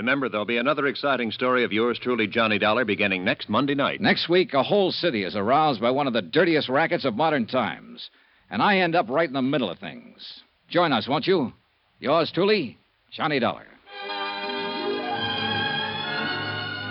Remember, 0.05 0.29
there'll 0.29 0.45
be 0.45 0.59
another 0.59 0.87
exciting 0.87 1.31
story 1.31 1.65
of 1.65 1.73
yours 1.73 1.99
truly, 1.99 2.27
Johnny 2.27 2.59
Dollar, 2.59 2.85
beginning 2.85 3.25
next 3.25 3.49
Monday 3.49 3.75
night. 3.75 4.03
Next 4.03 4.29
week, 4.29 4.53
a 4.53 4.63
whole 4.63 4.93
city 4.93 5.25
is 5.25 5.35
aroused 5.35 5.81
by 5.81 5.91
one 5.91 6.07
of 6.07 6.13
the 6.13 6.21
dirtiest 6.21 6.69
rackets 6.69 7.07
of 7.07 7.17
modern 7.17 7.47
times. 7.47 8.11
And 8.51 8.61
I 8.61 8.81
end 8.81 8.95
up 8.95 9.09
right 9.09 9.27
in 9.27 9.33
the 9.33 9.41
middle 9.41 9.71
of 9.71 9.79
things. 9.79 10.43
Join 10.69 10.93
us, 10.93 11.09
won't 11.09 11.27
you? 11.27 11.55
Yours 12.01 12.31
truly, 12.35 12.77
Johnny 13.13 13.39
Dollar. 13.39 13.65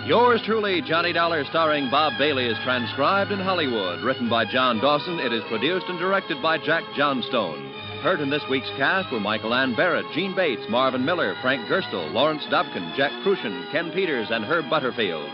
Yours 0.08 0.42
truly, 0.44 0.82
Johnny 0.84 1.12
Dollar, 1.12 1.44
starring 1.44 1.88
Bob 1.92 2.14
Bailey, 2.18 2.46
is 2.46 2.58
transcribed 2.64 3.30
in 3.30 3.38
Hollywood. 3.38 4.02
Written 4.02 4.28
by 4.28 4.44
John 4.44 4.80
Dawson, 4.80 5.20
it 5.20 5.32
is 5.32 5.44
produced 5.48 5.86
and 5.86 6.00
directed 6.00 6.42
by 6.42 6.58
Jack 6.58 6.82
Johnstone. 6.96 7.73
Heard 8.04 8.20
in 8.20 8.28
this 8.28 8.44
week's 8.50 8.68
cast 8.76 9.10
were 9.10 9.18
Michael 9.18 9.54
Ann 9.54 9.74
Barrett, 9.74 10.04
Jeanne 10.12 10.34
Bates, 10.34 10.60
Marvin 10.68 11.06
Miller, 11.06 11.34
Frank 11.40 11.66
Gerstle, 11.68 12.12
Lawrence 12.12 12.44
Dobkin, 12.52 12.94
Jack 12.98 13.10
Kruschen, 13.24 13.72
Ken 13.72 13.90
Peters, 13.92 14.28
and 14.30 14.44
Herb 14.44 14.68
Butterfield. 14.68 15.26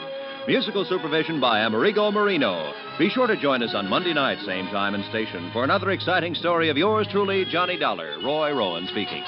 Musical 0.47 0.85
supervision 0.85 1.41
by 1.41 1.63
Amerigo 1.63 2.13
Moreno. 2.13 2.73
Be 2.97 3.11
sure 3.11 3.27
to 3.27 3.37
join 3.37 3.65
us 3.65 3.75
on 3.75 3.89
Monday 3.89 4.15
night, 4.15 4.39
same 4.47 4.67
time 4.67 4.95
and 4.95 5.05
station, 5.07 5.51
for 5.53 5.65
another 5.65 5.91
exciting 5.91 6.33
story 6.37 6.69
of 6.69 6.77
yours 6.77 7.09
truly, 7.11 7.45
Johnny 7.51 7.77
Dollar. 7.77 8.19
Roy 8.23 8.53
Rowan 8.53 8.87
speaking. 8.87 9.25